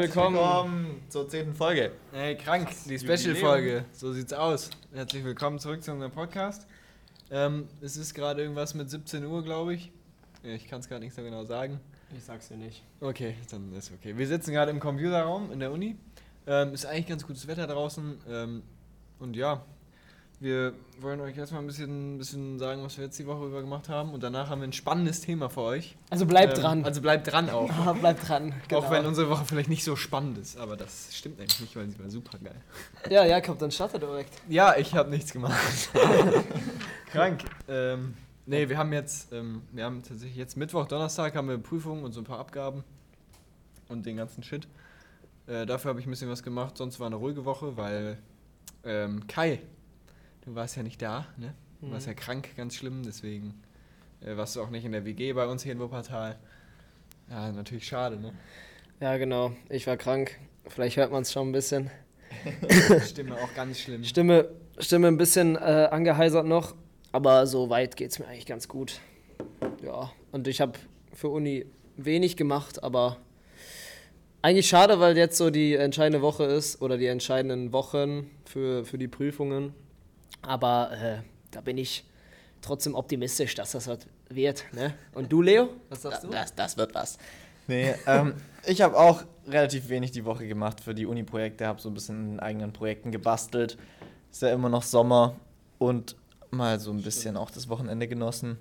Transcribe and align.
willkommen. 0.00 0.36
willkommen 0.36 1.02
zur 1.10 1.28
zehnten 1.28 1.54
Folge. 1.54 1.92
Hey, 2.12 2.34
krank, 2.34 2.70
die 2.86 2.94
Jubiläum. 2.94 3.18
Special-Folge. 3.18 3.84
So 3.92 4.14
sieht's 4.14 4.32
aus. 4.32 4.70
Herzlich 4.94 5.22
willkommen 5.24 5.58
zurück 5.58 5.82
zu 5.82 5.92
unserem 5.92 6.10
Podcast. 6.10 6.66
Ähm, 7.30 7.68
es 7.82 7.98
ist 7.98 8.14
gerade 8.14 8.40
irgendwas 8.40 8.72
mit 8.74 8.88
17 8.88 9.26
Uhr, 9.26 9.44
glaube 9.44 9.74
ich. 9.74 9.92
Ich 10.42 10.68
kann 10.68 10.80
es 10.80 10.88
gerade 10.88 11.04
nicht 11.04 11.14
so 11.14 11.22
genau 11.22 11.44
sagen. 11.44 11.80
Ich 12.16 12.24
sag's 12.24 12.48
dir 12.48 12.56
nicht. 12.56 12.82
Okay, 13.00 13.34
dann 13.50 13.74
ist 13.74 13.92
okay. 13.92 14.16
Wir 14.16 14.26
sitzen 14.26 14.52
gerade 14.52 14.70
im 14.70 14.80
Computerraum 14.80 15.52
in 15.52 15.60
der 15.60 15.70
Uni. 15.70 15.96
Ähm, 16.46 16.72
ist 16.72 16.86
eigentlich 16.86 17.06
ganz 17.06 17.26
gutes 17.26 17.46
Wetter 17.46 17.66
draußen. 17.66 18.22
Ähm, 18.26 18.62
und 19.18 19.36
ja, 19.36 19.62
wir 20.40 20.72
wollen 21.00 21.20
euch 21.20 21.36
erstmal 21.36 21.60
ein 21.62 21.66
bisschen, 21.66 22.16
bisschen 22.16 22.58
sagen, 22.58 22.82
was 22.82 22.96
wir 22.96 23.04
jetzt 23.04 23.18
die 23.18 23.26
Woche 23.26 23.44
über 23.44 23.60
gemacht 23.60 23.90
haben. 23.90 24.14
Und 24.14 24.22
danach 24.22 24.48
haben 24.48 24.62
wir 24.62 24.68
ein 24.68 24.72
spannendes 24.72 25.20
Thema 25.20 25.50
für 25.50 25.60
euch. 25.60 25.96
Also 26.08 26.24
bleibt 26.24 26.56
Ähm, 26.56 26.62
dran. 26.62 26.84
Also 26.84 27.02
bleibt 27.02 27.30
dran 27.30 27.50
auch. 27.50 27.70
Bleibt 28.00 28.26
dran. 28.26 28.54
Genau. 28.66 28.80
Auch 28.80 28.90
wenn 28.90 29.04
unsere 29.04 29.28
Woche 29.28 29.44
vielleicht 29.44 29.68
nicht 29.68 29.84
so 29.84 29.96
spannend 29.96 30.38
ist. 30.38 30.56
Aber 30.56 30.78
das 30.78 31.14
stimmt 31.14 31.38
eigentlich 31.40 31.60
nicht, 31.60 31.76
weil 31.76 31.90
sie 31.90 31.98
war 31.98 32.08
super 32.08 32.38
geil. 32.38 32.56
ja, 33.10 33.26
Jakob, 33.26 33.58
dann 33.58 33.70
startet 33.70 34.00
direkt. 34.02 34.32
Ja, 34.48 34.76
ich 34.78 34.94
habe 34.94 35.10
nichts 35.10 35.30
gemacht. 35.32 35.90
Krank. 37.12 37.42
Ähm, 37.68 38.14
nee, 38.46 38.66
wir 38.66 38.78
haben 38.78 38.92
jetzt, 38.94 39.30
ähm, 39.34 39.60
wir 39.72 39.84
haben 39.84 40.02
tatsächlich 40.02 40.36
jetzt 40.36 40.56
Mittwoch, 40.56 40.86
Donnerstag 40.86 41.34
haben 41.36 41.48
wir 41.48 41.58
Prüfungen 41.58 42.02
und 42.02 42.12
so 42.12 42.20
ein 42.22 42.24
paar 42.24 42.38
Abgaben 42.38 42.82
und 43.90 44.06
den 44.06 44.16
ganzen 44.16 44.42
Shit. 44.42 44.66
Äh, 45.46 45.66
dafür 45.66 45.90
habe 45.90 46.00
ich 46.00 46.06
ein 46.06 46.10
bisschen 46.10 46.30
was 46.30 46.42
gemacht. 46.42 46.78
Sonst 46.78 46.98
war 46.98 47.08
eine 47.08 47.16
ruhige 47.16 47.44
Woche, 47.44 47.76
weil 47.76 48.16
ähm, 48.84 49.26
Kai, 49.26 49.60
du 50.44 50.54
warst 50.54 50.76
ja 50.76 50.82
nicht 50.82 51.00
da, 51.02 51.26
ne? 51.36 51.54
Du 51.80 51.90
warst 51.90 52.06
Mhm. 52.06 52.12
ja 52.12 52.14
krank, 52.18 52.48
ganz 52.56 52.74
schlimm, 52.74 53.02
deswegen 53.04 53.54
äh, 54.24 54.36
warst 54.36 54.56
du 54.56 54.62
auch 54.62 54.70
nicht 54.70 54.84
in 54.84 54.92
der 54.92 55.04
WG 55.04 55.32
bei 55.32 55.46
uns 55.46 55.62
hier 55.62 55.72
in 55.72 55.80
Wuppertal. 55.80 56.38
Ja, 57.30 57.50
natürlich 57.52 57.86
schade, 57.86 58.16
ne? 58.20 58.32
Ja, 59.00 59.16
genau. 59.16 59.52
Ich 59.68 59.86
war 59.86 59.96
krank. 59.96 60.38
Vielleicht 60.68 60.96
hört 60.96 61.10
man 61.10 61.22
es 61.22 61.32
schon 61.32 61.48
ein 61.48 61.52
bisschen. 61.52 61.90
Stimme 63.06 63.34
auch 63.36 63.54
ganz 63.54 63.78
schlimm. 63.80 64.04
Stimme, 64.04 64.50
Stimme 64.78 65.08
ein 65.08 65.16
bisschen 65.16 65.56
äh, 65.56 65.88
angeheisert 65.90 66.46
noch. 66.46 66.74
Aber 67.12 67.46
so 67.46 67.70
weit 67.70 67.96
geht's 67.96 68.18
mir 68.18 68.26
eigentlich 68.28 68.46
ganz 68.46 68.68
gut. 68.68 69.00
Ja, 69.82 70.12
und 70.32 70.46
ich 70.48 70.60
habe 70.60 70.72
für 71.12 71.28
Uni 71.28 71.66
wenig 71.96 72.36
gemacht, 72.36 72.82
aber 72.84 73.16
eigentlich 74.42 74.68
schade, 74.68 75.00
weil 75.00 75.16
jetzt 75.16 75.36
so 75.36 75.50
die 75.50 75.74
entscheidende 75.74 76.22
Woche 76.22 76.44
ist 76.44 76.80
oder 76.82 76.96
die 76.98 77.06
entscheidenden 77.06 77.72
Wochen 77.72 78.30
für, 78.44 78.84
für 78.84 78.96
die 78.98 79.08
Prüfungen. 79.08 79.74
Aber 80.42 80.92
äh, 80.92 81.18
da 81.50 81.60
bin 81.60 81.78
ich 81.78 82.04
trotzdem 82.62 82.94
optimistisch, 82.94 83.54
dass 83.54 83.72
das 83.72 83.86
was 83.86 84.00
wird. 84.28 84.64
Ne? 84.72 84.94
Und 85.12 85.30
du, 85.32 85.42
Leo? 85.42 85.70
Was 85.88 86.02
sagst 86.02 86.24
du? 86.24 86.28
Das, 86.28 86.54
das 86.54 86.76
wird 86.76 86.94
was. 86.94 87.18
Nee, 87.66 87.94
ähm, 88.06 88.34
ich 88.66 88.82
habe 88.82 88.96
auch 88.96 89.22
relativ 89.46 89.88
wenig 89.88 90.10
die 90.10 90.24
Woche 90.24 90.46
gemacht 90.46 90.80
für 90.80 90.94
die 90.94 91.06
Uni-Projekte, 91.06 91.66
habe 91.66 91.80
so 91.80 91.88
ein 91.88 91.94
bisschen 91.94 92.32
in 92.32 92.40
eigenen 92.40 92.72
Projekten 92.72 93.12
gebastelt. 93.12 93.78
Ist 94.30 94.42
ja 94.42 94.52
immer 94.52 94.68
noch 94.68 94.82
Sommer 94.82 95.36
und 95.78 96.16
mal 96.50 96.80
so 96.80 96.90
ein 96.90 97.02
bisschen 97.02 97.36
auch 97.36 97.50
das 97.50 97.68
Wochenende 97.68 98.08
genossen. 98.08 98.58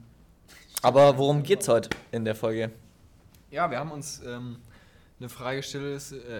Aber 0.81 1.17
worum 1.17 1.43
geht's 1.43 1.67
heute 1.67 1.89
in 2.11 2.23
der 2.23 2.35
Folge? 2.35 2.71
Ja, 3.51 3.69
wir 3.69 3.79
haben 3.79 3.91
uns 3.91 4.21
ähm, 4.25 4.57
eine 5.19 5.29
Fragestellung, 5.29 5.97
äh, 5.97 6.39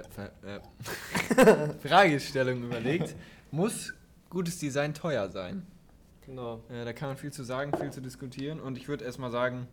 äh, 0.55 1.69
Fragestellung 1.87 2.63
überlegt. 2.63 3.15
Muss 3.51 3.93
gutes 4.29 4.59
Design 4.59 4.93
teuer 4.93 5.29
sein? 5.29 5.65
Genau. 6.25 6.61
Äh, 6.69 6.85
da 6.85 6.93
kann 6.93 7.09
man 7.09 7.17
viel 7.17 7.31
zu 7.31 7.43
sagen, 7.43 7.71
viel 7.79 7.91
zu 7.91 8.01
diskutieren. 8.01 8.59
Und 8.59 8.77
ich 8.77 8.87
würde 8.87 9.03
erstmal 9.05 9.31
sagen, 9.31 9.67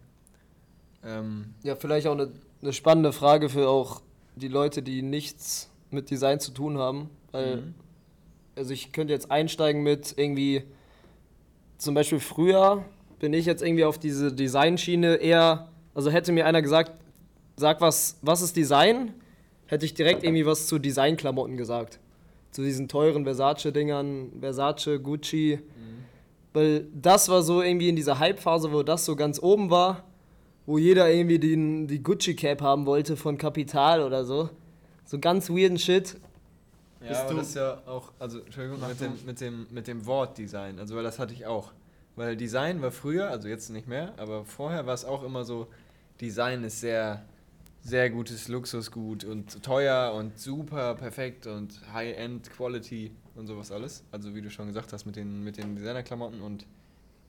ähm, 1.04 1.54
Ja, 1.62 1.76
vielleicht 1.76 2.06
auch 2.06 2.12
eine, 2.12 2.30
eine 2.62 2.72
spannende 2.72 3.12
Frage 3.12 3.48
für 3.48 3.68
auch 3.68 4.00
die 4.36 4.48
Leute, 4.48 4.82
die 4.82 5.02
nichts 5.02 5.70
mit 5.90 6.10
Design 6.10 6.40
zu 6.40 6.50
tun 6.52 6.78
haben. 6.78 7.10
Weil, 7.32 7.56
Mhm. 7.58 7.74
also 8.56 8.72
ich 8.72 8.92
könnte 8.92 9.12
jetzt 9.12 9.30
einsteigen 9.30 9.82
mit 9.82 10.14
irgendwie, 10.16 10.64
zum 11.78 11.94
Beispiel 11.94 12.20
früher 12.20 12.84
bin 13.18 13.32
ich 13.32 13.46
jetzt 13.46 13.62
irgendwie 13.62 13.84
auf 13.84 13.98
diese 13.98 14.32
Designschiene 14.32 15.16
eher, 15.16 15.68
also 15.94 16.10
hätte 16.10 16.32
mir 16.32 16.46
einer 16.46 16.62
gesagt, 16.62 16.92
sag 17.56 17.80
was, 17.80 18.18
was 18.22 18.42
ist 18.42 18.56
Design? 18.56 19.14
Hätte 19.66 19.84
ich 19.86 19.94
direkt 19.94 20.22
irgendwie 20.22 20.46
was 20.46 20.66
zu 20.66 20.78
Designklamotten 20.78 21.56
gesagt. 21.56 21.98
Zu 22.56 22.62
diesen 22.62 22.88
teuren 22.88 23.24
Versace-Dingern, 23.24 24.32
Versace, 24.40 24.98
Gucci. 25.02 25.58
Weil 26.54 26.86
das 26.94 27.28
war 27.28 27.42
so 27.42 27.60
irgendwie 27.60 27.90
in 27.90 27.96
dieser 27.96 28.18
Hype-Phase, 28.18 28.72
wo 28.72 28.82
das 28.82 29.04
so 29.04 29.14
ganz 29.14 29.38
oben 29.42 29.68
war, 29.68 30.04
wo 30.64 30.78
jeder 30.78 31.12
irgendwie 31.12 31.38
den, 31.38 31.86
die 31.86 32.02
Gucci-Cap 32.02 32.62
haben 32.62 32.86
wollte 32.86 33.14
von 33.18 33.36
Kapital 33.36 34.00
oder 34.02 34.24
so. 34.24 34.48
So 35.04 35.18
ganz 35.18 35.50
weirden 35.50 35.78
Shit. 35.78 36.16
ja, 37.02 37.08
Bist 37.08 37.20
aber 37.20 37.30
du- 37.32 37.36
das 37.36 37.48
ist 37.48 37.54
ja 37.56 37.82
auch, 37.84 38.10
also 38.18 38.38
Entschuldigung, 38.40 38.78
mit 38.88 39.00
dem, 39.02 39.12
mit, 39.26 39.40
dem, 39.42 39.66
mit 39.70 39.86
dem 39.86 40.06
Wort 40.06 40.38
Design, 40.38 40.78
also 40.78 40.96
weil 40.96 41.02
das 41.04 41.18
hatte 41.18 41.34
ich 41.34 41.44
auch. 41.44 41.72
Weil 42.16 42.36
Design 42.38 42.80
war 42.80 42.90
früher, 42.90 43.28
also 43.28 43.48
jetzt 43.48 43.68
nicht 43.68 43.86
mehr, 43.86 44.14
aber 44.16 44.46
vorher 44.46 44.86
war 44.86 44.94
es 44.94 45.04
auch 45.04 45.22
immer 45.24 45.44
so, 45.44 45.66
Design 46.22 46.64
ist 46.64 46.80
sehr, 46.80 47.22
sehr 47.86 48.10
gutes 48.10 48.48
Luxusgut 48.48 49.22
und 49.24 49.62
teuer 49.62 50.12
und 50.14 50.38
super 50.40 50.94
perfekt 50.96 51.46
und 51.46 51.80
High-End 51.92 52.50
Quality 52.50 53.12
und 53.36 53.46
sowas 53.46 53.70
alles. 53.70 54.02
Also 54.10 54.34
wie 54.34 54.42
du 54.42 54.50
schon 54.50 54.66
gesagt 54.66 54.92
hast 54.92 55.06
mit 55.06 55.14
den, 55.14 55.44
mit 55.44 55.56
den 55.56 55.76
Designerklamotten 55.76 56.40
und 56.42 56.66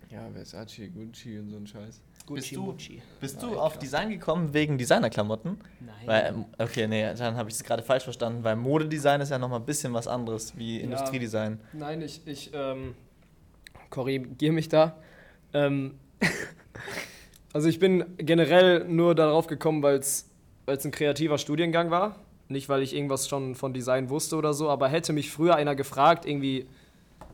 ja, 0.10 0.28
Versace, 0.34 0.90
Gucci 0.94 1.38
und 1.38 1.50
so 1.52 1.58
ein 1.58 1.68
Scheiß. 1.68 2.02
Bist 2.34 2.56
du- 2.56 2.76
Bist 3.22 3.42
Ja, 3.42 3.48
du 3.50 3.58
auf 3.60 3.74
klar. 3.74 3.82
Design 3.84 4.10
gekommen 4.10 4.54
wegen 4.54 4.78
Designerklamotten? 4.78 5.58
Nein. 5.80 5.96
Weil, 6.06 6.26
ähm, 6.34 6.46
okay, 6.58 6.88
nee, 6.88 7.14
dann 7.14 7.36
habe 7.36 7.50
ich 7.50 7.56
es 7.56 7.64
gerade 7.64 7.84
falsch 7.84 8.04
verstanden, 8.06 8.44
weil 8.44 8.56
Modedesign 8.56 9.22
ist 9.22 9.30
ja 9.30 9.38
nochmal 9.38 9.60
ein 9.60 9.66
bisschen 9.66 9.94
was 9.94 10.08
anderes 10.08 10.58
wie 10.58 10.78
Ja. 10.78 10.84
Industriedesign. 10.86 11.60
Nein, 11.74 12.02
ich, 12.02 12.22
ich 12.26 12.50
ähm, 12.54 12.96
korrigiere 13.92 14.54
mich 14.54 14.70
da. 14.70 14.98
Ähm, 15.54 16.00
also 17.54 17.70
ich 17.70 17.80
bin 17.80 18.04
generell 18.18 18.86
nur 18.86 19.14
darauf 19.16 19.48
gekommen, 19.48 19.82
weil 19.84 19.98
es 20.00 20.30
ein 20.68 20.92
kreativer 20.92 21.38
Studiengang 21.38 21.92
war. 21.92 22.16
Nicht, 22.50 22.70
weil 22.70 22.82
ich 22.82 22.96
irgendwas 22.96 23.28
schon 23.28 23.56
von 23.56 23.74
Design 23.74 24.10
wusste 24.10 24.36
oder 24.36 24.54
so, 24.54 24.70
aber 24.70 24.88
hätte 24.88 25.12
mich 25.12 25.32
früher 25.32 25.56
einer 25.56 25.76
gefragt, 25.76 26.26
irgendwie, 26.26 26.68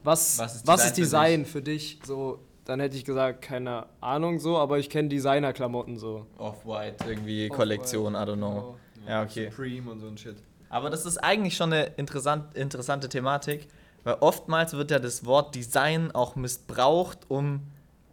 was, 0.04 0.40
Was 0.40 0.66
was 0.66 0.82
ist 0.82 0.88
ist 0.88 0.98
Design 0.98 1.42
Design, 1.42 1.46
für, 1.46 1.62
dich? 1.62 2.00
So, 2.04 2.40
dann 2.66 2.80
hätte 2.80 2.98
ich 2.98 3.06
gesagt, 3.06 3.42
keine 3.42 3.86
Ahnung 4.02 4.40
so, 4.40 4.58
aber 4.58 4.80
ich 4.80 4.90
kenne 4.90 5.10
Designerklamotten 5.10 5.98
so. 5.98 6.26
Off-White, 6.38 7.06
irgendwie 7.08 7.46
Off-White, 7.46 7.56
Kollektion, 7.56 8.14
I 8.14 8.18
don't 8.18 8.38
know. 8.38 8.76
Ja, 9.08 9.24
okay. 9.24 9.50
Supreme 9.50 9.92
und 9.92 10.00
so 10.00 10.08
ein 10.08 10.18
Shit. 10.18 10.38
Aber 10.70 10.90
das 10.90 11.06
ist 11.06 11.18
eigentlich 11.18 11.56
schon 11.56 11.72
eine 11.74 11.86
interessant, 11.98 12.56
interessante 12.56 13.08
Thematik, 13.08 13.68
weil 14.04 14.16
oftmals 14.20 14.74
wird 14.74 14.90
ja 14.90 14.98
das 14.98 15.26
Wort 15.26 15.54
Design 15.54 16.12
auch 16.12 16.36
missbraucht, 16.36 17.20
um 17.28 17.62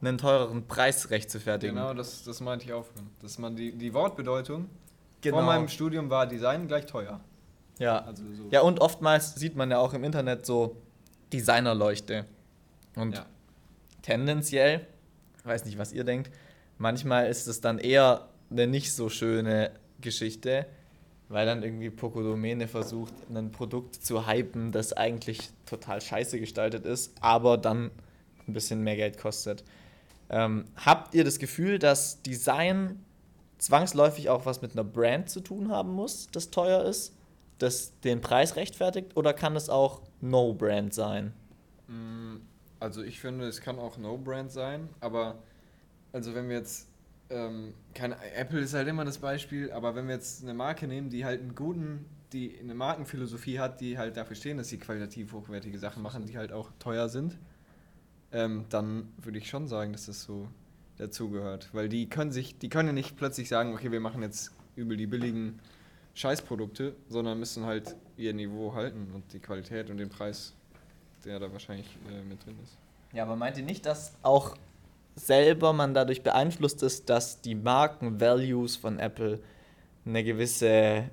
einen 0.03 0.19
teureren 0.19 0.67
Preis 0.67 1.11
rechtfertigen. 1.11 1.77
Genau, 1.77 1.95
das, 1.95 2.25
das 2.25 2.41
meinte 2.41 2.67
ich 2.67 2.73
auch. 2.73 2.87
Dass 3.23 3.39
man 3.39 3.57
die, 3.57 3.73
die 3.73 3.95
Wortbedeutung 3.95 4.69
Genau. 5.23 5.37
vor 5.39 5.45
meinem 5.47 5.69
Studium 5.69 6.09
war 6.11 6.27
Design 6.27 6.67
gleich 6.69 6.87
teuer. 6.87 7.21
ja. 7.79 7.99
Also 8.05 8.23
so. 8.35 8.49
ja, 8.51 8.61
und 8.63 8.81
oftmals 8.81 9.35
sieht 9.35 9.57
man 9.57 9.71
ja 9.71 9.79
auch 9.79 9.93
im 9.95 10.05
Internet 10.05 10.47
so 10.47 10.77
Designerleuchte. 11.33 12.25
Und 12.97 13.15
Ja. 13.17 13.27
tendenziell, 14.03 14.87
weiß 15.45 15.65
nicht, 15.65 15.79
was 15.79 15.93
ihr 15.93 16.05
denkt, 16.05 16.31
manchmal 16.79 17.29
ist 17.29 17.47
es 17.47 17.61
dann 17.61 17.79
eher 17.79 18.29
eine 18.51 18.67
nicht 18.67 18.93
so 18.95 19.09
schöne 19.09 19.71
Geschichte, 20.01 20.67
weil 21.29 21.47
dann 21.47 21.63
irgendwie 21.63 21.91
Pocodomene 21.91 22.67
versucht, 22.67 23.13
ein 23.33 23.53
Produkt 23.53 23.95
zu 24.05 24.27
hypen, 24.27 24.73
das 24.73 24.93
eigentlich 24.93 25.51
total 25.67 26.01
scheiße 26.01 26.41
gestaltet 26.41 26.85
ist, 26.85 27.13
aber 27.21 27.57
dann 27.59 27.91
ein 28.49 28.53
bisschen 28.53 28.83
mehr 28.83 28.97
Geld 28.97 29.19
kostet. 29.19 29.63
Ähm, 30.29 30.65
habt 30.77 31.15
ihr 31.15 31.23
das 31.25 31.39
Gefühl, 31.39 31.79
dass 31.79 32.23
Design 32.23 33.05
zwangsläufig 33.60 34.31
auch 34.31 34.47
was 34.47 34.62
mit 34.62 34.72
einer 34.72 34.84
Brand 34.84 35.31
zu 35.31 35.41
tun 35.41 35.71
haben 35.71 35.92
muss, 35.95 36.28
das 36.33 36.51
teuer 36.51 36.84
ist, 36.84 37.16
das 37.59 38.01
den 38.01 38.21
Preis 38.22 38.57
rechtfertigt, 38.57 39.16
oder 39.16 39.34
kann 39.34 39.57
es 39.57 39.71
auch 39.71 40.03
No-Brand 40.21 40.95
sein? 40.95 41.34
Mm, 41.89 42.39
Also 42.80 43.03
ich 43.03 43.21
finde, 43.21 43.47
es 43.47 43.60
kann 43.60 43.78
auch 43.78 43.98
No-Brand 43.98 44.51
sein, 44.53 44.89
aber 45.01 45.42
also 46.12 46.34
wenn 46.34 46.48
wir 46.48 46.57
jetzt, 46.59 46.89
ähm, 47.30 47.74
keine, 47.95 48.16
Apple 48.34 48.60
ist 48.60 48.74
halt 48.74 48.89
immer 48.89 49.04
das 49.04 49.18
Beispiel, 49.18 49.72
aber 49.72 49.95
wenn 49.97 50.09
wir 50.09 50.15
jetzt 50.16 50.42
eine 50.45 50.54
Marke 50.54 50.86
nehmen, 50.89 51.10
die 51.10 51.24
halt 51.27 51.41
einen 51.42 51.54
guten, 51.56 52.06
die 52.33 52.59
eine 52.60 52.74
Markenphilosophie 52.74 53.60
hat, 53.60 53.80
die 53.80 53.98
halt 53.98 54.16
dafür 54.16 54.36
stehen, 54.36 54.59
dass 54.59 54.68
sie 54.68 54.78
qualitativ 54.78 55.33
hochwertige 55.33 55.78
Sachen 55.78 56.03
machen, 56.03 56.27
die 56.27 56.39
halt 56.39 56.53
auch 56.53 56.71
teuer 56.80 57.09
sind, 57.09 57.39
ähm, 58.33 58.66
dann 58.71 59.13
würde 59.18 59.39
ich 59.39 59.48
schon 59.48 59.68
sagen, 59.68 59.92
dass 59.92 60.06
das 60.06 60.22
so 60.22 60.48
dazugehört. 61.01 61.69
Weil 61.73 61.89
die 61.89 62.09
können 62.09 62.31
sich, 62.31 62.59
die 62.59 62.69
können 62.69 62.89
ja 62.89 62.93
nicht 62.93 63.17
plötzlich 63.17 63.49
sagen, 63.49 63.75
okay, 63.75 63.91
wir 63.91 64.01
machen 64.01 64.23
jetzt 64.23 64.53
übel 64.77 64.97
die 64.97 65.07
billigen 65.07 65.59
Scheißprodukte, 66.15 66.95
sondern 67.09 67.39
müssen 67.39 67.65
halt 67.65 67.97
ihr 68.17 68.35
Niveau 68.35 68.75
halten 68.75 69.11
und 69.15 69.33
die 69.33 69.41
Qualität 69.41 69.91
und 69.91 69.97
den 69.97 70.09
Preis, 70.09 70.53
der 71.25 71.39
da 71.39 71.51
wahrscheinlich 71.53 71.87
äh, 72.09 72.23
mit 72.23 72.45
drin 72.45 72.57
ist. 72.63 72.77
Ja, 73.13 73.25
aber 73.25 73.37
meint 73.37 73.57
ihr 73.57 73.65
nicht, 73.65 73.87
dass 73.87 74.13
auch 74.23 74.57
selber 75.17 75.73
man 75.73 75.95
dadurch 75.95 76.23
beeinflusst 76.23 76.83
ist, 76.83 77.11
dass 77.11 77.41
die 77.41 77.55
Marken-Values 77.55 78.77
von 78.77 78.99
Apple 78.99 79.41
eine 80.05 80.25
gewisse 80.25 81.11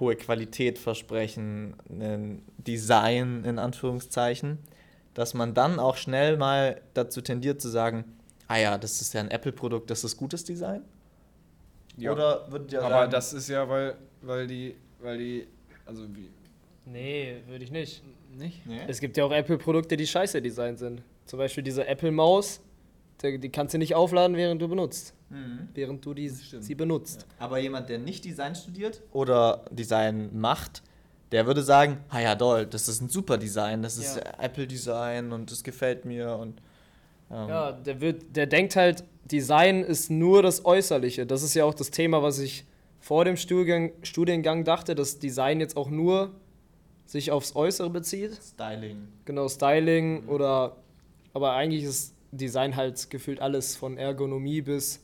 hohe 0.00 0.16
Qualität 0.16 0.78
versprechen, 0.78 1.76
ein 1.88 2.42
Design 2.58 3.44
in 3.44 3.58
Anführungszeichen, 3.58 4.58
dass 5.12 5.34
man 5.34 5.54
dann 5.54 5.78
auch 5.78 5.96
schnell 5.96 6.36
mal 6.36 6.80
dazu 6.94 7.20
tendiert 7.20 7.60
zu 7.60 7.68
sagen, 7.68 8.04
ah 8.48 8.56
ja, 8.58 8.78
das 8.78 9.00
ist 9.00 9.14
ja 9.14 9.20
ein 9.20 9.30
Apple-Produkt, 9.30 9.90
das 9.90 10.04
ist 10.04 10.16
gutes 10.16 10.44
Design? 10.44 10.82
Ja. 11.96 12.12
Oder 12.12 12.50
würdet 12.50 12.72
ihr 12.72 12.80
Aber 12.82 12.90
sagen, 12.90 13.10
das 13.12 13.32
ist 13.32 13.48
ja, 13.48 13.68
weil, 13.68 13.94
weil 14.22 14.46
die, 14.46 14.74
weil 15.00 15.18
die, 15.18 15.46
also 15.86 16.02
wie, 16.14 16.30
Nee, 16.86 17.36
würde 17.46 17.64
ich 17.64 17.70
nicht. 17.70 18.02
nicht? 18.36 18.66
Nee? 18.66 18.80
Es 18.86 19.00
gibt 19.00 19.16
ja 19.16 19.24
auch 19.24 19.32
Apple-Produkte, 19.32 19.96
die 19.96 20.06
scheiße 20.06 20.42
designt 20.42 20.78
sind. 20.78 21.02
Zum 21.24 21.38
Beispiel 21.38 21.62
diese 21.62 21.86
Apple-Maus, 21.86 22.60
die, 23.22 23.38
die 23.38 23.48
kannst 23.48 23.72
du 23.74 23.78
nicht 23.78 23.94
aufladen, 23.94 24.36
während 24.36 24.60
du 24.60 24.68
benutzt. 24.68 25.14
Mhm. 25.30 25.68
Während 25.72 26.04
du 26.04 26.12
die, 26.12 26.28
sie 26.28 26.74
benutzt. 26.74 27.26
Aber 27.38 27.58
jemand, 27.58 27.88
der 27.88 27.98
nicht 27.98 28.24
Design 28.24 28.54
studiert 28.54 29.00
oder 29.12 29.64
Design 29.70 30.28
macht, 30.38 30.82
der 31.32 31.46
würde 31.46 31.62
sagen, 31.62 31.98
ah 32.10 32.20
ja, 32.20 32.34
doll, 32.34 32.66
das 32.66 32.86
ist 32.88 33.00
ein 33.00 33.08
super 33.08 33.38
Design, 33.38 33.82
das 33.82 33.96
ist 33.96 34.16
Ja. 34.16 34.22
Apple-Design 34.44 35.32
und 35.32 35.50
das 35.50 35.64
gefällt 35.64 36.04
mir 36.04 36.36
und 36.36 36.60
ähm, 37.34 37.48
Ja, 37.48 37.72
der, 37.72 38.00
wird, 38.00 38.36
der 38.36 38.46
denkt 38.46 38.76
halt, 38.76 39.04
Design 39.24 39.82
ist 39.82 40.10
nur 40.10 40.42
das 40.42 40.64
Äußerliche. 40.64 41.26
Das 41.26 41.42
ist 41.42 41.54
ja 41.54 41.64
auch 41.64 41.74
das 41.74 41.90
Thema, 41.90 42.22
was 42.22 42.38
ich 42.38 42.64
vor 43.00 43.24
dem 43.24 43.36
Studiengang, 43.36 43.92
Studiengang 44.02 44.64
dachte, 44.64 44.94
dass 44.94 45.18
Design 45.18 45.60
jetzt 45.60 45.76
auch 45.76 45.90
nur 45.90 46.30
sich 47.06 47.30
aufs 47.30 47.54
Äußere 47.54 47.90
bezieht. 47.90 48.38
Styling. 48.42 49.08
Genau, 49.24 49.48
Styling 49.48 50.26
oder. 50.26 50.76
Aber 51.32 51.54
eigentlich 51.54 51.84
ist 51.84 52.14
Design 52.30 52.76
halt 52.76 53.10
gefühlt 53.10 53.40
alles 53.40 53.76
von 53.76 53.98
Ergonomie 53.98 54.62
bis. 54.62 55.02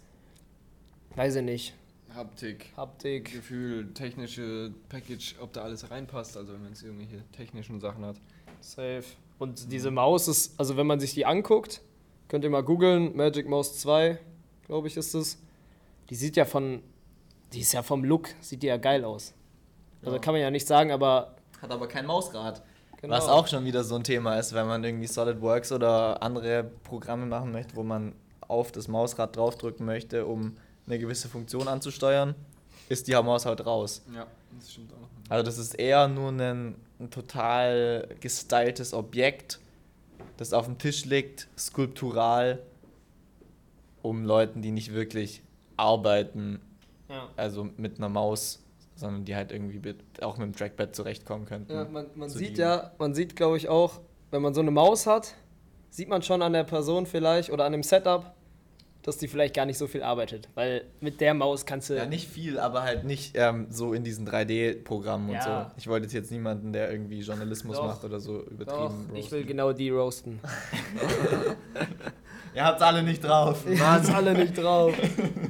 Weiß 1.17 1.37
ich 1.37 1.43
nicht. 1.43 1.75
Haptik, 2.15 2.73
Haptik. 2.77 3.33
Gefühl, 3.33 3.93
technische 3.95 4.73
Package, 4.89 5.37
ob 5.41 5.53
da 5.53 5.63
alles 5.63 5.91
reinpasst, 5.91 6.37
also 6.37 6.53
wenn 6.53 6.63
man 6.63 6.71
jetzt 6.71 6.83
irgendwelche 6.83 7.23
technischen 7.33 7.81
Sachen 7.81 8.05
hat. 8.05 8.17
Safe. 8.61 9.05
Und 9.39 9.73
diese 9.73 9.91
Maus 9.91 10.29
ist, 10.29 10.59
also 10.59 10.77
wenn 10.77 10.87
man 10.87 11.01
sich 11.01 11.15
die 11.15 11.25
anguckt, 11.25 11.83
könnt 12.31 12.45
ihr 12.45 12.51
mal 12.51 12.63
googeln, 12.63 13.15
Magic 13.17 13.49
Mouse 13.49 13.79
2, 13.81 14.19
glaube 14.67 14.89
ich, 14.89 14.97
ist 14.97 15.15
es. 15.15 15.37
Die 16.09 16.15
sieht 16.15 16.37
ja 16.37 16.45
von, 16.45 16.83
die 17.53 17.61
ist 17.61 17.73
ja 17.73 17.83
vom 17.83 18.05
Look, 18.05 18.29
sieht 18.41 18.63
die 18.63 18.69
ja 18.69 18.77
geil 18.79 19.05
aus. 19.05 19.35
Also 20.03 20.15
Ja. 20.17 20.21
kann 20.23 20.33
man 20.35 20.41
ja 20.41 20.51
nicht 20.51 20.67
sagen, 20.67 20.93
aber 20.93 21.35
Hat 21.61 21.71
aber 21.71 21.89
kein 21.89 22.07
Mausrad. 22.07 22.63
genau. 23.01 23.15
Was 23.17 23.29
auch 23.29 23.47
schon 23.49 23.65
wieder 23.65 23.85
so 23.85 23.97
ein 23.97 24.05
Thema 24.05 24.39
ist, 24.39 24.55
wenn 24.55 24.67
man 24.67 24.83
irgendwie 24.85 25.07
SolidWorks 25.09 25.73
oder 25.73 26.23
andere 26.23 26.71
Programme 26.85 27.27
machen 27.27 27.53
möchte, 27.53 27.75
wo 27.77 27.83
man 27.83 28.15
auf 28.41 28.73
das 28.73 28.89
Mausrad 28.89 29.37
draufdrücken 29.37 29.85
möchte, 29.85 30.25
um 30.27 30.55
eine 30.87 30.99
gewisse 30.99 31.29
Funktion 31.29 31.69
anzusteuern, 31.69 32.35
ist 32.89 33.07
die 33.09 33.13
Maus 33.15 33.45
halt 33.45 33.65
raus. 33.67 34.03
Ja, 34.15 34.27
das 34.59 34.73
stimmt 34.73 34.93
auch. 34.93 35.09
Also 35.31 35.45
das 35.45 35.59
ist 35.59 35.75
eher 35.75 36.09
nur 36.09 36.31
ein, 36.31 36.75
ein 36.99 37.11
total 37.11 38.09
gestyltes 38.21 38.95
Objekt, 38.95 39.61
das 40.41 40.55
auf 40.55 40.65
dem 40.65 40.79
Tisch 40.79 41.05
liegt, 41.05 41.49
skulptural, 41.59 42.63
um 44.01 44.25
Leuten, 44.25 44.63
die 44.63 44.71
nicht 44.71 44.95
wirklich 44.95 45.43
arbeiten, 45.77 46.61
Ja. 47.11 47.29
also 47.37 47.69
mit 47.77 47.99
einer 47.99 48.09
Maus, 48.09 48.63
sondern 48.97 49.27
die 49.27 49.37
halt 49.37 49.53
irgendwie 49.53 49.79
mit, 49.79 50.23
auch 50.23 50.39
mit 50.39 50.47
dem 50.47 50.57
Trackpad 50.57 50.97
zurechtkommen 50.97 51.45
könnten. 51.45 51.73
Ja, 51.73 51.85
man, 51.85 52.07
man 52.15 52.31
sieht 52.31 52.57
dienen. 52.57 52.61
ja, 52.61 52.91
man 52.99 53.15
sieht, 53.15 53.37
glaube 53.37 53.59
ich, 53.59 53.69
auch, 53.69 54.01
wenn 54.31 54.41
man 54.41 54.55
so 54.55 54.63
eine 54.63 54.71
Maus 54.71 55.07
hat, 55.07 55.35
sieht 55.91 56.09
man 56.09 56.23
schon 56.23 56.41
an 56.41 56.55
der 56.55 56.65
Person 56.65 57.05
vielleicht 57.05 57.51
oder 57.51 57.65
an 57.67 57.73
dem 57.73 57.83
Setup, 57.83 58.33
dass 59.11 59.19
die 59.19 59.29
vielleicht 59.29 59.55
gar 59.55 59.67
nicht 59.67 59.77
so 59.79 59.87
viel 59.87 60.03
arbeitet. 60.03 60.49
Weil 60.55 60.85
mit 61.01 61.21
der 61.21 61.35
Maus 61.35 61.67
kannst 61.67 61.91
du. 61.91 61.95
Ja, 61.97 62.07
nicht 62.07 62.29
viel, 62.29 62.59
aber 62.59 62.83
halt 62.83 63.05
nicht 63.05 63.33
ähm, 63.37 63.67
so 63.71 63.93
in 63.93 64.05
diesen 64.05 64.27
3D-Programmen 64.29 65.31
Ja. 65.31 65.39
und 65.39 65.45
so. 65.45 65.73
Ich 65.77 65.89
wollte 65.89 66.07
jetzt 66.15 66.31
niemanden, 66.31 66.73
der 66.73 66.91
irgendwie 66.91 67.21
Journalismus 67.21 67.77
Doch. 67.77 67.87
macht 67.87 68.05
oder 68.05 68.21
so 68.21 68.39
Doch, 68.43 68.47
übertrieben. 68.51 69.11
ich 69.15 69.31
will 69.31 69.45
genau 69.45 69.73
die 69.73 69.91
roasten. 69.91 70.41
Ihr 72.55 72.65
habt's 72.65 72.83
alle 72.83 73.03
nicht 73.05 73.23
drauf. 73.23 73.65
Wart's 73.79 74.11
alle 74.13 74.35
nicht 74.35 74.59
drauf. 74.59 74.93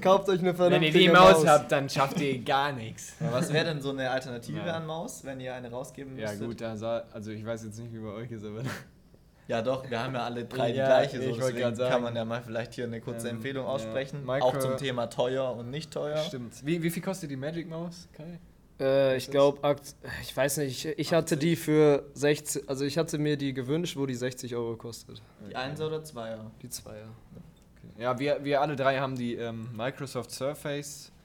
Kauft 0.03 0.29
euch 0.29 0.41
eine 0.41 0.49
Wenn 0.49 0.57
vernünftige 0.57 0.99
ihr 1.05 1.11
die 1.11 1.17
Maus 1.17 1.47
habt, 1.47 1.73
dann 1.73 1.89
schafft 1.89 2.21
ihr 2.21 2.39
gar 2.43 2.73
nichts. 2.73 3.15
Ja, 3.21 3.33
was 3.33 3.51
wäre 3.53 3.65
denn 3.65 3.81
so 3.81 3.91
eine 3.91 4.11
Alternative 4.11 4.59
Ja. 4.59 4.75
an 4.75 4.87
Maus, 4.87 5.25
wenn 5.25 5.41
ihr 5.41 5.55
eine 5.55 5.71
rausgeben 5.71 6.19
Ja 6.19 6.29
müsstet? 6.29 6.47
gut, 6.47 6.61
da 6.61 6.77
sah, 6.77 7.05
also 7.13 7.31
ich 7.31 7.45
weiß 7.45 7.65
jetzt 7.65 7.79
nicht, 7.79 7.93
wie 7.95 7.99
bei 8.01 8.11
euch 8.13 8.31
ist, 8.31 8.45
aber 8.45 8.63
Ja 9.51 9.63
doch, 9.63 9.91
wir 9.91 10.01
haben 10.01 10.15
ja 10.15 10.25
alle 10.25 10.45
drei 10.45 10.71
die 10.71 10.79
Ja, 10.79 10.87
gleiche, 10.87 11.17
so 11.21 11.29
ich 11.29 11.37
deswegen 11.37 11.77
kann 11.77 12.03
man 12.03 12.15
ja 12.15 12.25
mal 12.25 12.41
vielleicht 12.41 12.75
hier 12.75 12.85
eine 12.85 13.01
kurze 13.01 13.29
Ähm, 13.29 13.37
Empfehlung 13.37 13.65
ja. 13.65 13.71
aussprechen. 13.73 14.25
Micro- 14.25 14.45
Auch 14.45 14.59
zum 14.61 14.77
Thema 14.77 15.09
teuer 15.11 15.57
und 15.57 15.71
nicht 15.71 15.91
teuer. 15.93 16.17
stimmt. 16.19 16.55
Wie, 16.65 16.81
wie 16.83 16.89
viel 16.91 17.03
kostet 17.03 17.31
die 17.33 17.37
Magic 17.37 17.69
Maus, 17.69 18.09
Kai? 18.13 18.39
Äh, 18.81 19.17
ich 19.17 19.29
glaube, 19.29 19.59
ich 20.23 20.37
weiß 20.37 20.59
nicht, 20.59 20.85
ich 20.85 21.13
hatte 21.13 21.37
die 21.37 21.57
für 21.57 22.05
60, 22.15 22.69
also 22.69 22.85
ich 22.85 22.97
hatte 22.97 23.19
mir 23.19 23.37
die 23.37 23.53
gewünscht, 23.53 23.97
wo 23.97 24.07
die 24.07 24.15
60 24.15 24.55
Euro 24.55 24.77
kostet. 24.77 25.21
Die 25.49 25.57
Einser 25.57 25.89
oder 25.89 26.05
Zweier? 26.05 26.51
Die 26.63 26.69
Zweier. 26.69 27.09
Ja, 27.99 28.19
wir, 28.21 28.45
wir 28.45 28.61
alle 28.63 28.77
drei 28.77 28.99
haben 29.01 29.17
die 29.17 29.35
ähm, 29.35 29.69
Microsoft 29.77 30.31
Surface 30.31 31.09
äh, 31.09 31.20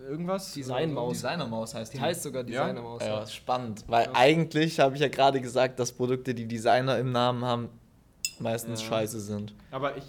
irgendwas? 0.00 0.52
Designmaus. 0.52 1.14
Designermaus 1.20 1.74
heißt 1.74 1.94
Die 1.94 2.00
heißt 2.00 2.22
sogar 2.22 2.42
Ja? 2.48 2.64
Designermaus. 2.64 3.02
Ja, 3.02 3.22
ist 3.22 3.34
spannend. 3.34 3.84
Weil 3.86 4.06
Ja. 4.06 4.12
eigentlich 4.14 4.80
habe 4.80 4.94
ich 4.94 5.00
ja 5.02 5.08
gerade 5.08 5.40
gesagt, 5.40 5.78
dass 5.78 5.92
Produkte, 5.92 6.34
die 6.34 6.46
Designer 6.46 6.98
im 6.98 7.12
Namen 7.12 7.44
haben, 7.44 7.68
meistens 8.38 8.80
Ja. 8.82 8.88
scheiße 8.88 9.20
sind. 9.20 9.54
Aber 9.70 9.96
ich, 9.96 10.04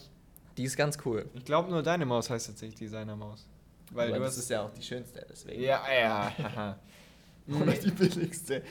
Die 0.57 0.63
ist 0.63 0.75
ganz 0.77 0.97
cool. 1.05 1.29
ich 1.33 1.45
glaube 1.45 1.69
nur 1.69 1.81
deine 1.83 2.05
Maus 2.05 2.29
heißt 2.29 2.47
tatsächlich 2.47 2.79
Designermaus. 2.79 3.47
Weil 3.93 4.07
Aber 4.09 4.17
du 4.19 4.23
das 4.23 4.33
hast 4.33 4.43
ist 4.43 4.49
ja 4.49 4.61
auch 4.63 4.71
die 4.73 4.83
schönste, 4.83 5.25
deswegen. 5.29 5.61
Ja, 5.61 5.81
ja. 5.91 6.77
Oder 7.61 7.71
die 7.73 7.91
billigste. 7.91 8.61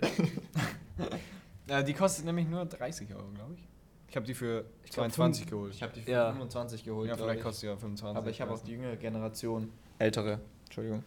ja, 1.68 1.82
die 1.82 1.94
kostet 1.94 2.24
nämlich 2.24 2.46
nur 2.48 2.64
30 2.64 3.12
Euro, 3.14 3.28
glaube 3.34 3.54
ich. 3.54 3.68
Ich 4.08 4.16
habe 4.16 4.26
die 4.26 4.34
für 4.34 4.64
Ich 4.84 4.90
glaub, 4.90 5.06
22 5.10 5.46
geholt. 5.46 5.74
Ich 5.74 5.82
habe 5.82 5.92
die 5.94 6.02
für 6.02 6.10
Ja. 6.10 6.30
25 6.32 6.84
geholt. 6.84 7.08
ja, 7.08 7.14
glaub 7.14 7.26
vielleicht 7.26 7.38
ich. 7.40 7.44
kostet 7.44 7.62
die 7.62 7.66
ja 7.68 7.76
25. 7.76 8.16
Aber 8.16 8.30
ich 8.30 8.40
habe 8.40 8.52
auch 8.52 8.60
die 8.62 8.72
jüngere 8.72 8.96
Generation. 8.96 9.70
Ältere, 9.98 10.40
Entschuldigung. 10.72 11.04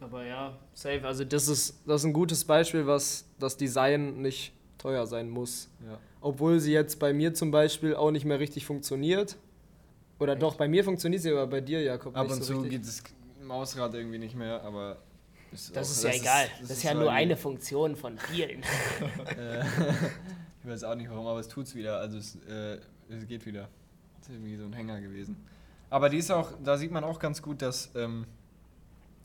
Aber 0.00 0.24
ja, 0.24 0.56
safe. 0.72 1.06
Also 1.06 1.24
das 1.24 1.46
ist, 1.48 1.78
das 1.86 2.00
ist 2.00 2.06
ein 2.06 2.14
gutes 2.14 2.42
Beispiel, 2.42 2.86
was 2.86 3.26
das 3.38 3.54
Design 3.58 4.22
nicht 4.22 4.54
teuer 4.78 5.06
sein 5.06 5.28
muss. 5.28 5.68
Ja. 5.86 5.98
Obwohl 6.22 6.58
sie 6.58 6.72
jetzt 6.72 6.98
bei 6.98 7.12
mir 7.12 7.34
zum 7.34 7.50
Beispiel 7.50 7.94
auch 7.94 8.10
nicht 8.10 8.24
mehr 8.24 8.40
richtig 8.40 8.64
funktioniert. 8.64 9.36
Oder 10.18 10.36
doch, 10.36 10.54
bei 10.54 10.68
mir 10.68 10.84
funktioniert 10.84 11.20
sie, 11.20 11.30
aber 11.32 11.46
bei 11.46 11.60
dir, 11.60 11.82
Jakob, 11.82 12.16
Ab 12.16 12.24
nicht 12.24 12.36
und 12.36 12.42
so 12.44 12.54
zu 12.54 12.60
richtig. 12.60 12.70
geht 12.80 12.86
das 12.86 13.02
Mausrad 13.42 13.92
irgendwie 13.94 14.18
nicht 14.18 14.36
mehr, 14.36 14.62
aber. 14.62 14.96
Ist 15.52 15.76
Das 15.76 15.88
auch- 15.88 15.92
ist 15.92 16.04
ja 16.04 16.20
egal. 16.22 16.46
Das, 16.62 16.70
ist 16.70 16.82
ja 16.82 16.94
nur 16.94 17.12
eine 17.12 17.36
Funktion 17.36 17.94
von 17.96 18.16
vielen. 18.18 18.62
Äh, 19.38 19.64
ich 20.62 20.70
weiß 20.70 20.84
auch 20.84 20.94
nicht 20.94 21.10
warum, 21.10 21.26
aber 21.26 21.40
es 21.40 21.48
tut's 21.48 21.74
wieder. 21.74 21.98
Also 21.98 22.16
es, 22.16 22.36
äh, 22.48 22.78
es 23.10 23.26
geht 23.26 23.44
wieder. 23.44 23.68
Das 24.18 24.28
ist 24.30 24.34
irgendwie 24.34 24.56
so 24.56 24.64
ein 24.64 24.72
Hänger 24.72 24.98
gewesen. 25.02 25.36
Aber 25.90 26.08
die 26.08 26.16
ist 26.16 26.30
auch, 26.30 26.52
da 26.64 26.78
sieht 26.78 26.90
man 26.90 27.04
auch 27.04 27.18
ganz 27.18 27.42
gut, 27.42 27.60
dass, 27.60 27.90
ähm, 27.94 28.24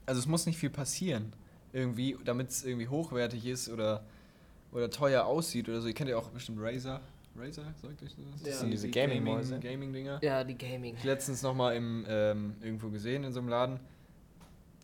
also 0.10 0.20
es 0.20 0.26
muss 0.28 0.46
nicht 0.46 0.58
viel 0.58 0.70
passieren, 0.72 1.32
irgendwie, 1.72 2.18
damit 2.26 2.50
es 2.50 2.66
irgendwie 2.66 2.88
hochwertig 2.88 3.46
ist 3.46 3.70
oder, 3.70 4.04
oder 4.72 4.90
teuer 4.90 5.26
aussieht 5.26 5.70
oder 5.70 5.82
so. 5.82 5.88
Ihr 5.88 5.94
kennt 5.94 6.10
ja 6.10 6.18
auch 6.18 6.30
bestimmt 6.30 6.58
Razer. 6.62 7.00
Razer, 7.38 7.62
sagt 7.82 8.02
euch 8.04 8.10
das? 8.16 8.42
Ja. 8.44 8.50
Das 8.50 8.60
sind 8.60 8.72
Diese 8.72 8.90
Gaming-Mäuse. 8.90 9.60
Gaming-Dinger. 9.60 10.20
Ja, 10.24 10.44
die 10.44 10.58
Gaming. 10.58 10.96
Ich 10.98 11.04
letztens 11.04 11.42
nochmal 11.44 11.76
im, 11.76 12.06
ähm, 12.10 12.56
irgendwo 12.62 12.90
gesehen 12.90 13.24
in 13.24 13.32
so 13.32 13.40
einem 13.40 13.50
Laden. 13.50 13.80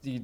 Die, 0.03 0.23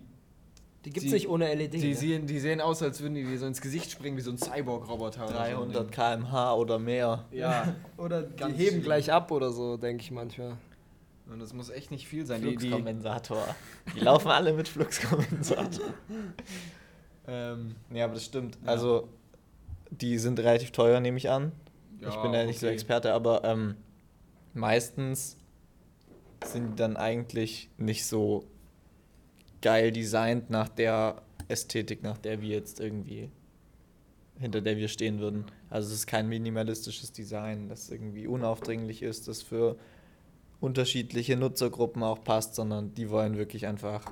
Die 0.86 0.90
gibt's 0.92 1.02
die- 1.10 1.14
nicht 1.14 1.28
ohne 1.28 1.52
LED. 1.54 1.74
die, 1.74 1.90
ne? 1.90 1.96
sehen, 1.96 2.28
die 2.28 2.40
sehen 2.40 2.62
aus, 2.62 2.82
als 2.84 3.02
würden 3.02 3.16
die 3.16 3.24
dir 3.24 3.38
so 3.40 3.48
ins 3.48 3.60
Gesicht 3.60 3.90
springen 3.92 4.16
wie 4.18 4.22
so 4.22 4.32
ein 4.32 4.38
Cyborg-Roboter. 4.38 5.24
oder 5.26 5.34
so 5.34 5.40
ein 5.40 5.52
300 5.72 5.84
Ding. 5.86 5.92
km/h 5.92 6.54
oder 6.56 6.80
mehr. 6.80 7.26
Ja, 7.32 7.76
Oder 7.98 8.22
die 8.22 8.36
Ganz 8.38 8.56
heben 8.58 8.70
schlimm. 8.70 8.84
gleich 8.84 9.12
ab 9.12 9.32
oder 9.32 9.52
so, 9.52 9.78
denke 9.78 10.04
ich 10.04 10.12
manchmal. 10.12 10.58
Und 11.28 11.40
das 11.40 11.54
muss 11.54 11.70
echt 11.70 11.92
nicht 11.92 12.08
viel 12.08 12.26
sein. 12.26 12.42
Die, 12.42 12.56
die, 12.56 12.68
Fluxkompensator. 12.68 13.56
Die 13.96 14.00
laufen 14.00 14.30
alle 14.30 14.54
mit 14.54 14.68
Fluxkompensator. 14.68 15.94
ähm, 17.28 17.76
Ja, 17.94 18.06
aber 18.06 18.16
das 18.16 18.26
stimmt. 18.26 18.58
Ja. 18.64 18.70
Also, 18.70 19.08
die 19.90 20.18
sind 20.18 20.40
relativ 20.40 20.72
teuer, 20.72 21.00
nehme 21.00 21.18
ich 21.18 21.30
an. 21.30 21.52
ich 22.00 22.08
ja, 22.08 22.22
bin 22.22 22.34
ja 22.34 22.46
nicht 22.46 22.60
so 22.60 22.68
okay. 22.68 22.74
Experte, 22.74 23.14
aber 23.14 23.44
ähm, 23.44 23.76
meistens 24.54 25.38
sind 26.46 26.72
die 26.72 26.76
dann 26.76 26.98
eigentlich 26.98 27.70
nicht 27.78 28.06
so 28.06 28.46
geil 29.62 29.92
designt 29.92 30.50
nach 30.50 30.70
der 30.70 31.22
Ästhetik, 31.48 32.02
nach 32.04 32.18
der 32.18 32.42
wir 32.42 32.50
jetzt 32.50 32.80
irgendwie 32.80 33.30
hinter 34.42 34.62
der 34.62 34.76
wir 34.76 34.88
stehen 34.88 35.20
würden. 35.20 35.46
Also 35.70 35.90
es 35.90 36.00
ist 36.00 36.08
kein 36.08 36.28
minimalistisches 36.28 37.14
Design, 37.14 37.70
das 37.70 37.90
irgendwie 37.90 38.26
unaufdringlich 38.26 39.04
ist, 39.04 39.28
das 39.28 39.42
für 39.42 39.78
unterschiedliche 40.62 41.36
Nutzergruppen 41.36 42.02
auch 42.04 42.24
passt, 42.24 42.56
sondern 42.56 42.94
die 42.94 43.10
wollen 43.10 43.38
wirklich 43.38 43.68
einfach 43.68 44.06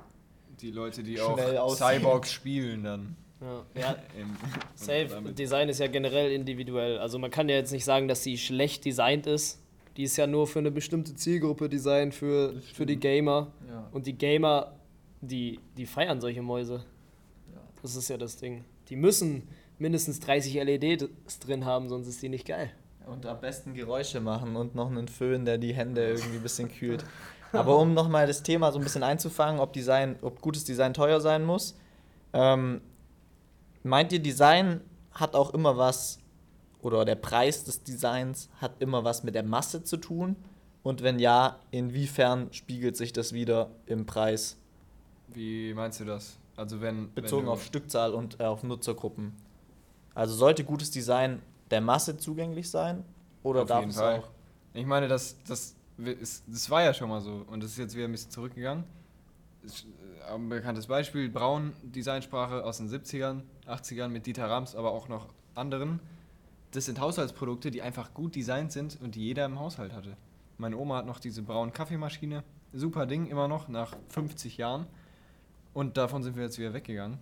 Die 0.60 0.72
Leute, 0.72 1.04
die 1.04 1.16
Schnell 1.18 1.58
auch 1.58 1.66
aussehen. 1.72 2.00
Cyborgs 2.00 2.34
spielen 2.34 2.84
dann. 2.84 3.16
Ja, 3.40 3.66
ja 3.80 3.92
Im- 4.20 4.36
safe. 4.76 5.32
Design 5.32 5.70
ist 5.70 5.80
ja 5.80 5.88
generell 5.88 6.32
individuell. 6.34 6.98
Also 6.98 7.18
man 7.20 7.32
kann 7.32 7.48
ja 7.48 7.56
jetzt 7.56 7.72
nicht 7.72 7.86
sagen, 7.86 8.08
dass 8.10 8.24
sie 8.24 8.38
schlecht 8.38 8.84
designt 8.84 9.26
ist. 9.28 9.60
Die 9.96 10.04
ist 10.04 10.18
ja 10.18 10.28
nur 10.28 10.48
für 10.48 10.60
eine 10.60 10.72
bestimmte 10.72 11.16
Zielgruppe 11.16 11.70
designt, 11.70 12.14
für, 12.14 12.60
für 12.74 12.86
die 12.86 12.98
Gamer. 12.98 13.52
ja, 13.70 13.88
Und 13.92 14.08
die 14.08 14.14
Gamer, 14.14 14.74
die, 15.22 15.60
die 15.78 15.86
feiern 15.86 16.20
solche 16.20 16.42
Mäuse. 16.42 16.84
Das 17.82 17.96
ist 17.96 18.10
ja 18.10 18.18
das 18.18 18.36
Ding. 18.38 18.66
Die 18.90 18.96
müssen 18.98 19.48
mindestens 19.78 20.20
30 20.20 20.56
LEDs 20.56 21.08
drin 21.40 21.64
haben, 21.64 21.88
sonst 21.88 22.08
ist 22.08 22.22
die 22.22 22.28
nicht 22.30 22.46
geil. 22.46 22.72
Und 23.10 23.26
am 23.26 23.42
besten 23.42 23.74
Geräusche 23.74 24.22
machen 24.22 24.56
und 24.56 24.76
noch 24.76 24.88
einen 24.88 25.08
Föhn, 25.08 25.44
der 25.44 25.58
die 25.58 25.74
Hände 25.74 26.08
irgendwie 26.10 26.38
ein 26.38 26.44
bisschen 26.44 26.70
kühlt. 26.70 27.04
Aber 27.52 27.80
um 27.80 27.96
nochmal 27.96 28.28
das 28.28 28.44
Thema 28.44 28.72
so 28.72 28.78
ein 28.78 28.84
bisschen 28.84 29.02
einzufangen, 29.02 29.60
ob, 29.60 29.74
Design, 29.74 30.18
ob 30.22 30.42
gutes 30.42 30.64
Design 30.64 30.94
teuer 30.94 31.20
sein 31.20 31.44
muss, 31.44 31.76
ähm, 32.34 32.82
meint 33.82 34.14
ihr, 34.14 34.20
Design 34.20 34.82
hat 35.12 35.34
auch 35.34 35.56
immer 35.56 35.76
was, 35.76 36.20
oder 36.82 37.04
der 37.04 37.16
Preis 37.16 37.64
des 37.64 37.84
Designs 37.84 38.48
hat 38.62 38.80
immer 38.80 39.04
was 39.04 39.24
mit 39.24 39.34
der 39.34 39.44
Masse 39.44 39.84
zu 39.84 39.98
tun? 39.98 40.36
Und 40.84 41.02
wenn 41.02 41.18
ja, 41.18 41.60
inwiefern 41.72 42.50
spiegelt 42.52 42.96
sich 42.96 43.12
das 43.12 43.34
wieder 43.34 43.72
im 43.88 44.06
Preis, 44.06 44.56
Wie 45.30 45.74
meinst 45.74 46.00
du 46.00 46.06
das? 46.06 46.38
Also 46.56 46.80
wenn 46.80 47.12
bezogen 47.16 47.48
wenn 47.48 47.54
auf 47.54 47.64
Stückzahl 47.64 48.14
und 48.14 48.40
äh, 48.40 48.44
auf 48.44 48.62
Nutzergruppen? 48.62 49.34
Also 50.14 50.36
sollte 50.36 50.64
gutes 50.64 50.92
Design 50.92 51.42
der 51.72 51.82
Masse 51.82 52.18
zugänglich 52.18 52.70
sein? 52.70 53.04
Oder 53.44 53.62
Auf 53.64 53.68
darf 53.68 53.80
jeden 53.80 53.92
es 53.92 53.98
Fall. 53.98 54.20
auch 54.20 54.30
Ich 54.74 54.86
meine, 54.86 55.08
das, 55.08 55.38
das, 55.48 55.76
ist, 55.98 56.44
das 56.48 56.70
war 56.70 56.84
ja 56.84 56.94
schon 56.94 57.10
mal 57.10 57.22
so 57.22 57.46
und 57.48 57.64
das 57.64 57.72
ist 57.72 57.78
jetzt 57.78 57.96
wieder 57.96 58.06
ein 58.06 58.12
bisschen 58.12 58.32
zurückgegangen. 58.32 58.84
Äh, 59.64 60.34
Ein 60.34 60.50
bekanntes 60.50 60.88
Beispiel, 60.88 61.30
Braun, 61.30 61.74
Designsprache 61.84 62.64
aus 62.64 62.78
den 62.78 62.90
70ern, 62.90 63.42
80ern 63.68 64.10
mit 64.10 64.26
Dieter 64.26 64.50
Rams, 64.50 64.76
aber 64.76 64.92
auch 64.92 65.08
noch 65.08 65.28
anderen. 65.56 66.00
Das 66.72 66.86
sind 66.86 67.00
Haushaltsprodukte, 67.00 67.72
die 67.72 67.82
einfach 67.82 68.14
gut 68.14 68.36
designt 68.36 68.72
sind 68.72 69.00
und 69.02 69.16
die 69.16 69.22
jeder 69.26 69.46
im 69.46 69.60
Haushalt 69.60 69.94
hatte. 69.94 70.16
Meine 70.58 70.78
Oma 70.78 70.98
hat 70.98 71.06
noch 71.06 71.20
diese 71.20 71.42
braune 71.42 71.72
Kaffeemaschine. 71.72 72.44
Super 72.74 73.08
Ding, 73.08 73.26
immer 73.26 73.48
noch, 73.48 73.68
nach 73.70 73.96
50 74.10 74.58
Jahren. 74.58 74.86
Und 75.74 75.98
davon 75.98 76.22
sind 76.22 76.36
wir 76.36 76.44
jetzt 76.44 76.60
wieder 76.60 76.74
weggegangen. 76.74 77.18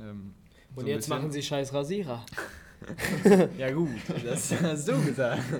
Ähm, 0.00 0.34
so 0.74 0.80
Und 0.80 0.86
ein 0.86 0.88
jetzt 0.88 1.04
bisschen. 1.06 1.16
machen 1.16 1.30
sie 1.30 1.42
scheiß 1.42 1.72
Rasierer. 1.72 2.24
Ja 3.58 3.70
gut, 3.72 3.90
das 4.24 4.52
hast 4.62 4.88
du 4.88 5.04
gesagt. 5.04 5.42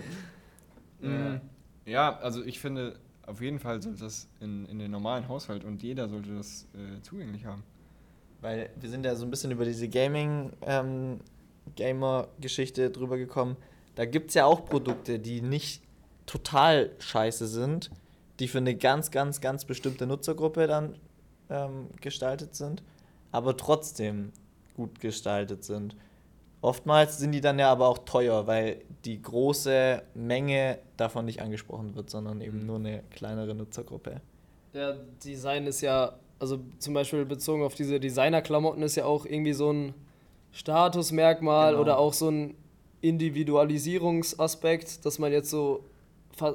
Ja. 1.05 1.41
Ja, 1.85 2.17
also 2.19 2.45
ich 2.45 2.61
finde, 2.61 2.95
auf 3.27 3.41
jeden 3.41 3.59
Fall 3.59 3.83
sollte 3.83 4.05
das 4.05 4.29
in, 4.39 4.67
in 4.67 4.79
den 4.79 4.93
normalen 4.93 5.27
Haushalt 5.27 5.65
und 5.65 5.83
jeder 5.83 6.09
sollte 6.09 6.37
das 6.37 6.69
äh, 6.75 7.03
zugänglich 7.03 7.45
haben. 7.45 7.65
Weil 8.41 8.71
wir 8.81 8.89
sind 8.89 9.05
ja 9.05 9.17
so 9.17 9.25
ein 9.25 9.31
bisschen 9.31 9.51
über 9.51 9.65
diese 9.65 9.89
Gaming, 9.89 10.53
ähm, 10.63 11.19
Gamer-Geschichte 11.75 12.91
drüber 12.91 13.19
gekommen. 13.19 13.57
Da 13.95 14.05
gibt 14.05 14.29
es 14.29 14.35
ja 14.35 14.47
auch 14.47 14.65
Produkte, 14.65 15.19
die 15.19 15.41
nicht 15.41 15.83
total 16.27 16.91
scheiße 16.99 17.47
sind, 17.47 17.91
die 18.39 18.49
für 18.49 18.59
eine 18.59 18.75
ganz, 18.75 19.11
ganz, 19.11 19.41
ganz 19.41 19.65
bestimmte 19.65 20.07
Nutzergruppe 20.07 20.67
dann 20.67 20.97
ähm, 21.51 21.89
gestaltet 22.01 22.55
sind, 22.55 22.83
aber 23.31 23.57
trotzdem 23.57 24.33
gut 24.75 25.01
gestaltet 25.01 25.65
sind. 25.65 25.97
Oftmals 26.63 27.19
sind 27.19 27.33
die 27.33 27.43
dann 27.43 27.59
ja 27.59 27.71
aber 27.71 27.89
auch 27.89 27.99
teuer, 27.99 28.47
weil 28.47 28.81
die 29.05 29.21
große 29.21 30.03
Menge 30.15 30.79
davon 30.97 31.25
nicht 31.27 31.43
angesprochen 31.43 31.95
wird, 31.97 32.09
sondern 32.09 32.41
eben 32.41 32.65
nur 32.65 32.77
eine 32.77 33.03
kleinere 33.11 33.53
Nutzergruppe. 33.55 34.21
Ja, 34.73 34.95
Design 35.25 35.67
ist 35.67 35.81
ja, 35.81 36.13
also 36.39 36.61
zum 36.79 36.95
Beispiel 36.95 37.25
bezogen 37.25 37.65
auf 37.65 37.75
diese 37.75 37.99
Designerklamotten 38.01 38.83
ist 38.85 38.95
ja 38.97 39.05
auch 39.05 39.27
irgendwie 39.27 39.53
so 39.53 39.71
ein 39.73 39.93
Statusmerkmal 40.53 41.73
Genau. 41.73 41.83
oder 41.83 41.99
auch 41.99 42.13
so 42.15 42.31
ein 42.31 42.55
Individualisierungsaspekt, 43.01 45.05
dass 45.05 45.19
man 45.19 45.33
jetzt 45.33 45.51
so 45.51 45.85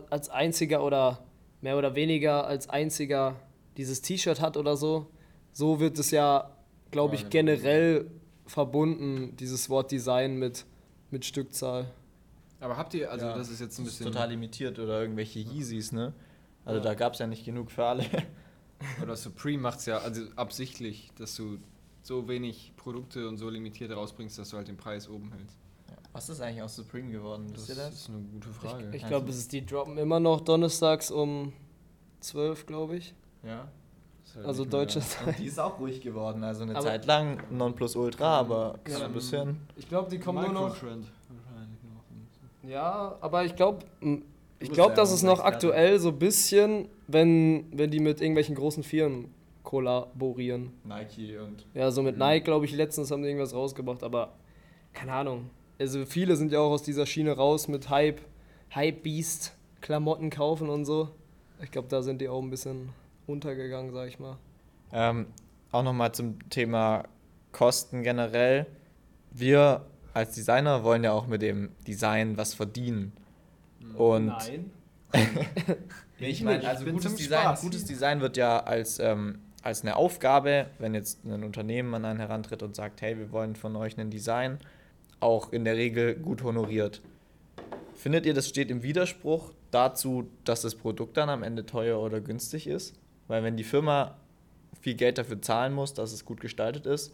als 0.10 0.30
einziger 0.30 0.84
oder 0.84 1.20
mehr 1.62 1.78
oder 1.78 1.96
weniger 1.96 2.48
als 2.48 2.70
einziger 2.70 3.36
dieses 3.76 4.02
T-Shirt 4.02 4.40
hat 4.42 4.58
oder 4.58 4.76
so. 4.78 5.08
So 5.52 5.80
wird 5.80 6.00
es 6.00 6.12
ja, 6.12 6.52
glaube 6.92 7.16
ich, 7.16 7.24
Ja, 7.24 7.30
generell 7.30 8.10
verbunden, 8.48 9.36
dieses 9.38 9.70
Wort 9.70 9.92
Design 9.92 10.38
mit, 10.38 10.66
mit 11.12 11.26
Stückzahl. 11.26 11.92
Aber 12.60 12.78
habt 12.78 12.94
ihr, 12.94 13.12
also 13.12 13.26
Ja, 13.28 13.36
das 13.38 13.50
ist 13.50 13.60
jetzt 13.60 13.78
ein 13.80 13.86
Das 13.86 13.94
ist 13.94 14.00
bisschen... 14.00 14.14
total 14.14 14.30
limitiert 14.30 14.80
oder 14.80 15.02
irgendwelche 15.02 15.40
Yeezys, 15.40 15.92
ne? 15.92 16.14
Also 16.66 16.80
Ja. 16.80 16.84
da 16.84 16.94
gab 16.96 17.14
es 17.14 17.20
ja 17.20 17.28
nicht 17.28 17.46
genug 17.46 17.72
für 17.72 17.86
alle. 17.86 18.04
Oder 19.02 19.16
Supreme 19.16 19.60
macht 19.62 19.80
es 19.80 19.86
ja 19.88 19.98
also 20.00 20.22
absichtlich, 20.36 21.12
dass 21.18 21.36
du 21.36 21.58
so 22.04 22.28
wenig 22.28 22.74
Produkte 22.78 23.28
und 23.28 23.38
so 23.38 23.50
limitiert 23.50 23.92
rausbringst, 23.92 24.38
dass 24.38 24.50
du 24.50 24.58
halt 24.58 24.68
den 24.68 24.78
Preis 24.78 25.10
oben 25.10 25.32
hältst. 25.32 25.58
Was 26.14 26.30
ist 26.30 26.42
eigentlich 26.42 26.62
aus 26.62 26.76
Supreme 26.76 27.12
geworden? 27.12 27.48
Das 27.54 27.68
das? 27.68 27.94
ist 27.94 28.10
eine 28.10 28.20
gute 28.20 28.50
Frage. 28.50 28.96
Ich 28.96 29.06
glaube, 29.08 29.30
es 29.30 29.38
ist 29.38 29.52
die 29.52 29.66
droppen 29.66 29.98
immer 29.98 30.20
noch 30.20 30.42
donnerstags 30.42 31.10
um 31.12 31.54
12, 32.20 32.66
glaube 32.66 32.98
ich. 32.98 33.14
Ja. 33.44 33.68
Also 34.44 34.66
deutsche 34.66 35.00
Und 35.26 35.40
die 35.40 35.46
ist 35.46 35.60
auch 35.60 35.80
ruhig 35.80 36.02
geworden. 36.02 36.44
Also 36.44 36.64
eine 36.64 36.74
Aber- 36.76 36.86
Zeit 36.86 37.06
lang 37.06 37.42
Nonplusultra, 37.50 38.40
aber 38.40 38.80
Ja. 38.88 38.98
so 38.98 39.04
ein 39.06 39.14
bisschen. 39.14 39.58
Ich 39.76 39.88
glaube, 39.88 40.10
die 40.10 40.20
kommen 40.20 40.44
nur 40.44 40.54
noch. 40.70 40.76
Ja, 42.64 43.16
aber 43.22 43.46
ich 43.46 43.56
glaube, 43.56 43.80
ich 44.60 44.72
glaube, 44.72 44.94
dass 44.96 45.12
es 45.12 45.24
noch 45.24 45.40
aktuell 45.40 46.00
so 46.00 46.10
ein 46.10 46.20
bisschen, 46.20 46.90
wenn, 47.08 47.66
wenn 47.72 47.90
die 47.92 48.00
mit 48.00 48.20
irgendwelchen 48.22 48.56
großen 48.56 48.84
Firmen 48.84 49.34
kollaborieren. 49.64 50.72
Nike 50.84 51.38
und. 51.38 51.66
Ja, 51.74 51.92
so 51.92 52.02
mit 52.02 52.16
Mhm. 52.16 52.24
Nike, 52.24 52.44
glaube 52.44 52.66
ich, 52.66 52.74
letztens 52.74 53.12
haben 53.12 53.22
die 53.22 53.30
irgendwas 53.30 53.54
rausgebracht, 53.54 54.04
aber 54.04 54.34
keine 54.94 55.14
Ahnung. 55.14 55.50
Also 55.80 56.06
viele 56.06 56.36
sind 56.36 56.52
ja 56.52 56.60
auch 56.60 56.72
aus 56.72 56.84
dieser 56.84 57.06
Schiene 57.06 57.34
raus 57.34 57.68
mit 57.68 57.90
Hype, 57.90 58.20
Hype 58.74 59.04
Beast, 59.04 59.54
Klamotten 59.82 60.30
kaufen 60.30 60.70
und 60.70 60.86
so. 60.86 61.10
Ich 61.62 61.72
glaube, 61.72 61.88
da 61.88 62.02
sind 62.02 62.20
die 62.22 62.28
auch 62.30 62.42
ein 62.42 62.50
bisschen 62.50 62.90
untergegangen, 63.28 63.94
sag 63.94 64.08
ich 64.08 64.20
mal. 64.20 64.38
Ähm, 64.92 65.28
auch 65.72 65.84
nochmal 65.84 66.14
zum 66.14 66.50
Thema 66.50 67.04
Kosten 67.52 68.04
generell. 68.04 68.66
Wir 69.32 69.86
als 70.14 70.34
Designer 70.34 70.84
wollen 70.84 71.04
ja 71.04 71.12
auch 71.12 71.28
mit 71.28 71.42
dem 71.42 71.70
Design 71.86 72.38
was 72.38 72.54
verdienen. 72.54 73.14
Und 73.96 74.28
Nein. 74.28 74.72
Nee, 76.20 76.30
ich 76.30 76.44
meine, 76.44 76.68
also 76.68 76.86
ich 76.86 76.94
gutes 76.94 77.16
Design, 77.16 77.42
Spaß. 77.44 77.62
gutes 77.62 77.86
Design 77.86 78.22
wird 78.22 78.38
ja 78.38 78.60
als, 78.60 79.00
ähm, 79.00 79.40
als 79.62 79.82
eine 79.84 79.96
Aufgabe, 79.96 80.68
wenn 80.80 80.96
jetzt 80.96 81.24
ein 81.26 81.44
Unternehmen 81.44 81.94
an 81.94 82.06
einen 82.06 82.20
herantritt 82.20 82.64
und 82.64 82.76
sagt, 82.76 83.02
hey, 83.02 83.18
wir 83.18 83.32
wollen 83.32 83.56
von 83.56 83.76
euch 83.76 83.98
ein 84.00 84.10
Design, 84.10 84.58
auch 85.20 85.52
in 85.52 85.64
der 85.64 85.76
Regel 85.76 86.16
gut 86.16 86.44
honoriert. 86.44 87.02
Findet 87.94 88.26
ihr, 88.26 88.34
das 88.34 88.48
steht 88.48 88.72
im 88.72 88.84
Widerspruch 88.84 89.54
dazu, 89.72 90.30
dass 90.44 90.62
das 90.62 90.76
Produkt 90.76 91.18
dann 91.18 91.30
am 91.30 91.44
Ende 91.44 91.66
teuer 91.66 92.00
oder 92.00 92.20
günstig 92.20 92.68
ist? 92.68 92.96
Weil 93.28 93.44
wenn 93.44 93.58
die 93.58 93.64
Firma 93.64 94.16
viel 94.82 94.96
Geld 94.96 95.18
dafür 95.18 95.42
zahlen 95.42 95.74
muss, 95.74 95.94
dass 95.94 96.14
es 96.14 96.26
gut 96.26 96.40
gestaltet 96.40 96.86
ist, 96.86 97.14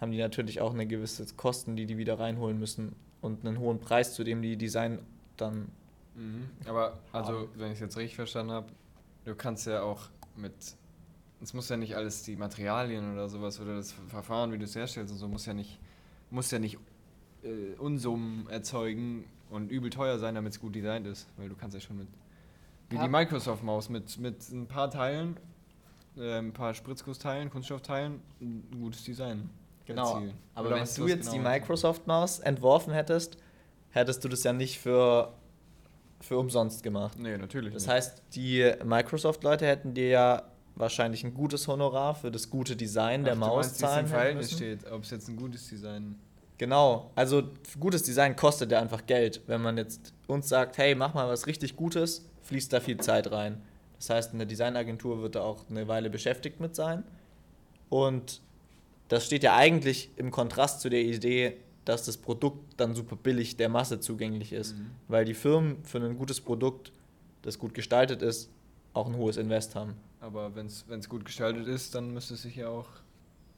haben 0.00 0.12
die 0.12 0.18
natürlich 0.18 0.60
auch 0.60 0.72
eine 0.72 0.86
gewisse 0.86 1.26
Kosten, 1.34 1.76
die 1.76 1.86
die 1.86 1.98
wieder 1.98 2.18
reinholen 2.18 2.58
müssen 2.58 2.94
und 3.20 3.46
einen 3.46 3.58
hohen 3.58 3.80
Preis, 3.80 4.14
zu 4.14 4.24
dem 4.24 4.40
die 4.40 4.56
Design 4.56 5.00
dann 5.36 5.70
Mhm. 6.20 6.48
Aber, 6.66 6.98
also, 7.12 7.48
wenn 7.56 7.68
ich 7.68 7.74
es 7.74 7.80
jetzt 7.80 7.96
richtig 7.96 8.16
verstanden 8.16 8.52
habe, 8.52 8.66
du 9.24 9.34
kannst 9.34 9.66
ja 9.66 9.82
auch 9.82 10.10
mit. 10.36 10.52
Es 11.42 11.54
muss 11.54 11.70
ja 11.70 11.78
nicht 11.78 11.96
alles 11.96 12.22
die 12.22 12.36
Materialien 12.36 13.14
oder 13.14 13.28
sowas 13.30 13.58
oder 13.60 13.76
das 13.76 13.92
Verfahren, 13.92 14.52
wie 14.52 14.58
du 14.58 14.64
es 14.64 14.74
herstellst 14.74 15.10
und 15.10 15.18
so, 15.18 15.26
muss 15.26 15.46
ja 15.46 15.54
nicht, 15.54 15.78
muss 16.30 16.50
ja 16.50 16.58
nicht 16.58 16.78
äh, 17.42 17.74
Unsummen 17.78 18.46
erzeugen 18.50 19.24
und 19.48 19.70
übel 19.70 19.88
teuer 19.88 20.18
sein, 20.18 20.34
damit 20.34 20.52
es 20.52 20.60
gut 20.60 20.74
designt 20.74 21.06
ist. 21.06 21.26
Weil 21.38 21.48
du 21.48 21.54
kannst 21.54 21.74
ja 21.74 21.80
schon 21.80 21.96
mit. 21.96 22.08
Wie 22.90 22.96
Ja. 22.96 23.02
die 23.04 23.08
Microsoft-Maus 23.08 23.88
mit, 23.88 24.18
mit 24.18 24.48
ein 24.50 24.66
paar 24.66 24.90
Teilen, 24.90 25.36
äh, 26.16 26.38
ein 26.38 26.52
paar 26.52 26.74
Spritzgussteilen, 26.74 27.48
Kunststoffteilen, 27.50 28.20
ein 28.40 28.68
gutes 28.80 29.04
Design. 29.04 29.48
Genau. 29.86 30.14
erzielen. 30.14 30.34
Aber 30.54 30.68
Oder 30.68 30.76
wenn 30.76 30.84
du 30.94 31.08
jetzt 31.08 31.32
die 31.32 31.38
genau- 31.38 31.50
Microsoft-Maus 31.50 32.38
entworfen 32.40 32.92
hättest, 32.92 33.38
hättest 33.90 34.22
du 34.22 34.28
das 34.28 34.44
ja 34.44 34.52
nicht 34.52 34.78
für, 34.78 35.32
für 36.20 36.38
umsonst 36.38 36.82
gemacht. 36.84 37.18
Nee, 37.18 37.36
natürlich. 37.38 37.74
Das 37.74 37.84
nicht. 37.86 37.92
heißt, 37.94 38.22
die 38.34 38.72
Microsoft-Leute 38.84 39.66
hätten 39.66 39.94
dir 39.94 40.08
ja 40.08 40.42
wahrscheinlich 40.76 41.24
ein 41.24 41.34
gutes 41.34 41.66
Honorar 41.66 42.14
für 42.14 42.30
das 42.30 42.50
gute 42.50 42.76
Design 42.76 43.24
der 43.24 43.32
Ach, 43.32 43.38
du 43.38 43.40
Maus 43.46 43.66
meinst, 43.66 43.70
wie 43.70 43.74
es 43.74 43.80
im 43.82 43.88
zahlen 43.88 44.06
Verhältnis 44.06 44.46
müssen. 44.52 44.56
steht, 44.56 44.92
ob 44.92 45.02
es 45.02 45.10
jetzt 45.10 45.28
ein 45.28 45.36
gutes 45.36 45.68
Design 45.68 46.14
Genau, 46.60 47.10
also 47.14 47.44
gutes 47.78 48.02
Design 48.02 48.36
kostet 48.36 48.70
ja 48.70 48.82
einfach 48.82 49.06
Geld. 49.06 49.40
Wenn 49.46 49.62
man 49.62 49.78
jetzt 49.78 50.12
uns 50.26 50.46
sagt, 50.46 50.76
hey, 50.76 50.94
mach 50.94 51.14
mal 51.14 51.26
was 51.26 51.46
richtig 51.46 51.74
Gutes, 51.74 52.28
fließt 52.42 52.70
da 52.70 52.80
viel 52.80 52.98
Zeit 52.98 53.32
rein. 53.32 53.62
Das 53.96 54.10
heißt, 54.10 54.34
eine 54.34 54.46
Designagentur 54.46 55.22
wird 55.22 55.36
da 55.36 55.40
auch 55.40 55.64
eine 55.70 55.88
Weile 55.88 56.10
beschäftigt 56.10 56.60
mit 56.60 56.76
sein. 56.76 57.02
Und 57.88 58.42
das 59.08 59.24
steht 59.24 59.42
ja 59.42 59.56
eigentlich 59.56 60.10
im 60.16 60.30
Kontrast 60.30 60.82
zu 60.82 60.90
der 60.90 61.00
Idee, 61.00 61.56
dass 61.86 62.04
das 62.04 62.18
Produkt 62.18 62.78
dann 62.78 62.94
super 62.94 63.16
billig 63.16 63.56
der 63.56 63.70
Masse 63.70 63.98
zugänglich 63.98 64.52
ist. 64.52 64.76
Mhm. 64.76 64.90
Weil 65.08 65.24
die 65.24 65.32
Firmen 65.32 65.82
für 65.84 65.96
ein 65.96 66.18
gutes 66.18 66.42
Produkt, 66.42 66.92
das 67.40 67.58
gut 67.58 67.72
gestaltet 67.72 68.20
ist, 68.20 68.50
auch 68.92 69.06
ein 69.06 69.16
hohes 69.16 69.38
Invest 69.38 69.76
haben. 69.76 69.94
Aber 70.20 70.54
wenn 70.54 70.66
es 70.66 71.08
gut 71.08 71.24
gestaltet 71.24 71.66
ist, 71.68 71.94
dann 71.94 72.12
müsste 72.12 72.34
es 72.34 72.42
sich 72.42 72.56
ja 72.56 72.68
auch 72.68 72.88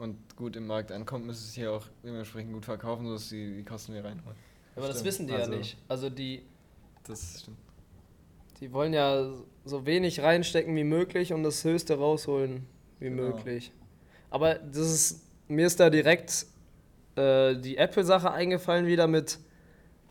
und 0.02 0.36
gut 0.36 0.56
im 0.56 0.66
Markt 0.66 0.90
ankommt, 0.92 1.26
müsste 1.26 1.44
es 1.44 1.54
sich 1.54 1.62
ja 1.62 1.70
auch 1.70 1.86
dementsprechend 2.04 2.52
gut 2.52 2.64
verkaufen, 2.64 3.06
sodass 3.06 3.28
die, 3.28 3.54
die 3.56 3.64
Kosten 3.64 3.92
wieder 3.92 4.04
reinholen. 4.04 4.36
Aber 4.74 4.86
das 4.88 4.96
Stimmt. 4.96 5.06
wissen 5.06 5.26
die 5.28 5.32
Also- 5.34 5.52
ja 5.52 5.58
nicht. 5.58 5.76
Also 5.88 6.10
die, 6.10 6.42
Das 7.06 7.40
stimmt. 7.42 7.56
die 8.60 8.72
wollen 8.72 8.92
ja 8.92 9.30
so 9.64 9.86
wenig 9.86 10.20
reinstecken 10.20 10.74
wie 10.76 10.84
möglich 10.84 11.32
und 11.32 11.42
das 11.42 11.62
Höchste 11.64 11.96
rausholen 11.98 12.66
wie 12.98 13.06
Genau. 13.10 13.22
möglich. 13.36 13.72
Aber 14.30 14.54
das 14.54 14.90
ist 14.90 15.22
mir 15.48 15.66
ist 15.66 15.78
da 15.80 15.90
direkt 15.90 16.46
äh, 17.16 17.56
die 17.56 17.76
Apple-Sache 17.76 18.30
eingefallen 18.30 18.86
wieder 18.86 19.06
mit, 19.06 19.38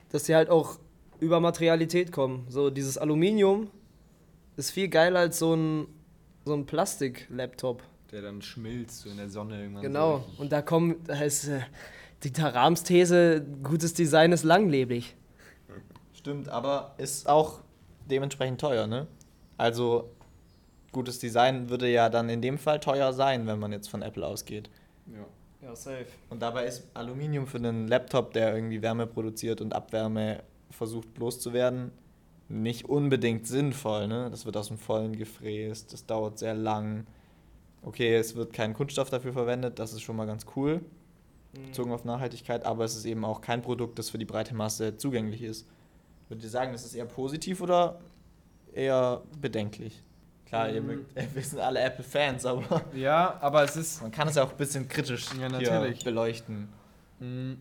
dass 0.10 0.24
die 0.24 0.36
halt 0.36 0.50
auch 0.52 0.78
über 1.20 1.40
Materialität 1.40 2.12
kommen. 2.12 2.46
So 2.48 2.70
dieses 2.70 2.98
Aluminium 3.00 3.72
ist 4.56 4.70
viel 4.72 4.88
geiler 4.88 5.22
als 5.22 5.40
so 5.40 5.56
ein, 5.56 5.88
so 6.46 6.54
ein 6.54 6.66
Plastik-Laptop. 6.68 7.82
Der 8.12 8.22
dann 8.22 8.42
schmilzt 8.42 9.02
so 9.02 9.10
in 9.10 9.18
der 9.18 9.30
Sonne 9.30 9.62
irgendwann. 9.62 9.84
Genau. 9.84 10.24
So. 10.36 10.42
Und 10.42 10.52
da 10.52 10.62
kommen, 10.62 10.96
da 11.06 11.22
ist 11.22 11.48
äh, 11.48 11.62
die 12.24 12.32
Tarams 12.32 12.84
These, 12.84 13.46
gutes 13.64 13.94
Design 13.94 14.32
ist 14.32 14.44
langlebig. 14.44 15.16
Stimmt, 16.14 16.50
aber 16.50 16.94
ist 16.98 17.28
auch 17.28 17.62
dementsprechend 18.10 18.62
teuer, 18.62 18.86
ne? 18.86 19.08
Also 19.58 20.12
gutes 20.92 21.20
Design 21.20 21.70
würde 21.70 21.90
ja 21.90 22.10
dann 22.10 22.30
in 22.30 22.42
dem 22.42 22.58
Fall 22.58 22.80
teuer 22.80 23.14
sein, 23.14 23.48
wenn 23.48 23.60
man 23.60 23.72
jetzt 23.72 23.90
von 23.90 24.02
Apple 24.02 24.26
ausgeht. 24.26 24.70
ja. 25.08 25.26
Ja, 25.62 25.76
safe. 25.76 26.08
Und 26.30 26.42
dabei 26.42 26.66
ist 26.66 26.88
Aluminium 26.96 27.46
für 27.46 27.58
einen 27.58 27.88
Laptop, 27.88 28.34
der 28.34 28.56
irgendwie 28.56 28.82
Wärme 28.82 29.06
produziert 29.06 29.62
und 29.62 29.76
Abwärme 29.76 30.42
versucht 30.72 31.20
loszuwerden, 31.20 31.92
nicht 32.50 32.86
unbedingt 32.86 33.46
sinnvoll. 33.46 34.08
Ne? 34.08 34.30
Das 34.32 34.46
wird 34.46 34.58
aus 34.58 34.70
dem 34.70 34.80
Vollen 34.80 35.16
gefräst, 35.16 35.94
das 35.94 36.06
dauert 36.06 36.40
sehr 36.40 36.56
lang. 36.56 37.06
Okay, 37.84 38.16
es 38.16 38.36
wird 38.36 38.54
kein 38.54 38.74
Kunststoff 38.74 39.10
dafür 39.10 39.34
verwendet, 39.34 39.80
das 39.80 39.94
ist 39.94 40.02
schon 40.02 40.16
mal 40.16 40.28
ganz 40.28 40.46
cool, 40.56 40.82
bezogen 41.66 41.92
auf 41.92 42.06
Nachhaltigkeit, 42.06 42.64
aber 42.66 42.84
es 42.86 42.96
ist 42.96 43.06
eben 43.06 43.26
auch 43.26 43.42
kein 43.42 43.62
Produkt, 43.62 43.98
das 44.00 44.10
für 44.12 44.18
die 44.20 44.26
breite 44.26 44.54
Masse 44.54 44.98
zugänglich 44.98 45.42
ist. 45.42 45.68
Würdet 46.30 46.44
ihr 46.44 46.50
sagen, 46.50 46.72
das 46.72 46.86
ist 46.86 46.94
eher 46.94 47.06
positiv 47.06 47.60
oder 47.62 48.00
eher 48.74 49.22
bedenklich? 49.42 50.02
Klar, 50.46 50.70
ihr 50.70 50.82
Mm. 50.82 50.86
mögt, 50.88 51.16
wir 51.36 51.42
sind 51.44 51.60
alle 51.60 51.80
Apple-Fans, 51.82 52.46
aber 52.46 52.84
ja, 52.94 53.38
aber 53.42 53.64
es 53.64 53.76
ist. 53.76 54.02
man 54.02 54.12
kann 54.12 54.28
es 54.28 54.36
ja 54.36 54.44
auch 54.44 54.52
ein 54.52 54.58
bisschen 54.58 54.88
kritisch 54.88 55.30
Ja, 55.32 55.38
hier 55.40 55.50
natürlich. 55.50 56.04
beleuchten. 56.04 56.70
Mh, 57.20 57.56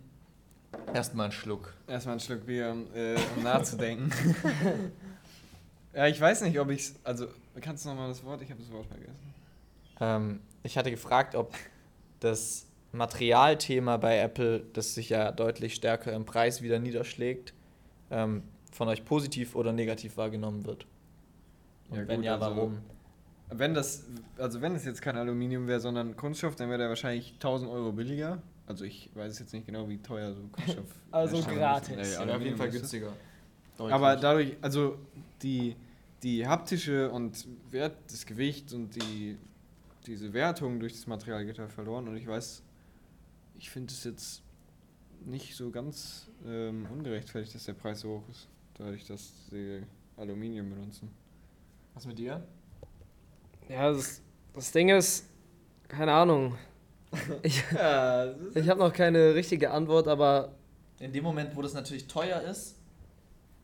Erstmal 0.95 1.25
einen 1.25 1.33
Schluck. 1.33 1.75
Erstmal 1.89 2.15
ein 2.17 2.21
Schluck 2.21 2.47
Bier, 2.47 2.71
um, 2.71 2.87
äh, 2.95 3.17
um 3.37 3.43
nachzudenken. 3.43 4.13
ja, 5.95 6.07
ich 6.07 6.21
weiß 6.21 6.43
nicht, 6.43 6.59
ob 6.61 6.71
ich's. 6.71 6.95
Also, 7.03 7.27
kannst 7.61 7.85
du 7.85 7.89
nochmal 7.89 8.09
das 8.09 8.23
Wort? 8.25 8.41
Ich 8.43 8.51
habe 8.51 8.61
das 8.61 8.71
Wort 8.71 8.87
vergessen. 8.87 9.30
Ähm, 10.01 10.41
ich 10.63 10.77
hatte 10.77 10.91
gefragt, 10.91 11.35
ob 11.35 11.55
das 12.21 12.67
Materialthema 12.93 13.97
bei 13.97 14.19
Apple, 14.19 14.61
das 14.73 14.95
sich 14.95 15.11
ja 15.11 15.31
deutlich 15.33 15.75
stärker 15.75 16.13
im 16.13 16.25
Preis 16.25 16.63
wieder 16.63 16.79
niederschlägt, 16.79 17.55
ähm, 18.11 18.43
von 18.73 18.89
euch 18.89 19.05
positiv 19.05 19.55
oder 19.55 19.73
negativ 19.73 20.17
wahrgenommen 20.17 20.65
wird. 20.65 20.87
Und 21.91 21.99
Ja, 21.99 22.09
wenn 22.09 22.17
gut, 22.17 22.25
ja, 22.25 22.35
also- 22.39 22.57
warum? 22.57 22.79
Wenn 23.53 23.75
das, 23.75 24.07
also 24.39 24.61
wenn 24.61 24.77
es 24.77 24.85
jetzt 24.85 25.03
kein 25.03 25.17
Aluminium 25.17 25.67
wäre, 25.67 25.81
sondern 25.81 26.15
Kunststoff, 26.17 26.55
dann 26.55 26.69
wäre 26.69 26.79
der 26.79 26.89
wahrscheinlich 26.89 27.35
1000 27.41 27.69
Euro 27.69 27.91
billiger. 27.91 28.41
Also 28.67 28.85
ich 28.85 29.11
weiß 29.15 29.41
jetzt 29.41 29.53
nicht 29.53 29.67
genau, 29.67 29.89
wie 29.89 29.99
teuer 29.99 30.33
so 30.35 30.43
Kunststoff 30.53 30.85
Also 31.11 31.37
herstellen 31.39 31.59
gratis. 31.59 31.97
muss. 31.97 32.13
Ja, 32.15 32.21
Aluminium 32.21 32.61
ist. 32.61 32.93
Deutlich. 32.93 33.95
Aber 33.95 34.15
dadurch, 34.15 34.57
also 34.63 34.99
die, 35.43 35.75
die 36.23 36.47
haptische 36.47 37.11
und 37.11 37.45
Wert, 37.73 37.97
das 38.09 38.25
Gewicht 38.25 38.73
und 38.73 38.95
die, 38.95 39.37
diese 40.11 40.33
Wertung 40.33 40.81
durch 40.81 40.93
das 40.93 41.07
Material 41.07 41.45
geht 41.45 41.61
halt 41.61 41.71
verloren. 41.71 42.09
Und 42.09 42.17
ich 42.17 42.27
weiß, 42.27 42.63
ich 43.57 43.71
finde 43.71 43.93
es 43.93 44.03
jetzt 44.03 44.43
nicht 45.25 45.55
so 45.55 45.71
ganz 45.71 46.29
ähm, 46.45 46.87
ungerechtfertigt, 46.93 47.55
dass 47.55 47.65
der 47.65 47.75
Preis 47.75 48.01
so 48.01 48.17
hoch 48.17 48.29
ist, 48.29 48.49
dadurch, 48.75 49.07
dass 49.07 49.33
sie 49.51 49.83
Aluminium 50.17 50.69
benutzen. 50.69 51.11
Was 51.95 52.07
mit 52.07 52.19
dir? 52.19 52.43
Ja, 53.69 53.93
das, 53.93 54.21
das 54.53 54.73
Ding 54.73 54.89
ist, 54.89 55.27
keine 55.89 56.13
Ahnung. 56.13 56.57
Ich, 57.43 57.65
Ja, 57.73 58.33
ich 58.55 58.69
habe 58.69 58.79
noch 58.79 58.93
keine 58.93 59.35
richtige 59.35 59.73
Antwort, 59.73 60.07
aber 60.07 60.55
In 61.01 61.13
dem 61.13 61.25
Moment, 61.25 61.57
wo 61.57 61.63
das 61.63 61.75
natürlich 61.75 62.07
teuer 62.07 62.41
ist, 62.43 62.77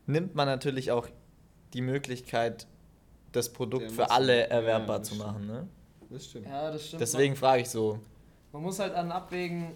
nimmt 0.07 0.35
man 0.35 0.47
natürlich 0.47 0.91
auch 0.91 1.09
die 1.73 1.81
Möglichkeit, 1.81 2.67
das 3.31 3.53
Produkt 3.53 3.93
für 3.93 4.11
alle 4.11 4.41
Ja, 4.41 4.47
erwerbbar 4.47 4.99
das 4.99 5.09
zu 5.09 5.15
machen. 5.15 5.47
Ne? 5.47 5.69
Das 6.11 6.27
stimmt. 6.27 6.47
ja, 6.47 6.71
das 6.71 6.87
stimmt. 6.87 7.01
Deswegen 7.01 7.37
frage 7.37 7.63
ich 7.63 7.71
so. 7.71 7.99
Man 8.53 8.63
muss 8.63 8.79
halt 8.79 8.95
dann 8.95 9.11
abwägen, 9.11 9.73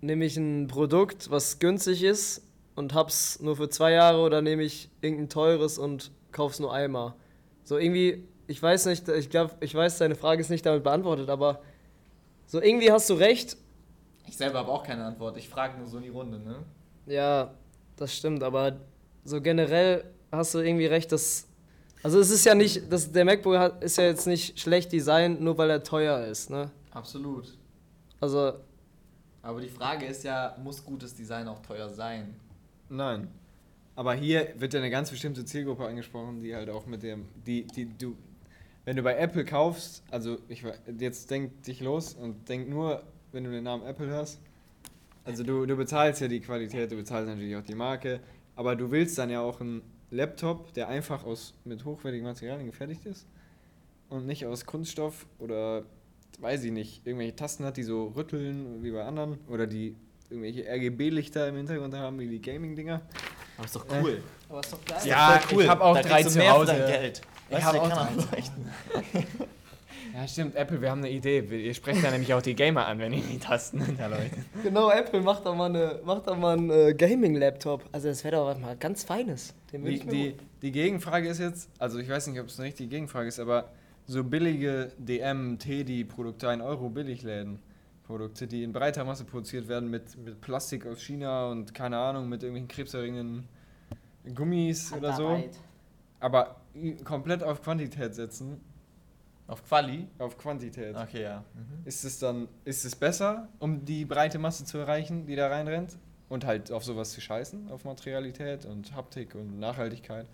nehme 0.00 0.24
ich 0.24 0.36
ein 0.36 0.66
Produkt, 0.66 1.30
was 1.30 1.58
günstig 1.58 2.02
ist 2.02 2.42
und 2.74 2.94
hab's 2.94 3.40
nur 3.40 3.56
für 3.56 3.68
zwei 3.68 3.92
Jahre 3.92 4.20
oder 4.20 4.42
nehme 4.42 4.62
ich 4.62 4.90
irgendein 5.00 5.28
teures 5.28 5.78
und 5.78 6.10
kauf's 6.32 6.58
nur 6.58 6.72
einmal. 6.72 7.14
So 7.64 7.78
irgendwie, 7.78 8.26
ich 8.46 8.62
weiß 8.62 8.86
nicht, 8.86 9.08
ich 9.08 9.30
glaube, 9.30 9.54
ich 9.60 9.74
weiß, 9.74 9.98
deine 9.98 10.16
Frage 10.16 10.40
ist 10.40 10.50
nicht 10.50 10.66
damit 10.66 10.82
beantwortet, 10.82 11.28
aber 11.28 11.60
so 12.46 12.60
irgendwie 12.60 12.90
hast 12.90 13.08
du 13.10 13.14
recht. 13.14 13.56
Ich 14.26 14.36
selber 14.36 14.60
habe 14.60 14.70
auch 14.70 14.82
keine 14.82 15.04
Antwort. 15.04 15.36
Ich 15.36 15.48
frage 15.48 15.78
nur 15.78 15.86
so 15.86 15.98
in 15.98 16.04
die 16.04 16.08
Runde. 16.08 16.38
Ne? 16.38 16.56
Ja, 17.06 17.54
das 17.96 18.14
stimmt, 18.14 18.42
aber 18.42 18.80
so 19.24 19.40
generell 19.40 20.04
hast 20.32 20.54
du 20.54 20.58
irgendwie 20.58 20.86
recht, 20.86 21.12
dass. 21.12 21.46
Also 22.02 22.18
es 22.18 22.30
ist 22.30 22.44
ja 22.44 22.54
nicht, 22.54 22.90
das, 22.90 23.12
der 23.12 23.24
MacBook 23.24 23.58
hat, 23.58 23.84
ist 23.84 23.98
ja 23.98 24.04
jetzt 24.04 24.26
nicht 24.26 24.58
schlecht 24.58 24.92
designt, 24.92 25.40
nur 25.40 25.58
weil 25.58 25.68
er 25.70 25.82
teuer 25.82 26.24
ist, 26.26 26.50
ne? 26.50 26.70
Absolut. 26.92 27.56
Also, 28.20 28.54
Aber 29.42 29.60
die 29.60 29.68
Frage 29.68 30.06
ist 30.06 30.24
ja, 30.24 30.56
muss 30.62 30.84
gutes 30.84 31.14
Design 31.14 31.46
auch 31.48 31.60
teuer 31.60 31.88
sein? 31.88 32.34
Nein. 32.88 33.28
Aber 33.96 34.14
hier 34.14 34.54
wird 34.56 34.72
ja 34.72 34.80
eine 34.80 34.90
ganz 34.90 35.10
bestimmte 35.10 35.44
Zielgruppe 35.44 35.86
angesprochen, 35.86 36.40
die 36.40 36.54
halt 36.54 36.70
auch 36.70 36.86
mit 36.86 37.02
dem, 37.02 37.28
die, 37.46 37.66
die 37.66 37.86
du, 37.86 38.16
wenn 38.84 38.96
du 38.96 39.02
bei 39.02 39.16
Apple 39.16 39.44
kaufst, 39.44 40.02
also 40.10 40.38
ich 40.48 40.64
jetzt 40.98 41.30
denk 41.30 41.62
dich 41.64 41.80
los 41.80 42.14
und 42.14 42.48
denk 42.48 42.68
nur, 42.68 43.02
wenn 43.32 43.44
du 43.44 43.50
den 43.50 43.64
Namen 43.64 43.84
Apple 43.84 44.06
hörst. 44.06 44.40
Also 45.24 45.44
du, 45.44 45.66
du 45.66 45.76
bezahlst 45.76 46.22
ja 46.22 46.28
die 46.28 46.40
Qualität, 46.40 46.90
du 46.90 46.96
bezahlst 46.96 47.28
natürlich 47.28 47.56
auch 47.56 47.62
die 47.62 47.74
Marke, 47.74 48.20
aber 48.56 48.74
du 48.74 48.90
willst 48.90 49.18
dann 49.18 49.28
ja 49.28 49.40
auch 49.42 49.60
einen 49.60 49.82
Laptop, 50.10 50.72
der 50.74 50.88
einfach 50.88 51.24
aus 51.24 51.54
mit 51.64 51.84
hochwertigen 51.84 52.26
Materialien 52.26 52.66
gefertigt 52.66 53.06
ist 53.06 53.26
und 54.08 54.26
nicht 54.26 54.46
aus 54.46 54.66
Kunststoff 54.66 55.26
oder 55.38 55.84
weiß 56.40 56.64
ich 56.64 56.72
nicht, 56.72 57.06
irgendwelche 57.06 57.36
Tasten 57.36 57.64
hat, 57.64 57.76
die 57.76 57.82
so 57.82 58.08
rütteln 58.08 58.82
wie 58.82 58.90
bei 58.90 59.04
anderen 59.04 59.38
oder 59.48 59.66
die 59.66 59.94
irgendwelche 60.30 60.64
RGB-Lichter 60.68 61.48
im 61.48 61.56
Hintergrund 61.56 61.94
haben, 61.94 62.18
wie 62.18 62.28
die 62.28 62.40
Gaming-Dinger. 62.40 63.00
Aber 63.56 63.64
ist 63.66 63.76
doch 63.76 63.86
cool. 64.02 64.22
aber 64.48 64.60
ist 64.60 64.72
doch 64.72 64.84
geil. 64.84 64.98
Ja, 65.04 65.40
ich 65.50 65.68
hab 65.68 65.80
auch 65.80 65.94
da 65.94 66.02
drei 66.02 66.22
zu 66.22 66.30
du 66.30 66.38
mehr 66.38 66.52
für 66.52 66.58
Hause. 66.58 66.72
dein 66.72 66.86
Geld. 66.86 67.20
Ich 67.48 67.56
Weißt 67.56 67.66
hab 67.66 67.72
du, 67.74 67.80
der 67.80 68.00
auch 68.00 68.28
drei. 68.30 68.44
Ja, 70.14 70.26
stimmt, 70.26 70.56
Apple, 70.56 70.80
wir 70.80 70.90
haben 70.90 71.00
eine 71.00 71.10
Idee. 71.10 71.40
Ihr 71.40 71.74
sprecht 71.74 72.02
da 72.04 72.10
nämlich 72.10 72.32
auch 72.34 72.42
die 72.42 72.54
Gamer 72.54 72.86
an, 72.86 72.98
wenn 72.98 73.12
ihr 73.12 73.22
die 73.22 73.38
Tasten 73.38 73.80
hinterleuchtet. 73.84 74.44
Genau, 74.62 74.90
Apple 74.90 75.20
macht 75.20 75.46
da 75.46 75.54
mal, 75.54 75.70
eine, 75.70 76.00
macht 76.04 76.26
da 76.26 76.34
mal 76.34 76.58
einen 76.58 76.70
äh, 76.70 76.94
Gaming-Laptop. 76.94 77.84
Also 77.92 78.08
das 78.08 78.24
wäre 78.24 78.36
doch 78.36 78.46
was 78.46 78.58
mal 78.58 78.76
ganz 78.76 79.04
Feines. 79.04 79.54
Die, 79.72 80.00
die, 80.00 80.36
die 80.62 80.72
Gegenfrage 80.72 81.28
ist 81.28 81.38
jetzt, 81.38 81.70
also 81.78 81.98
ich 81.98 82.08
weiß 82.08 82.26
nicht, 82.28 82.40
ob 82.40 82.46
es 82.46 82.58
eine 82.58 82.68
richtige 82.68 82.88
Gegenfrage 82.88 83.28
ist, 83.28 83.38
aber 83.38 83.70
so 84.06 84.24
billige 84.24 84.90
DM, 84.98 85.58
Teddy-Produkte, 85.58 86.48
1 86.48 86.62
Euro 86.62 86.88
Billigläden, 86.88 87.60
Produkte, 88.04 88.48
die 88.48 88.64
in 88.64 88.72
breiter 88.72 89.04
Masse 89.04 89.24
produziert 89.24 89.68
werden 89.68 89.88
mit, 89.88 90.18
mit 90.18 90.40
Plastik 90.40 90.86
aus 90.86 91.00
China 91.00 91.46
und 91.48 91.74
keine 91.74 91.96
Ahnung, 91.98 92.28
mit 92.28 92.42
irgendwelchen 92.42 92.68
krebserregenden 92.68 93.48
Gummis 94.34 94.92
oder 94.92 95.12
so, 95.12 95.28
Handarbeit. 95.28 95.56
aber 96.18 96.56
komplett 97.04 97.44
auf 97.44 97.62
Quantität 97.62 98.14
setzen, 98.16 98.60
Auf 99.50 99.64
Quali? 99.66 100.06
auf 100.18 100.38
Quantität. 100.38 100.94
Okay, 100.96 101.22
ja. 101.24 101.44
Mhm. 101.54 101.84
Ist 101.84 102.04
es 102.04 102.20
dann, 102.20 102.46
ist 102.64 102.84
es 102.84 102.94
besser, 102.94 103.48
um 103.58 103.84
die 103.84 104.04
breite 104.04 104.38
Masse 104.38 104.64
zu 104.64 104.78
erreichen, 104.78 105.26
die 105.26 105.34
da 105.34 105.48
reinrennt? 105.48 105.98
Und 106.28 106.46
halt 106.46 106.70
auf 106.70 106.84
sowas 106.84 107.10
zu 107.10 107.20
scheißen, 107.20 107.68
auf 107.72 107.84
Materialität 107.84 108.64
und 108.64 108.94
Haptik 108.94 109.34
und 109.34 109.58
Nachhaltigkeit. 109.58 110.28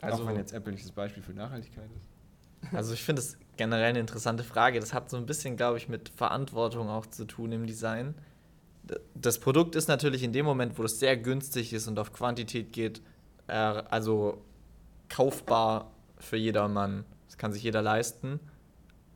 Also- 0.00 0.22
auch 0.22 0.28
wenn 0.28 0.36
jetzt 0.36 0.52
Apple 0.52 0.72
nicht 0.72 0.84
das 0.84 0.92
Beispiel 0.92 1.22
für 1.24 1.32
Nachhaltigkeit 1.32 1.90
ist. 1.96 2.72
Also 2.72 2.94
ich 2.94 3.02
finde 3.02 3.20
es 3.20 3.36
generell 3.56 3.86
eine 3.90 3.98
interessante 3.98 4.44
Frage. 4.44 4.78
Das 4.78 4.94
hat 4.94 5.10
so 5.10 5.16
ein 5.16 5.26
bisschen, 5.26 5.56
glaube 5.56 5.76
ich, 5.78 5.88
mit 5.88 6.10
Verantwortung 6.10 6.88
auch 6.88 7.06
zu 7.06 7.24
tun 7.24 7.50
im 7.50 7.66
Design. 7.66 8.14
Das 9.14 9.40
Produkt 9.40 9.74
ist 9.74 9.88
natürlich 9.88 10.22
in 10.22 10.32
dem 10.32 10.46
Moment, 10.46 10.78
wo 10.78 10.84
es 10.84 11.00
sehr 11.00 11.16
günstig 11.16 11.72
ist 11.72 11.88
und 11.88 11.98
auf 11.98 12.12
Quantität 12.12 12.72
geht, 12.72 13.02
äh, 13.48 13.52
also 13.52 14.44
kaufbar 15.08 15.90
für 16.18 16.36
jedermann. 16.36 17.04
Das 17.34 17.38
kann 17.38 17.52
sich 17.52 17.64
jeder 17.64 17.82
leisten. 17.82 18.38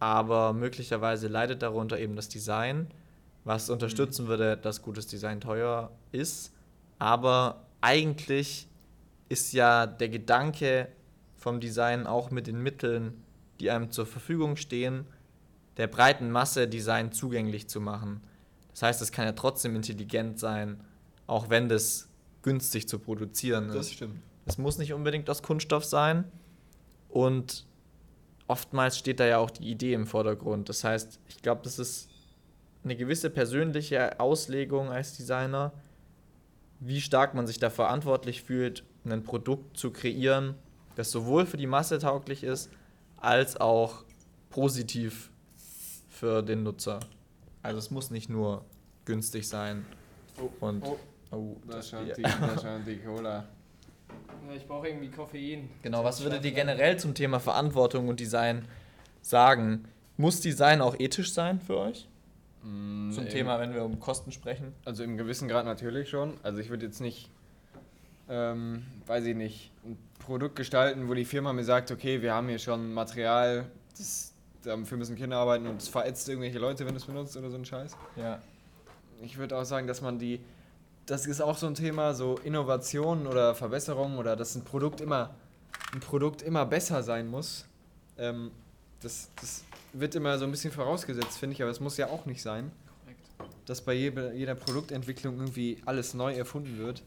Aber 0.00 0.52
möglicherweise 0.52 1.28
leidet 1.28 1.62
darunter 1.62 2.00
eben 2.00 2.16
das 2.16 2.28
Design, 2.28 2.88
was 3.44 3.70
unterstützen 3.70 4.26
würde, 4.26 4.56
dass 4.56 4.82
gutes 4.82 5.06
Design 5.06 5.40
teuer 5.40 5.92
ist. 6.10 6.52
Aber 6.98 7.64
eigentlich 7.80 8.66
ist 9.28 9.52
ja 9.52 9.86
der 9.86 10.08
Gedanke 10.08 10.88
vom 11.36 11.60
Design 11.60 12.08
auch 12.08 12.32
mit 12.32 12.48
den 12.48 12.60
Mitteln, 12.60 13.22
die 13.60 13.70
einem 13.70 13.92
zur 13.92 14.04
Verfügung 14.06 14.56
stehen, 14.56 15.06
der 15.76 15.86
breiten 15.86 16.32
Masse 16.32 16.66
Design 16.66 17.12
zugänglich 17.12 17.68
zu 17.68 17.80
machen. 17.80 18.20
Das 18.72 18.82
heißt, 18.82 19.00
es 19.00 19.12
kann 19.12 19.26
ja 19.26 19.32
trotzdem 19.32 19.76
intelligent 19.76 20.40
sein, 20.40 20.80
auch 21.28 21.50
wenn 21.50 21.68
das 21.68 22.08
günstig 22.42 22.88
zu 22.88 22.98
produzieren 22.98 23.70
ist. 23.70 23.92
stimmt. 23.92 24.20
Es 24.44 24.58
muss 24.58 24.76
nicht 24.78 24.92
unbedingt 24.92 25.30
aus 25.30 25.40
Kunststoff 25.44 25.84
sein. 25.84 26.24
Und 27.08 27.68
oftmals 28.48 28.98
steht 28.98 29.20
da 29.20 29.26
ja 29.26 29.38
auch 29.38 29.50
die 29.50 29.70
Idee 29.70 29.92
im 29.92 30.06
Vordergrund. 30.06 30.68
Das 30.68 30.82
heißt, 30.82 31.20
ich 31.28 31.42
glaube, 31.42 31.60
das 31.62 31.78
ist 31.78 32.08
eine 32.82 32.96
gewisse 32.96 33.30
persönliche 33.30 34.18
Auslegung 34.18 34.90
als 34.90 35.16
Designer, 35.16 35.72
wie 36.80 37.00
stark 37.00 37.34
man 37.34 37.46
sich 37.46 37.58
da 37.58 37.70
verantwortlich 37.70 38.42
fühlt, 38.42 38.84
ein 39.04 39.22
Produkt 39.22 39.76
zu 39.76 39.90
kreieren, 39.90 40.54
das 40.96 41.10
sowohl 41.10 41.46
für 41.46 41.56
die 41.56 41.66
Masse 41.66 41.98
tauglich 41.98 42.42
ist, 42.42 42.70
als 43.16 43.56
auch 43.56 44.04
positiv 44.50 45.30
für 46.08 46.42
den 46.42 46.62
Nutzer. 46.62 47.00
Also 47.62 47.78
es 47.78 47.90
muss 47.90 48.10
nicht 48.10 48.28
nur 48.28 48.64
günstig 49.04 49.48
sein 49.48 49.84
und 50.60 50.84
oh, 50.84 50.98
oh, 51.32 51.56
da 51.66 51.76
das 51.76 51.90
schaut 51.90 52.04
Bier. 52.04 52.14
die, 52.14 52.22
da 52.22 52.58
schaut 52.60 52.86
die 52.86 52.98
Cola. 52.98 53.48
Ja, 54.48 54.54
ich 54.54 54.66
brauche 54.66 54.88
irgendwie 54.88 55.08
Koffein. 55.10 55.68
Genau, 55.82 56.04
was 56.04 56.22
würdet 56.22 56.44
ihr 56.44 56.52
generell 56.52 56.98
zum 56.98 57.14
Thema 57.14 57.38
Verantwortung 57.40 58.08
und 58.08 58.20
Design 58.20 58.64
sagen? 59.20 59.84
Muss 60.16 60.40
Design 60.40 60.80
auch 60.80 60.98
ethisch 60.98 61.32
sein 61.32 61.60
für 61.60 61.76
euch? 61.78 62.08
Mm, 62.62 63.12
Zum 63.12 63.24
im- 63.24 63.28
Thema, 63.30 63.60
wenn 63.60 63.74
wir 63.74 63.84
um 63.84 64.00
Kosten 64.00 64.32
sprechen. 64.32 64.72
Also 64.84 65.04
im 65.04 65.16
gewissen 65.16 65.48
Grad 65.48 65.64
natürlich 65.66 66.08
schon. 66.08 66.34
Also 66.42 66.60
ich 66.60 66.70
würde 66.70 66.86
jetzt 66.86 67.00
nicht, 67.00 67.30
ähm, 68.28 68.84
weiß 69.06 69.24
ich 69.26 69.36
nicht, 69.36 69.70
ein 69.84 69.96
Produkt 70.18 70.56
gestalten, 70.56 71.08
wo 71.08 71.14
die 71.14 71.24
Firma 71.24 71.52
mir 71.52 71.64
sagt, 71.64 71.90
okay, 71.90 72.20
wir 72.22 72.34
haben 72.34 72.48
hier 72.48 72.58
schon 72.58 72.92
Material, 72.92 73.66
das, 73.96 74.32
dafür 74.64 74.98
müssen 74.98 75.14
Kinder 75.16 75.36
arbeiten 75.36 75.66
und 75.66 75.80
es 75.80 75.88
verätzt 75.88 76.28
irgendwelche 76.28 76.58
Leute, 76.58 76.84
wenn 76.84 76.94
du 76.94 76.98
es 76.98 77.06
benutzt 77.06 77.36
oder 77.36 77.50
so 77.50 77.56
ein 77.56 77.64
Scheiß. 77.64 77.96
Ja. 78.16 78.40
Ich 79.22 79.38
würde 79.38 79.56
auch 79.56 79.64
sagen, 79.64 79.86
dass 79.86 80.00
man 80.00 80.18
die, 80.18 80.40
das 81.08 81.26
ist 81.26 81.40
auch 81.40 81.58
so 81.58 81.66
ein 81.66 81.74
Thema, 81.74 82.14
so 82.14 82.36
Innovationen 82.44 83.26
oder 83.26 83.54
Verbesserungen 83.54 84.18
oder 84.18 84.36
dass 84.36 84.54
ein 84.54 84.64
Produkt 84.64 85.00
immer, 85.00 85.34
ein 85.92 86.00
Produkt 86.00 86.42
immer 86.42 86.64
besser 86.64 87.02
sein 87.02 87.28
muss. 87.28 87.66
Ähm, 88.16 88.50
das, 89.00 89.30
das 89.40 89.64
wird 89.92 90.14
immer 90.14 90.38
so 90.38 90.44
ein 90.44 90.50
bisschen 90.50 90.72
vorausgesetzt, 90.72 91.38
finde 91.38 91.54
ich, 91.54 91.62
aber 91.62 91.70
es 91.70 91.80
muss 91.80 91.96
ja 91.96 92.08
auch 92.08 92.26
nicht 92.26 92.42
sein 92.42 92.70
dass 93.68 93.82
bei 93.82 93.92
jeder, 93.92 94.32
jeder 94.32 94.54
Produktentwicklung 94.54 95.38
irgendwie 95.38 95.76
alles 95.84 96.14
neu 96.14 96.32
erfunden 96.32 96.78
wird 96.78 97.02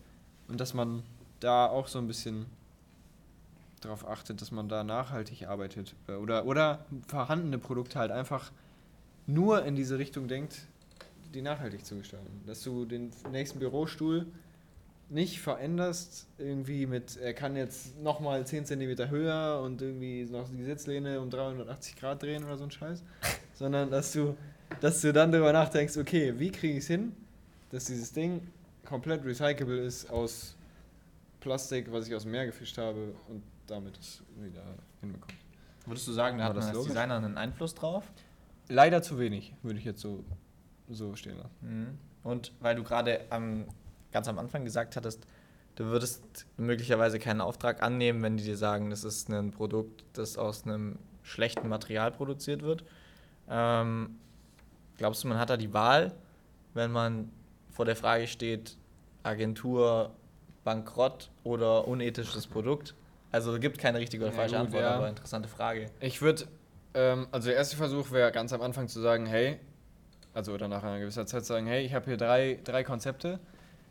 und 0.48 0.60
dass 0.60 0.76
man 0.76 1.02
da 1.40 1.66
auch 1.66 1.88
so 1.88 1.98
ein 1.98 2.08
bisschen 2.08 2.46
darauf 3.82 4.08
achtet, 4.08 4.42
dass 4.42 4.52
man 4.52 4.70
da 4.70 4.84
nachhaltig 4.84 5.48
arbeitet 5.48 5.96
Äh, 6.08 6.14
oder, 6.14 6.46
oder 6.46 6.86
vorhandene 7.08 7.58
Produkte 7.58 7.98
halt 7.98 8.12
einfach 8.12 8.52
nur 9.26 9.66
in 9.66 9.76
diese 9.76 9.98
Richtung 9.98 10.28
denkt, 10.28 10.68
die 11.34 11.42
nachhaltig 11.42 11.86
zu 11.86 11.98
gestalten. 11.98 12.42
Dass 12.46 12.62
du 12.64 12.86
den 12.86 13.12
nächsten 13.32 13.60
Bürostuhl 13.60 14.28
nicht 15.10 15.42
veränderst, 15.42 16.28
irgendwie 16.38 16.86
mit, 16.86 17.18
er 17.18 17.34
kann 17.34 17.56
jetzt 17.56 18.00
nochmal 18.02 18.46
10 18.46 18.66
cm 18.66 19.10
höher 19.10 19.62
und 19.62 19.82
irgendwie 19.82 20.24
noch 20.24 20.50
die 20.50 20.64
Sitzlehne 20.64 21.20
um 21.20 21.30
380 21.30 21.98
Grad 21.98 22.24
drehen 22.24 22.44
oder 22.46 22.58
so 22.58 22.64
ein 22.64 22.72
Scheiß, 22.72 23.04
sondern 23.54 23.92
dass 23.92 24.14
du 24.14 24.36
dass 24.80 25.02
du 25.02 25.12
dann 25.12 25.32
darüber 25.32 25.52
nachdenkst, 25.52 25.98
okay, 25.98 26.34
wie 26.38 26.52
kriege 26.52 26.74
ich 26.74 26.80
es 26.80 26.88
hin, 26.88 27.14
dass 27.70 27.86
dieses 27.86 28.14
Ding 28.14 28.48
komplett 28.86 29.26
recyclable 29.26 29.80
ist 29.80 30.10
aus 30.10 30.56
Plastik, 31.40 31.92
was 31.92 32.08
ich 32.08 32.16
aus 32.16 32.24
dem 32.24 32.32
Meer 32.32 32.46
gefischt 32.46 32.78
habe 32.78 33.14
und 33.28 33.44
damit 33.68 33.98
es 33.98 34.22
wieder 34.38 34.64
hinbekommt. 35.02 35.34
Würdest 35.86 36.08
du 36.08 36.12
sagen, 36.12 36.38
da 36.38 36.46
hat 36.46 36.56
man 36.56 36.66
das 36.66 36.76
als? 36.76 36.86
Designer 36.86 37.18
einen 37.18 37.38
Einfluss 37.38 37.74
drauf? 37.74 38.12
Leider 38.70 39.02
zu 39.02 39.20
wenig, 39.20 39.54
würde 39.64 39.80
ich 39.80 39.86
jetzt 39.86 40.02
so, 40.02 40.24
so 40.94 41.16
stehen 41.16 41.38
lassen. 41.38 41.58
Mhm. 41.62 41.98
Und 42.24 42.52
weil 42.60 42.76
du 42.76 42.84
gerade 42.84 43.22
am, 43.30 43.66
ganz 44.12 44.28
am 44.28 44.38
Anfang 44.38 44.66
gesagt 44.66 44.96
hattest, 44.96 45.26
du 45.76 45.86
würdest 45.86 46.46
möglicherweise 46.58 47.20
keinen 47.20 47.42
Auftrag 47.42 47.82
annehmen, 47.82 48.22
wenn 48.22 48.38
die 48.38 48.44
dir 48.44 48.58
sagen, 48.58 48.90
das 48.90 49.04
ist 49.04 49.30
ein 49.30 49.52
Produkt, 49.52 50.04
das 50.14 50.38
aus 50.38 50.66
einem 50.66 51.00
schlechten 51.24 51.68
Material 51.68 52.12
produziert 52.12 52.62
wird. 52.62 52.84
Ähm, 53.50 54.18
glaubst 54.98 55.24
du, 55.24 55.28
man 55.28 55.40
hat 55.40 55.50
da 55.50 55.58
die 55.58 55.74
Wahl, 55.74 56.14
wenn 56.74 56.92
man 56.92 57.32
vor 57.72 57.86
der 57.86 57.96
Frage 57.96 58.28
steht, 58.28 58.78
Agentur, 59.24 60.12
Bankrott 60.64 61.30
oder 61.44 61.88
unethisches 61.88 62.48
Produkt? 62.48 62.96
Also 63.32 63.54
es 63.56 63.62
gibt 63.62 63.78
keine 63.78 64.00
richtige 64.00 64.24
oder 64.26 64.34
Ja, 64.34 64.38
falsche 64.38 64.56
gut, 64.56 64.66
Antwort, 64.66 64.84
ja. 64.84 64.96
aber 64.96 65.10
interessante 65.10 65.48
Frage. 65.48 65.90
Ich 66.02 66.22
würde, 66.22 66.46
ähm, 66.94 67.28
also 67.32 67.48
der 67.48 67.56
erste 67.58 67.78
Versuch 67.78 68.12
wäre 68.12 68.32
ganz 68.32 68.52
am 68.52 68.62
Anfang 68.62 68.88
zu 68.88 69.00
sagen, 69.00 69.26
hey, 69.26 69.60
also 70.34 70.54
oder 70.54 70.68
nach 70.68 70.84
einer 70.84 71.00
gewisser 71.00 71.26
Zeit 71.26 71.46
sagen, 71.46 71.68
hey, 71.68 71.86
ich 71.86 71.94
habe 71.94 72.06
hier 72.06 72.18
drei, 72.18 72.60
drei 72.64 72.84
Konzepte, 72.84 73.40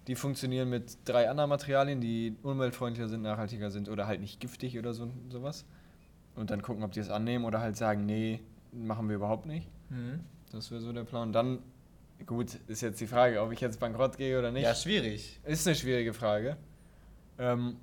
die 0.07 0.14
funktionieren 0.14 0.68
mit 0.70 0.98
drei 1.05 1.29
anderen 1.29 1.50
Materialien, 1.50 2.00
die 2.00 2.35
umweltfreundlicher 2.42 3.09
sind, 3.09 3.22
nachhaltiger 3.22 3.70
sind 3.70 3.88
oder 3.88 4.07
halt 4.07 4.20
nicht 4.20 4.40
giftig 4.40 4.79
oder 4.79 4.92
so, 4.94 5.11
sowas. 5.29 5.64
Und 6.35 6.50
dann 6.50 6.62
gucken, 6.62 6.83
ob 6.85 6.92
die 6.92 7.00
es 7.00 7.11
annehmen 7.11 7.44
oder 7.44 7.61
halt 7.61 7.76
sagen, 7.76 8.07
nee, 8.07 8.40
machen 8.72 9.09
wir 9.09 9.16
überhaupt 9.16 9.46
nicht. 9.46 9.68
Mhm. 9.90 10.20
Das 10.53 10.70
wäre 10.70 10.81
so 10.81 10.92
der 10.92 11.05
Plan. 11.05 11.29
Und 11.29 11.33
dann, 11.33 11.59
gut, 12.26 12.57
ist 12.66 12.81
jetzt 12.81 13.00
die 13.00 13.07
Frage, 13.07 13.40
ob 13.42 13.53
ich 13.53 13.61
jetzt 13.61 13.79
bankrott 13.79 14.16
gehe 14.16 14.38
oder 14.38 14.50
nicht. 14.50 14.62
Ja, 14.62 14.74
schwierig. 14.74 15.38
Ist 15.44 15.66
eine 15.66 15.76
schwierige 15.76 16.12
Frage. 16.12 16.57
Ähm, 17.38 17.76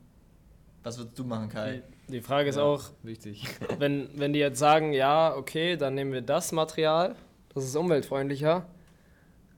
Was 0.84 0.98
würdest 0.98 1.18
du 1.20 1.24
machen, 1.24 1.50
Kai? 1.50 1.84
Die 2.08 2.22
Frage 2.22 2.50
ist 2.50 2.56
ja, 2.56 2.64
auch, 2.64 2.84
wichtig. 3.04 3.46
wenn, 3.80 4.10
wenn 4.16 4.34
die 4.34 4.40
jetzt 4.40 4.60
sagen, 4.60 4.94
ja, 4.94 5.36
okay, 5.36 5.76
dann 5.78 5.94
nehmen 5.96 6.14
wir 6.14 6.22
das 6.22 6.52
Material, 6.52 7.16
das 7.58 7.66
ist 7.66 7.76
umweltfreundlicher, 7.76 8.66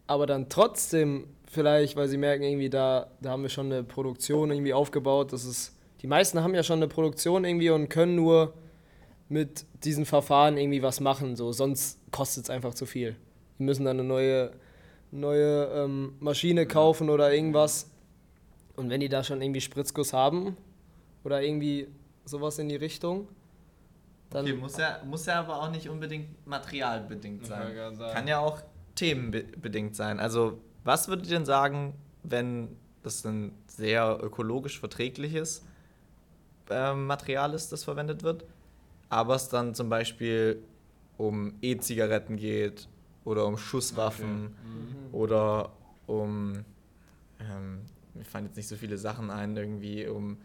aber 0.08 0.26
dann 0.26 0.50
trotzdem 0.50 1.28
vielleicht, 1.48 1.96
weil 1.96 2.08
sie 2.08 2.18
merken, 2.18 2.44
irgendwie 2.44 2.70
da, 2.70 3.12
da 3.22 3.32
haben 3.32 3.44
wir 3.44 3.50
schon 3.50 3.68
eine 3.68 3.84
Produktion 3.84 4.52
irgendwie 4.52 4.74
aufgebaut, 4.74 5.34
das 5.34 5.46
ist, 5.46 5.76
die 6.02 6.08
meisten 6.08 6.42
haben 6.42 6.56
ja 6.56 6.64
schon 6.64 6.80
eine 6.80 6.88
Produktion 6.88 7.46
irgendwie 7.46 7.70
und 7.70 7.90
können 7.90 8.16
nur 8.16 8.54
mit 9.28 9.66
diesen 9.84 10.06
Verfahren 10.06 10.58
irgendwie 10.58 10.82
was 10.82 11.00
machen, 11.00 11.36
so, 11.36 11.52
sonst 11.52 12.00
kostet 12.12 12.46
es 12.46 12.50
einfach 12.50 12.74
zu 12.74 12.86
viel. 12.86 13.16
Die 13.60 13.64
müssen 13.64 13.86
dann 13.86 14.00
eine 14.00 14.08
neue, 14.08 14.52
neue 15.12 15.66
ähm, 15.66 16.14
Maschine 16.20 16.66
kaufen 16.66 17.10
oder 17.10 17.34
irgendwas. 17.34 17.92
Und 18.76 18.90
wenn 18.90 19.02
die 19.02 19.10
da 19.10 19.24
schon 19.24 19.42
irgendwie 19.42 19.62
Spritzguss 19.62 20.14
haben 20.14 20.56
oder 21.24 21.42
irgendwie 21.42 21.88
sowas 22.26 22.58
in 22.60 22.70
die 22.70 22.78
Richtung, 22.78 23.28
dann 24.30 24.46
okay, 24.46 24.54
muss 24.54 24.78
ja, 24.78 25.02
muss 25.06 25.26
ja 25.26 25.39
aber 25.39 25.62
auch 25.62 25.72
nicht 25.72 25.89
unbedingt 25.89 26.46
materialbedingt 26.46 27.46
sein. 27.46 27.76
sagen. 27.96 28.13
Kann 28.13 28.28
ja 28.28 28.39
auch 28.39 28.62
themenbedingt 28.96 29.96
sein. 29.96 30.20
Also, 30.20 30.60
was 30.84 31.08
würdet 31.08 31.28
ihr 31.28 31.38
denn 31.38 31.46
sagen, 31.46 31.94
wenn 32.24 32.76
das 33.04 33.26
ein 33.26 33.54
sehr 33.68 34.20
ökologisch 34.22 34.80
verträgliches 34.80 35.65
ähm, 36.70 37.08
Material 37.08 37.54
ist, 37.54 37.72
das 37.72 37.84
verwendet 37.84 38.24
wird, 38.24 38.46
aber 39.10 39.36
es 39.36 39.50
dann 39.50 39.74
zum 39.74 39.89
Beispiel 39.89 40.62
um 41.18 41.54
E-Zigaretten 41.62 42.36
geht 42.38 42.88
oder 43.26 43.46
um 43.46 43.58
Schusswaffen 43.58 44.44
Mhm. 44.44 45.13
oder 45.13 45.72
um, 46.08 46.63
ähm, 47.39 47.82
mir 48.13 48.26
fallen 48.26 48.46
jetzt 48.46 48.58
nicht 48.58 48.68
so 48.68 48.76
viele 48.76 48.98
Sachen 48.98 49.30
ein, 49.32 49.56
irgendwie 49.56 50.08
um 50.08 50.38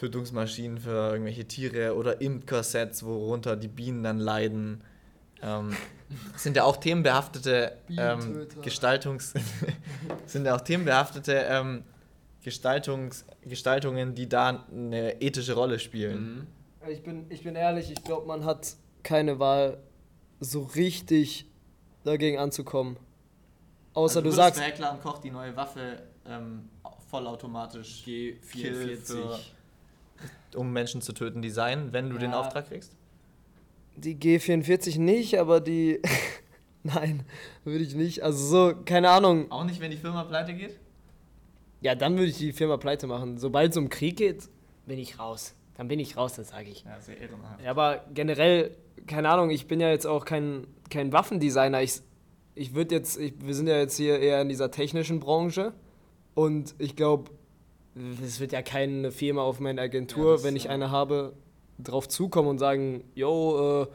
Tötungsmaschinen 0.00 0.78
für 0.78 1.12
irgendwelche 1.12 1.44
Tiere 1.44 1.94
oder 1.94 2.22
Imker-Sets, 2.22 3.04
worunter 3.04 3.54
die 3.54 3.68
Bienen 3.68 4.02
dann 4.02 4.18
leiden. 4.18 4.82
Ähm, 5.42 5.76
sind 6.36 6.56
ja 6.56 6.64
auch 6.64 6.78
themenbehaftete 6.78 7.76
ähm. 7.90 8.46
Gestaltungs 8.62 9.34
sind 10.26 10.46
ja 10.46 10.56
auch 10.56 10.62
themenbehaftete 10.62 11.34
ähm, 11.34 11.84
Gestaltungs 12.42 13.26
Gestaltungen, 13.42 14.14
die 14.14 14.26
da 14.26 14.64
eine 14.70 15.20
ethische 15.20 15.52
Rolle 15.52 15.78
spielen. 15.78 16.46
Mhm. 16.82 16.90
Ich 16.90 17.02
bin, 17.02 17.26
ich 17.28 17.42
bin 17.42 17.54
ehrlich, 17.54 17.90
ich 17.90 18.02
glaube, 18.02 18.26
man 18.26 18.46
hat 18.46 18.74
keine 19.02 19.38
Wahl, 19.38 19.76
so 20.40 20.62
richtig 20.62 21.44
dagegen 22.04 22.38
anzukommen. 22.38 22.96
Außer 23.92 24.22
du 24.22 24.30
sagst, 24.30 24.62
Heckler 24.62 24.92
und 24.92 25.02
Koch 25.02 25.18
die 25.18 25.30
neue 25.30 25.54
Waffe 25.54 26.02
ähm, 26.24 26.70
vollautomatisch 27.10 28.02
Kill 28.04 28.38
für- 28.96 29.38
um 30.54 30.72
Menschen 30.72 31.00
zu 31.02 31.12
töten, 31.12 31.42
designen, 31.42 31.92
wenn 31.92 32.10
du 32.10 32.18
den 32.18 32.30
Ja. 32.32 32.40
Auftrag 32.40 32.68
kriegst? 32.68 32.96
die 33.96 34.16
G44 34.16 34.98
nicht, 34.98 35.38
aber 35.38 35.60
die. 35.60 36.00
Nein, 36.82 37.24
würde 37.64 37.84
ich 37.84 37.94
nicht. 37.94 38.22
Also 38.22 38.46
so, 38.70 38.74
keine 38.84 39.10
Ahnung. 39.10 39.50
Auch 39.50 39.64
nicht, 39.64 39.80
wenn 39.80 39.90
die 39.90 39.98
Firma 39.98 40.24
pleite 40.24 40.54
geht? 40.54 40.78
Ja, 41.82 41.94
dann 41.94 42.14
würde 42.16 42.30
ich 42.30 42.38
die 42.38 42.52
Firma 42.52 42.78
pleite 42.78 43.06
machen. 43.06 43.36
Sobald 43.36 43.72
es 43.72 43.76
um 43.76 43.90
Krieg 43.90 44.16
geht, 44.16 44.48
bin 44.86 44.98
ich 44.98 45.18
raus. 45.18 45.54
Dann 45.76 45.88
bin 45.88 45.98
ich 46.00 46.16
raus, 46.16 46.34
das 46.34 46.48
sage 46.48 46.70
ich. 46.70 46.84
Ja, 46.84 46.98
sehr 47.00 47.18
ehrenhaft. 47.18 47.62
Ja, 47.62 47.70
aber 47.70 48.04
generell, 48.14 48.74
keine 49.06 49.28
Ahnung, 49.28 49.50
ich 49.50 49.66
bin 49.66 49.80
ja 49.80 49.90
jetzt 49.90 50.06
auch 50.06 50.24
kein, 50.24 50.66
kein 50.88 51.12
Waffendesigner. 51.12 51.82
Ich, 51.82 52.00
ich 52.54 52.74
würde 52.74 52.94
jetzt, 52.94 53.18
ich, 53.18 53.34
wir 53.44 53.54
sind 53.54 53.66
ja 53.66 53.78
jetzt 53.78 53.96
hier 53.96 54.18
eher 54.18 54.40
in 54.40 54.48
dieser 54.48 54.70
technischen 54.70 55.20
Branche 55.20 55.74
und 56.34 56.74
ich 56.78 56.96
glaube, 56.96 57.30
es 58.22 58.40
wird 58.40 58.52
ja 58.52 58.62
keine 58.62 59.10
Firma 59.10 59.42
auf 59.42 59.60
meine 59.60 59.80
Ja, 59.80 59.84
Agentur, 59.84 60.34
das, 60.34 60.44
wenn 60.44 60.56
ich 60.56 60.66
äh, 60.66 60.70
eine 60.70 60.90
habe, 60.90 61.34
drauf 61.78 62.08
zukommen 62.08 62.48
und 62.48 62.58
sagen, 62.58 63.04
yo, 63.14 63.82
äh, 63.82 63.86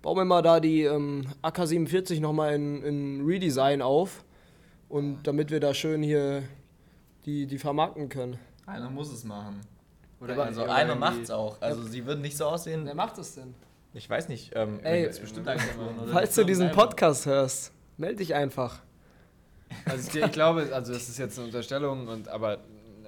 bau 0.00 0.14
mir 0.14 0.24
mal 0.24 0.42
da 0.42 0.60
die 0.60 0.82
ähm, 0.82 1.26
AK-47 1.42 2.20
nochmal 2.20 2.54
in, 2.54 2.82
in 2.82 3.24
Redesign 3.24 3.82
auf 3.82 4.24
und 4.88 5.22
damit 5.26 5.50
wir 5.50 5.60
da 5.60 5.74
schön 5.74 6.02
hier 6.02 6.42
die, 7.24 7.46
die 7.46 7.58
vermarkten 7.58 8.08
können. 8.08 8.38
Einer 8.66 8.90
muss 8.90 9.12
es 9.12 9.24
machen. 9.24 9.60
Oder 10.20 10.40
also 10.40 10.62
oder 10.62 10.74
einer 10.74 10.94
macht 10.94 11.22
es 11.22 11.30
auch. 11.30 11.60
Also 11.60 11.82
sie 11.82 12.06
würden 12.06 12.20
nicht 12.20 12.36
so 12.36 12.46
aussehen. 12.46 12.88
macht 12.94 13.18
es 13.18 13.34
denn? 13.34 13.54
Ich 13.94 14.08
weiß 14.08 14.28
nicht. 14.28 14.52
Ähm, 14.54 14.78
Ey, 14.82 15.06
bestimmt 15.08 15.46
die 15.46 16.10
Falls 16.12 16.34
du 16.34 16.44
diesen. 16.44 16.70
Podcast 16.70 17.26
hörst, 17.26 17.72
Meld 17.96 18.20
dich 18.20 18.34
einfach. 18.34 18.80
Also 19.84 20.18
ich, 20.18 20.24
ich 20.24 20.32
glaube, 20.32 20.68
also 20.72 20.92
das 20.92 21.08
ist 21.08 21.18
jetzt 21.18 21.38
eine 21.38 21.46
Unterstellung 21.46 22.06
und 22.08 22.28
aber 22.28 22.58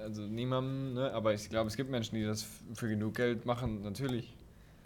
also 0.05 0.21
niemandem, 0.21 0.93
ne? 0.93 1.11
Aber 1.13 1.33
ich 1.33 1.49
glaube, 1.49 1.67
es 1.67 1.75
gibt 1.75 1.89
Menschen, 1.89 2.15
die 2.15 2.23
das 2.23 2.45
für 2.75 2.87
genug 2.87 3.15
Geld 3.15 3.45
machen, 3.45 3.81
natürlich. 3.83 4.33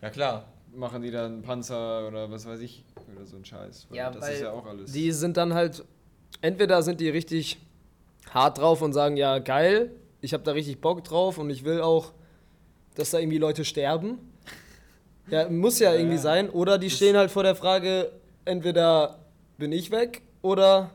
Ja 0.01 0.09
klar. 0.09 0.45
Machen 0.73 1.01
die 1.01 1.11
dann 1.11 1.41
Panzer 1.41 2.07
oder 2.07 2.29
was 2.31 2.45
weiß 2.45 2.59
ich 2.61 2.83
oder 3.15 3.25
so 3.25 3.35
ein 3.37 3.43
Scheiß. 3.45 3.87
Weil 3.89 3.97
Ja, 3.97 4.11
das 4.11 4.21
weil 4.21 4.33
ist 4.35 4.41
ja 4.41 4.51
auch 4.51 4.65
alles. 4.65 4.91
Die 4.91 5.11
sind 5.11 5.35
dann 5.37 5.53
halt, 5.53 5.83
entweder 6.41 6.81
sind 6.83 6.99
die 7.01 7.09
richtig 7.09 7.57
hart 8.29 8.59
drauf 8.59 8.81
und 8.81 8.93
sagen, 8.93 9.17
ja, 9.17 9.39
geil, 9.39 9.91
ich 10.21 10.33
habe 10.33 10.43
da 10.43 10.51
richtig 10.51 10.79
Bock 10.79 11.03
drauf 11.03 11.37
und 11.37 11.49
ich 11.49 11.63
will 11.65 11.81
auch, 11.81 12.13
dass 12.95 13.09
da 13.11 13.19
irgendwie 13.19 13.37
Leute 13.39 13.63
sterben. 13.65 14.17
Ja, 15.31 15.47
muss 15.47 15.77
ja 15.77 15.91
Ja, 15.91 15.97
irgendwie 15.97 16.15
ja. 16.15 16.21
sein. 16.21 16.49
Oder 16.49 16.79
die 16.79 16.87
Das- 16.87 16.95
stehen 16.95 17.15
halt 17.15 17.29
vor 17.29 17.43
der 17.43 17.55
Frage, 17.55 18.11
entweder 18.45 19.19
bin 19.59 19.71
ich 19.71 19.91
weg 19.91 20.23
oder 20.41 20.89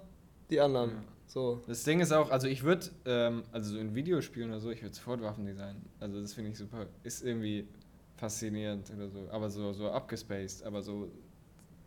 die 0.50 0.58
anderen. 0.60 0.90
Ja. 0.90 0.96
So. 1.34 1.60
Das 1.66 1.82
Ding 1.82 1.98
ist 1.98 2.12
auch, 2.12 2.30
also 2.30 2.46
ich 2.46 2.62
würde, 2.62 2.86
ähm, 3.06 3.42
also 3.50 3.72
so 3.72 3.78
in 3.80 3.92
Videospielen 3.96 4.50
oder 4.50 4.60
so, 4.60 4.70
ich 4.70 4.82
würde 4.82 4.94
sofort 4.94 5.20
Waffen 5.20 5.44
designen. 5.44 5.84
Also 5.98 6.20
das 6.20 6.32
finde 6.32 6.52
ich 6.52 6.56
super. 6.56 6.86
Ist 7.02 7.24
irgendwie 7.24 7.66
faszinierend 8.16 8.88
oder 8.96 9.08
so. 9.08 9.28
Aber 9.32 9.50
so, 9.50 9.72
so 9.72 9.90
abgespaced. 9.90 10.62
Aber 10.62 10.80
so, 10.80 11.10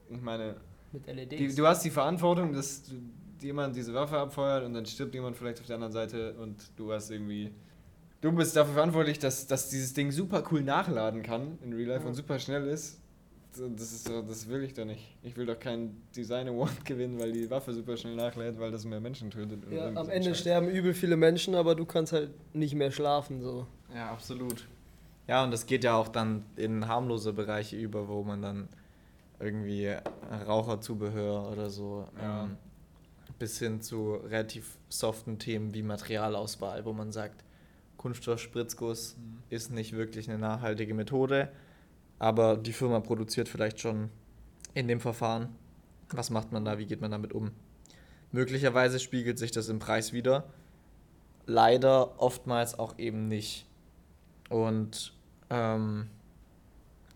ich 0.09 0.19
meine, 0.19 0.57
Mit 0.91 1.07
die, 1.07 1.11
LEDs. 1.11 1.55
du 1.55 1.65
hast 1.65 1.85
die 1.85 1.89
Verantwortung, 1.89 2.51
dass 2.51 2.83
du, 2.83 2.95
jemand 3.41 3.73
diese 3.77 3.93
Waffe 3.93 4.17
abfeuert 4.17 4.65
und 4.65 4.73
dann 4.73 4.85
stirbt 4.85 5.15
jemand 5.15 5.37
vielleicht 5.37 5.61
auf 5.61 5.67
der 5.67 5.75
anderen 5.75 5.93
Seite 5.93 6.33
und 6.33 6.69
du 6.75 6.91
hast 6.91 7.09
irgendwie. 7.09 7.53
Du 8.19 8.33
bist 8.33 8.53
dafür 8.53 8.73
verantwortlich, 8.73 9.17
dass, 9.17 9.47
dass 9.47 9.69
dieses 9.69 9.93
Ding 9.93 10.11
super 10.11 10.43
cool 10.51 10.61
nachladen 10.61 11.23
kann 11.23 11.57
in 11.63 11.71
Real 11.71 11.87
Life 11.87 12.05
und 12.05 12.15
super 12.15 12.37
schnell 12.37 12.67
ist. 12.67 12.99
Das, 13.75 13.91
ist 13.91 14.05
so, 14.07 14.21
das 14.21 14.47
will 14.47 14.63
ich 14.63 14.73
doch 14.73 14.85
nicht. 14.85 15.15
Ich 15.23 15.35
will 15.37 15.45
doch 15.45 15.59
keinen 15.59 16.01
Design 16.15 16.47
Award 16.47 16.85
gewinnen, 16.85 17.19
weil 17.19 17.31
die 17.31 17.49
Waffe 17.49 17.73
super 17.73 17.95
schnell 17.97 18.15
nachlädt, 18.15 18.59
weil 18.59 18.71
das 18.71 18.85
mehr 18.85 18.99
Menschen 18.99 19.29
tötet. 19.31 19.63
Ja, 19.71 19.87
am 19.87 20.09
Ende 20.09 20.29
Scheiß. 20.29 20.39
sterben 20.39 20.69
übel 20.69 20.93
viele 20.93 21.15
Menschen, 21.17 21.55
aber 21.55 21.75
du 21.75 21.85
kannst 21.85 22.13
halt 22.13 22.29
nicht 22.53 22.75
mehr 22.75 22.91
schlafen. 22.91 23.41
So. 23.41 23.67
Ja, 23.93 24.11
absolut. 24.11 24.67
Ja, 25.27 25.43
und 25.43 25.51
das 25.51 25.65
geht 25.65 25.83
ja 25.83 25.95
auch 25.95 26.07
dann 26.07 26.45
in 26.55 26.87
harmlose 26.87 27.33
Bereiche 27.33 27.75
über, 27.75 28.07
wo 28.07 28.23
man 28.23 28.41
dann 28.41 28.69
irgendwie 29.39 29.93
Raucherzubehör 30.47 31.51
oder 31.51 31.69
so 31.69 32.07
Ja. 32.21 32.45
ähm, 32.45 32.57
bis 33.39 33.59
hin 33.59 33.81
zu 33.81 34.15
relativ 34.15 34.77
soften 34.89 35.37
Themen 35.37 35.73
wie 35.73 35.83
Materialauswahl, 35.83 36.85
wo 36.85 36.93
man 36.93 37.11
sagt, 37.11 37.43
Kunststoffspritzguss 37.97 39.15
Mhm. 39.17 39.37
ist 39.49 39.71
nicht 39.71 39.93
wirklich 39.93 40.29
eine 40.29 40.39
nachhaltige 40.39 40.93
Methode, 40.93 41.49
aber 42.19 42.57
die 42.57 42.73
Firma 42.73 42.99
produziert 42.99 43.49
vielleicht 43.49 43.79
schon 43.79 44.09
in 44.73 44.87
dem 44.87 44.99
Verfahren. 44.99 45.55
Was 46.09 46.29
macht 46.29 46.51
man 46.51 46.65
da? 46.65 46.77
Wie 46.77 46.85
geht 46.85 47.01
man 47.01 47.11
damit 47.11 47.33
um? 47.33 47.51
Möglicherweise 48.31 48.99
spiegelt 48.99 49.39
sich 49.39 49.51
das 49.51 49.69
im 49.69 49.79
Preis 49.79 50.13
wieder. 50.13 50.45
Leider 51.45 52.21
oftmals 52.21 52.77
auch 52.77 52.97
eben 52.97 53.27
nicht. 53.27 53.65
Und 54.49 55.13
ähm, 55.49 56.09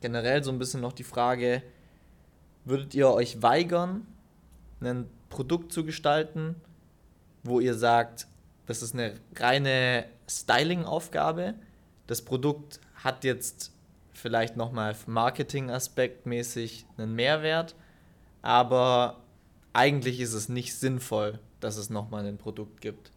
generell 0.01 0.43
so 0.43 0.51
ein 0.51 0.59
bisschen 0.59 0.81
noch 0.81 0.93
die 0.93 1.03
Frage, 1.03 1.61
würdet 2.65 2.93
ihr 2.95 3.09
euch 3.09 3.41
weigern, 3.41 4.05
ein 4.81 5.07
Produkt 5.29 5.71
zu 5.71 5.85
gestalten, 5.85 6.55
wo 7.43 7.59
ihr 7.59 7.75
sagt, 7.75 8.27
das 8.65 8.81
ist 8.81 8.93
eine 8.93 9.15
reine 9.35 10.05
Styling-Aufgabe. 10.29 11.55
Das 12.07 12.21
Produkt 12.21 12.79
hat 12.95 13.23
jetzt 13.23 13.71
vielleicht 14.13 14.57
nochmal 14.57 14.95
Marketing-Aspekt-mäßig 15.07 16.85
einen 16.97 17.15
Mehrwert, 17.15 17.75
aber 18.41 19.17
eigentlich 19.73 20.19
ist 20.19 20.33
es 20.33 20.49
nicht 20.49 20.75
sinnvoll, 20.75 21.39
dass 21.59 21.77
es 21.77 21.89
nochmal 21.89 22.25
ein 22.25 22.37
Produkt 22.37 22.81
gibt. 22.81 23.11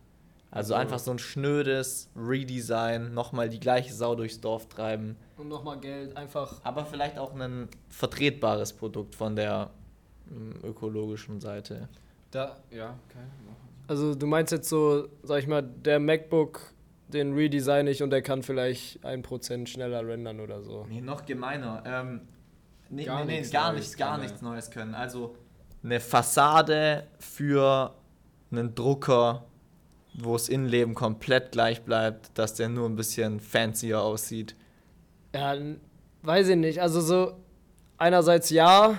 Also 0.50 0.74
Also- 0.74 0.82
einfach 0.82 0.98
so 1.00 1.10
ein 1.10 1.18
schnödes 1.18 2.08
Redesign, 2.16 3.12
nochmal 3.12 3.48
die 3.48 3.58
gleiche 3.58 3.92
Sau 3.92 4.14
durchs 4.14 4.40
Dorf 4.40 4.68
treiben, 4.68 5.16
Und 5.36 5.48
nochmal 5.48 5.78
Geld, 5.80 6.16
einfach. 6.16 6.60
aber 6.62 6.84
vielleicht 6.86 7.18
auch 7.18 7.34
ein 7.34 7.68
vertretbares 7.88 8.72
Produkt 8.72 9.16
von 9.16 9.34
der 9.34 9.70
mm, 10.30 10.64
ökologischen 10.64 11.40
Seite. 11.40 11.88
Da, 12.30 12.56
ja, 12.70 12.96
okay. 13.08 13.24
Also 13.88 14.14
du 14.14 14.26
meinst 14.26 14.52
jetzt 14.52 14.68
so, 14.68 15.08
sag 15.24 15.40
ich 15.40 15.46
mal, 15.48 15.60
der 15.62 15.98
MacBook, 15.98 16.72
den 17.14 17.34
redesign 17.34 17.86
ich 17.86 18.02
und 18.02 18.10
der 18.10 18.22
kann 18.22 18.42
vielleicht 18.42 19.04
ein 19.04 19.22
Prozent 19.22 19.68
schneller 19.68 20.06
rendern 20.06 20.40
oder 20.40 20.62
so. 20.62 20.86
Nee, 20.88 21.00
noch 21.00 21.24
gemeiner. 21.24 21.82
Ähm, 21.86 22.20
nee, 22.90 23.04
Gar 23.04 23.20
nee, 23.20 23.32
nee, 23.32 23.38
nichts 23.38 23.52
gar 23.52 23.72
Neues 23.72 23.80
nichts, 23.80 23.96
gar 23.96 24.18
nichts 24.18 24.42
Neues 24.42 24.70
können. 24.70 24.94
Also 24.94 25.36
eine 25.82 26.00
Fassade 26.00 27.06
für 27.18 27.94
einen 28.50 28.74
Drucker, 28.74 29.44
wo 30.14 30.32
das 30.34 30.48
Innenleben 30.48 30.94
komplett 30.94 31.52
gleich 31.52 31.82
bleibt, 31.82 32.36
dass 32.38 32.54
der 32.54 32.68
nur 32.68 32.88
ein 32.88 32.96
bisschen 32.96 33.40
fancier 33.40 34.00
aussieht. 34.00 34.54
Ja, 35.34 35.56
weiß 36.22 36.48
ich 36.48 36.56
nicht. 36.56 36.80
Also 36.80 37.00
so 37.00 37.36
einerseits 37.98 38.50
ja, 38.50 38.96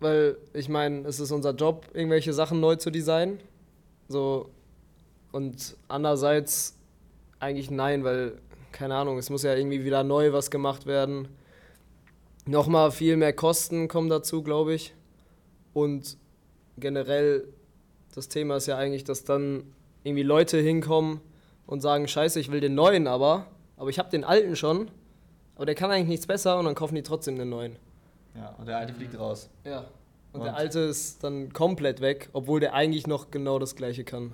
weil 0.00 0.36
ich 0.52 0.68
meine, 0.68 1.06
es 1.06 1.20
ist 1.20 1.30
unser 1.30 1.54
Job, 1.54 1.88
irgendwelche 1.94 2.32
Sachen 2.32 2.60
neu 2.60 2.76
zu 2.76 2.90
designen. 2.90 3.38
So 4.08 4.50
und 5.32 5.76
andererseits 5.88 6.78
eigentlich 7.44 7.70
nein, 7.70 8.04
weil 8.04 8.38
keine 8.72 8.96
Ahnung, 8.96 9.18
es 9.18 9.30
muss 9.30 9.44
ja 9.44 9.54
irgendwie 9.54 9.84
wieder 9.84 10.02
neu 10.02 10.32
was 10.32 10.50
gemacht 10.50 10.86
werden. 10.86 11.28
Nochmal 12.44 12.90
viel 12.90 13.16
mehr 13.16 13.32
Kosten 13.32 13.86
kommen 13.88 14.10
dazu, 14.10 14.42
glaube 14.42 14.74
ich. 14.74 14.94
Und 15.72 16.18
generell 16.76 17.46
das 18.14 18.28
Thema 18.28 18.56
ist 18.56 18.66
ja 18.66 18.76
eigentlich, 18.76 19.04
dass 19.04 19.24
dann 19.24 19.72
irgendwie 20.02 20.22
Leute 20.22 20.58
hinkommen 20.58 21.20
und 21.66 21.80
sagen, 21.80 22.06
scheiße, 22.08 22.38
ich 22.40 22.50
will 22.50 22.60
den 22.60 22.74
neuen 22.74 23.06
aber, 23.06 23.46
aber 23.76 23.90
ich 23.90 23.98
habe 23.98 24.10
den 24.10 24.24
alten 24.24 24.56
schon, 24.56 24.90
aber 25.56 25.66
der 25.66 25.74
kann 25.74 25.90
eigentlich 25.90 26.08
nichts 26.08 26.26
besser 26.26 26.58
und 26.58 26.64
dann 26.64 26.74
kaufen 26.74 26.94
die 26.94 27.02
trotzdem 27.02 27.36
den 27.38 27.48
neuen. 27.48 27.76
Ja, 28.36 28.54
und 28.58 28.66
der 28.66 28.78
alte 28.78 28.92
fliegt 28.92 29.18
raus. 29.18 29.48
Ja. 29.64 29.84
Und, 30.32 30.40
Und? 30.40 30.44
der 30.44 30.56
alte 30.56 30.80
ist 30.80 31.22
dann 31.22 31.52
komplett 31.52 32.00
weg, 32.00 32.28
obwohl 32.32 32.60
der 32.60 32.74
eigentlich 32.74 33.06
noch 33.06 33.30
genau 33.30 33.58
das 33.58 33.76
gleiche 33.76 34.04
kann. 34.04 34.32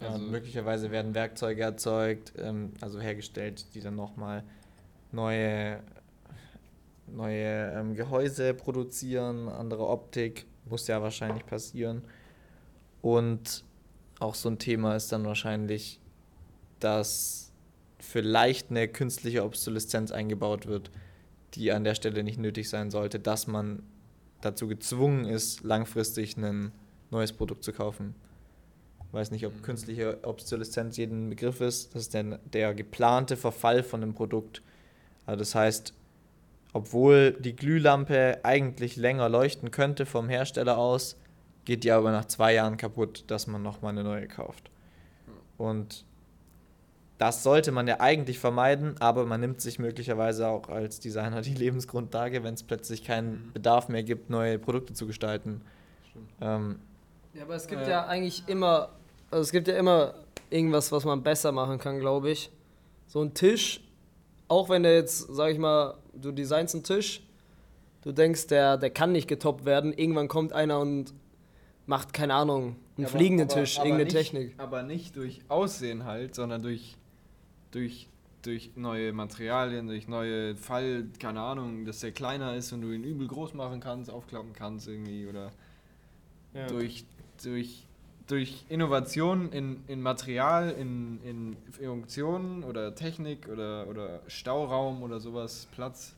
Ja, 0.00 0.08
Also- 0.08 0.24
und 0.24 0.30
möglicherweise 0.30 0.90
werden 0.90 1.14
Werkzeuge 1.14 1.62
erzeugt, 1.62 2.32
ähm, 2.38 2.72
also 2.80 3.00
hergestellt, 3.00 3.66
die 3.74 3.80
dann 3.80 3.96
nochmal 3.96 4.44
neue, 5.12 5.80
neue 7.06 7.72
ähm, 7.72 7.94
Gehäuse 7.94 8.54
produzieren, 8.54 9.48
andere 9.48 9.86
Optik, 9.88 10.46
muss 10.66 10.86
ja 10.86 11.00
wahrscheinlich 11.00 11.46
passieren. 11.46 12.02
Und 13.02 13.64
auch 14.18 14.34
so 14.34 14.48
ein 14.48 14.58
Thema 14.58 14.96
ist 14.96 15.12
dann 15.12 15.24
wahrscheinlich, 15.24 16.00
dass 16.80 17.52
vielleicht 17.98 18.70
eine 18.70 18.88
künstliche 18.88 19.44
Obsoleszenz 19.44 20.10
eingebaut 20.10 20.66
wird, 20.66 20.90
die 21.54 21.72
an 21.72 21.84
der 21.84 21.94
Stelle 21.94 22.22
nicht 22.22 22.38
nötig 22.38 22.68
sein 22.68 22.90
sollte, 22.90 23.18
dass 23.18 23.46
man 23.46 23.82
dazu 24.40 24.68
gezwungen 24.68 25.24
ist, 25.24 25.62
langfristig 25.62 26.36
ein 26.36 26.72
neues 27.10 27.32
Produkt 27.32 27.64
zu 27.64 27.72
kaufen. 27.72 28.14
Weiß 29.16 29.30
nicht, 29.30 29.46
ob 29.46 29.54
Mhm. 29.54 29.62
künstliche 29.62 30.18
Obsoleszenz 30.24 30.98
jeden 30.98 31.30
Begriff 31.30 31.62
ist. 31.62 31.94
Das 31.94 32.02
ist 32.02 32.12
der, 32.14 32.38
der 32.52 32.74
geplante 32.74 33.36
Verfall 33.38 33.82
von 33.82 34.02
einem 34.02 34.12
Produkt. 34.12 34.60
Also 35.24 35.38
das 35.38 35.54
heißt, 35.54 35.94
obwohl 36.74 37.32
die 37.32 37.56
Glühlampe 37.56 38.40
eigentlich 38.44 38.96
länger 38.96 39.30
leuchten 39.30 39.70
könnte 39.70 40.04
vom 40.04 40.28
Hersteller 40.28 40.76
aus, 40.76 41.16
geht 41.64 41.82
die 41.84 41.90
aber 41.92 42.12
nach 42.12 42.26
zwei 42.26 42.52
Jahren 42.52 42.76
kaputt, 42.76 43.24
dass 43.28 43.46
man 43.46 43.62
nochmal 43.62 43.92
eine 43.92 44.04
neue 44.04 44.28
kauft. 44.28 44.70
Und 45.56 46.04
das 47.16 47.42
sollte 47.42 47.72
man 47.72 47.88
ja 47.88 48.00
eigentlich 48.00 48.38
vermeiden, 48.38 48.96
aber 49.00 49.24
man 49.24 49.40
nimmt 49.40 49.62
sich 49.62 49.78
möglicherweise 49.78 50.46
auch 50.48 50.68
als 50.68 51.00
Designer 51.00 51.40
die 51.40 51.54
Lebensgrundlage, 51.54 52.44
wenn 52.44 52.52
es 52.52 52.62
plötzlich 52.62 53.02
keinen 53.02 53.46
Mhm. 53.46 53.52
Bedarf 53.54 53.88
mehr 53.88 54.02
gibt, 54.02 54.28
neue 54.28 54.58
Produkte 54.58 54.92
zu 54.92 55.06
gestalten. 55.06 55.62
Ähm, 56.42 56.78
Ja, 57.32 57.42
aber 57.44 57.54
es 57.54 57.66
gibt 57.66 57.82
Äh. 57.86 57.90
ja 57.90 58.06
eigentlich 58.06 58.44
immer, 58.48 58.90
also 59.30 59.42
es 59.42 59.52
gibt 59.52 59.68
ja 59.68 59.76
immer 59.76 60.14
irgendwas, 60.50 60.92
was 60.92 61.04
man 61.04 61.22
besser 61.22 61.52
machen 61.52 61.78
kann, 61.78 61.98
glaube 61.98 62.30
ich. 62.30 62.50
So 63.06 63.22
ein 63.22 63.34
Tisch, 63.34 63.80
auch 64.48 64.68
wenn 64.68 64.82
der 64.82 64.94
jetzt, 64.94 65.26
sag 65.34 65.52
ich 65.52 65.58
mal, 65.58 65.96
du 66.14 66.32
designst 66.32 66.74
einen 66.74 66.84
Tisch, 66.84 67.22
du 68.02 68.12
denkst, 68.12 68.46
der, 68.48 68.76
der 68.76 68.90
kann 68.90 69.12
nicht 69.12 69.28
getoppt 69.28 69.64
werden, 69.64 69.92
irgendwann 69.92 70.28
kommt 70.28 70.52
einer 70.52 70.78
und 70.80 71.12
macht, 71.86 72.12
keine 72.12 72.34
Ahnung, 72.34 72.76
einen 72.96 73.06
Aber- 73.06 73.16
fliegenden 73.18 73.48
aber- 73.50 73.60
Tisch, 73.60 73.76
aber 73.78 73.86
irgendeine 73.86 74.04
nicht, 74.12 74.16
Technik. 74.16 74.54
Aber 74.58 74.82
nicht 74.82 75.16
durch 75.16 75.40
Aussehen 75.48 76.04
halt, 76.04 76.34
sondern 76.34 76.62
durch, 76.62 76.96
durch, 77.72 78.08
durch 78.42 78.70
neue 78.76 79.12
Materialien, 79.12 79.86
durch 79.88 80.08
neue 80.08 80.56
Fall, 80.56 81.06
keine 81.20 81.40
Ahnung, 81.40 81.84
dass 81.84 82.00
der 82.00 82.12
kleiner 82.12 82.54
ist 82.56 82.72
und 82.72 82.82
du 82.82 82.90
ihn 82.92 83.04
übel 83.04 83.26
groß 83.28 83.54
machen 83.54 83.80
kannst, 83.80 84.10
aufklappen 84.10 84.52
kannst 84.52 84.88
irgendwie 84.88 85.26
oder 85.26 85.50
durch, 86.68 87.04
durch, 87.42 87.85
durch 88.26 88.64
Innovation 88.68 89.52
in, 89.52 89.84
in 89.86 90.02
Material, 90.02 90.70
in, 90.70 91.20
in 91.22 91.56
Funktionen 91.72 92.64
oder 92.64 92.94
Technik 92.94 93.48
oder, 93.48 93.86
oder 93.88 94.20
Stauraum 94.26 95.02
oder 95.02 95.20
sowas, 95.20 95.68
Platz, 95.72 96.14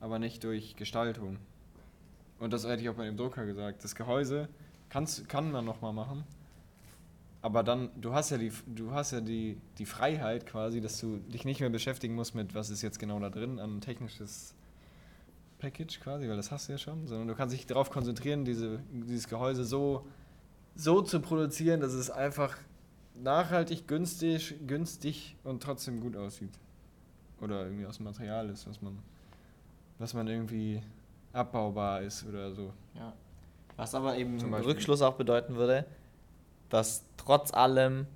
aber 0.00 0.18
nicht 0.18 0.44
durch 0.44 0.76
Gestaltung. 0.76 1.38
Und 2.38 2.52
das 2.52 2.64
hätte 2.64 2.82
ich 2.82 2.88
auch 2.88 2.94
bei 2.94 3.06
dem 3.06 3.16
Drucker 3.16 3.46
gesagt. 3.46 3.82
Das 3.82 3.94
Gehäuse 3.94 4.48
kannst, 4.88 5.28
kann 5.28 5.50
man 5.50 5.64
nochmal 5.64 5.92
machen. 5.92 6.24
Aber 7.40 7.62
dann, 7.62 7.90
du 8.00 8.12
hast 8.12 8.30
ja 8.30 8.38
die, 8.38 8.52
du 8.66 8.92
hast 8.92 9.12
ja 9.12 9.20
die, 9.20 9.58
die 9.78 9.86
Freiheit 9.86 10.46
quasi, 10.46 10.80
dass 10.80 11.00
du 11.00 11.18
dich 11.18 11.44
nicht 11.44 11.60
mehr 11.60 11.70
beschäftigen 11.70 12.14
musst 12.14 12.34
mit, 12.34 12.54
was 12.54 12.70
ist 12.70 12.82
jetzt 12.82 12.98
genau 12.98 13.18
da 13.20 13.30
drin, 13.30 13.58
an 13.58 13.80
technisches 13.80 14.54
Package 15.58 16.00
quasi, 16.00 16.28
weil 16.28 16.36
das 16.36 16.50
hast 16.50 16.68
du 16.68 16.72
ja 16.72 16.78
schon, 16.78 17.06
sondern 17.06 17.28
du 17.28 17.34
kannst 17.34 17.54
dich 17.54 17.66
darauf 17.66 17.90
konzentrieren, 17.90 18.44
diese, 18.44 18.80
dieses 18.92 19.28
Gehäuse 19.28 19.64
so, 19.64 20.04
so 20.78 21.02
zu 21.02 21.20
produzieren, 21.20 21.80
dass 21.80 21.92
es 21.92 22.08
einfach 22.08 22.56
nachhaltig, 23.14 23.88
günstig, 23.88 24.54
günstig 24.66 25.36
und 25.42 25.62
trotzdem 25.62 26.00
gut 26.00 26.16
aussieht. 26.16 26.52
Oder 27.40 27.64
irgendwie 27.64 27.84
aus 27.84 27.96
dem 27.96 28.04
Material 28.04 28.48
ist, 28.48 28.66
was 28.66 28.80
man, 28.80 28.96
was 29.98 30.14
man 30.14 30.28
irgendwie 30.28 30.80
abbaubar 31.32 32.02
ist 32.02 32.24
oder 32.26 32.52
so. 32.52 32.72
Ja. 32.94 33.12
Was 33.76 33.94
aber 33.94 34.16
eben 34.16 34.38
Zum 34.38 34.46
im 34.46 34.52
Beispiel. 34.52 34.72
Rückschluss 34.72 35.02
auch 35.02 35.14
bedeuten 35.14 35.56
würde, 35.56 35.84
dass 36.70 37.04
trotz 37.16 37.52
allem 37.52 38.06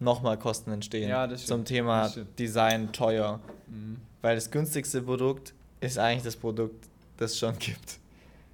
nochmal 0.00 0.36
Kosten 0.36 0.72
entstehen 0.72 1.08
Ja, 1.08 1.26
das 1.26 1.46
zum 1.46 1.64
Thema. 1.64 2.12
Design 2.38 2.92
teuer. 2.92 3.40
Mhm. 3.68 4.00
Weil 4.20 4.34
das 4.34 4.50
günstigste 4.50 5.02
Produkt 5.02 5.54
ist 5.80 5.98
eigentlich 5.98 6.24
das 6.24 6.36
Produkt, 6.36 6.88
das 7.18 7.32
es 7.32 7.38
schon 7.38 7.56
gibt. 7.58 8.00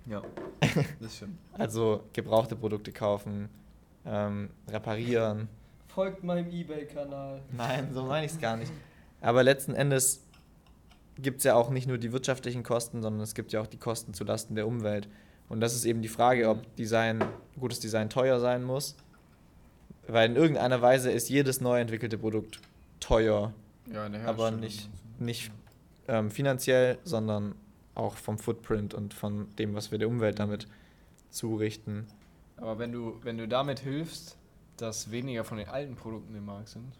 Ja, 0.07 0.23
das 1.01 1.17
stimmt. 1.17 1.39
Also 1.53 2.05
gebrauchte 2.13 2.57
Produkte 2.57 2.93
kaufen, 2.93 3.49
ähm, 4.05 4.51
reparieren. 4.69 5.49
Folgt 5.89 6.25
meinem 6.25 6.51
Ebay-Kanal. 6.51 7.43
Nein, 7.53 7.93
so 7.93 8.05
meine 8.05 8.27
ich 8.27 8.33
es 8.33 8.39
gar 8.39 8.57
nicht. 8.57 8.73
Aber 9.21 9.43
letzten 9.43 9.75
Endes 9.75 10.25
gibt 11.19 11.39
es 11.39 11.45
ja 11.45 11.55
auch 11.55 11.71
nicht 11.71 11.87
nur 11.87 11.99
die 11.99 12.13
wirtschaftlichen 12.13 12.63
Kosten, 12.63 13.03
sondern 13.03 13.23
es 13.23 13.35
gibt 13.35 13.53
ja 13.53 13.61
auch 13.61 13.67
die 13.67 13.77
Kosten 13.77 14.15
zulasten 14.15 14.57
der 14.57 14.67
Umwelt. 14.67 15.09
Und 15.49 15.61
das 15.61 15.75
ist 15.75 15.85
eben 15.85 16.01
die 16.01 16.09
Frage, 16.09 16.49
ob 16.49 16.77
Design, 16.77 17.25
gutes 17.59 17.81
Design 17.81 18.09
teuer 18.09 18.39
sein 18.41 18.63
muss. 18.63 18.97
Weil 20.07 20.31
in 20.31 20.37
irgendeiner 20.37 20.81
Weise 20.81 21.11
ist 21.11 21.29
jedes 21.29 21.61
neu 21.61 21.81
entwickelte 21.81 22.19
Produkt 22.19 22.61
teuer. 23.01 23.53
Ja, 23.93 24.07
in 24.07 24.13
der 24.13 24.27
Aber 24.29 24.51
nicht-. 24.51 24.89
Nicht 25.19 25.51
ähm, 26.09 26.31
finanziell, 26.31 26.99
sondern 27.05 27.55
auch 27.95 28.17
vom 28.17 28.39
Footprint 28.39 28.95
und 28.95 29.15
von 29.15 29.55
dem, 29.57 29.75
was 29.75 29.91
wir 29.91 29.99
der 29.99 30.09
Umwelt 30.09 30.39
damit 30.39 30.67
zurichten. 31.31 32.07
Aber 32.57 32.79
wenn 32.79 32.93
du, 32.93 33.19
wenn 33.23 33.39
du 33.39 33.49
damit 33.49 33.81
hilfst, 33.81 34.37
dass 34.77 35.11
weniger 35.11 35.45
von 35.45 35.59
den 35.59 35.69
alten 35.69 35.95
Produkten 35.95 36.35
im 36.35 36.47
Markt 36.47 36.69
sind 36.69 36.93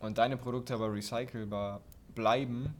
und 0.00 0.18
deine 0.18 0.36
Produkte 0.36 0.74
aber 0.74 0.92
recycelbar 0.92 1.80
bleiben, 2.14 2.74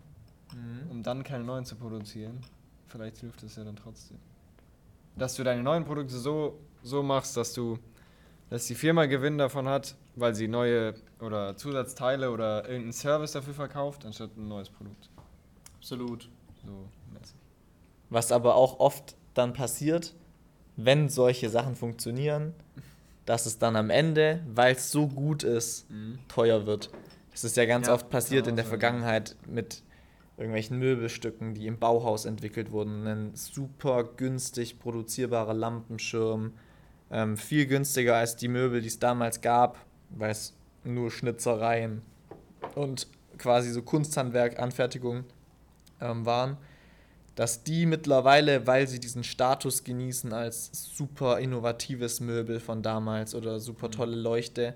um 0.90 1.02
dann 1.02 1.24
keine 1.24 1.44
neuen 1.44 1.64
zu 1.64 1.76
produzieren, 1.76 2.40
vielleicht 2.86 3.18
hilft 3.18 3.42
es 3.42 3.56
ja 3.56 3.64
dann 3.64 3.76
trotzdem. 3.76 4.18
Dass 5.16 5.34
du 5.34 5.44
deine 5.44 5.62
neuen 5.62 5.84
Produkte 5.84 6.14
so, 6.14 6.58
so 6.82 7.02
machst, 7.02 7.36
dass 7.36 7.52
du, 7.52 7.78
dass 8.50 8.66
die 8.66 8.74
Firma 8.74 9.06
Gewinn 9.06 9.36
davon 9.36 9.68
hat, 9.68 9.94
weil 10.16 10.34
sie 10.34 10.48
neue 10.48 10.94
oder 11.20 11.56
Zusatzteile 11.56 12.30
oder 12.30 12.62
irgendeinen 12.64 12.92
Service 12.92 13.32
dafür 13.32 13.54
verkauft, 13.54 14.06
anstatt 14.06 14.36
ein 14.36 14.48
neues 14.48 14.70
Produkt. 14.70 15.10
Absolut. 15.76 16.28
So. 16.64 16.88
Was 18.10 18.32
aber 18.32 18.54
auch 18.54 18.80
oft 18.80 19.16
dann 19.34 19.52
passiert, 19.52 20.14
wenn 20.76 21.08
solche 21.08 21.50
Sachen 21.50 21.76
funktionieren, 21.76 22.54
dass 23.26 23.46
es 23.46 23.58
dann 23.58 23.76
am 23.76 23.90
Ende, 23.90 24.42
weil 24.48 24.74
es 24.74 24.90
so 24.90 25.06
gut 25.06 25.42
ist, 25.42 25.86
teuer 26.28 26.66
wird. 26.66 26.90
Das 27.32 27.44
ist 27.44 27.56
ja 27.56 27.66
ganz 27.66 27.86
Ja, 27.88 27.94
oft 27.94 28.08
passiert 28.08 28.46
in 28.46 28.56
der 28.56 28.64
sein, 28.64 28.70
Vergangenheit 28.70 29.36
mit 29.46 29.82
irgendwelchen 30.38 30.78
Möbelstücken, 30.78 31.54
die 31.54 31.66
im 31.66 31.78
Bauhaus 31.78 32.24
entwickelt 32.24 32.70
wurden. 32.70 33.06
Ein 33.06 33.34
super 33.34 34.04
günstig 34.04 34.78
produzierbarer 34.78 35.52
Lampenschirm, 35.52 36.54
ähm, 37.10 37.36
viel 37.36 37.66
günstiger 37.66 38.16
als 38.16 38.36
die 38.36 38.48
Möbel, 38.48 38.80
die 38.80 38.86
es 38.86 38.98
damals 38.98 39.40
gab, 39.40 39.78
weil 40.10 40.30
es 40.30 40.54
nur 40.84 41.10
Schnitzereien 41.10 42.02
und 42.74 43.08
quasi 43.36 43.70
so 43.70 43.82
Kunsthandwerk, 43.82 44.58
Anfertigung 44.58 45.24
ähm, 46.00 46.24
waren, 46.24 46.56
dass 47.38 47.62
die 47.62 47.86
mittlerweile, 47.86 48.66
weil 48.66 48.88
sie 48.88 48.98
diesen 48.98 49.22
Status 49.22 49.84
genießen 49.84 50.32
als 50.32 50.72
super 50.96 51.38
innovatives 51.38 52.18
Möbel 52.18 52.58
von 52.58 52.82
damals 52.82 53.32
oder 53.32 53.60
super 53.60 53.92
tolle 53.92 54.16
Leuchte, 54.16 54.74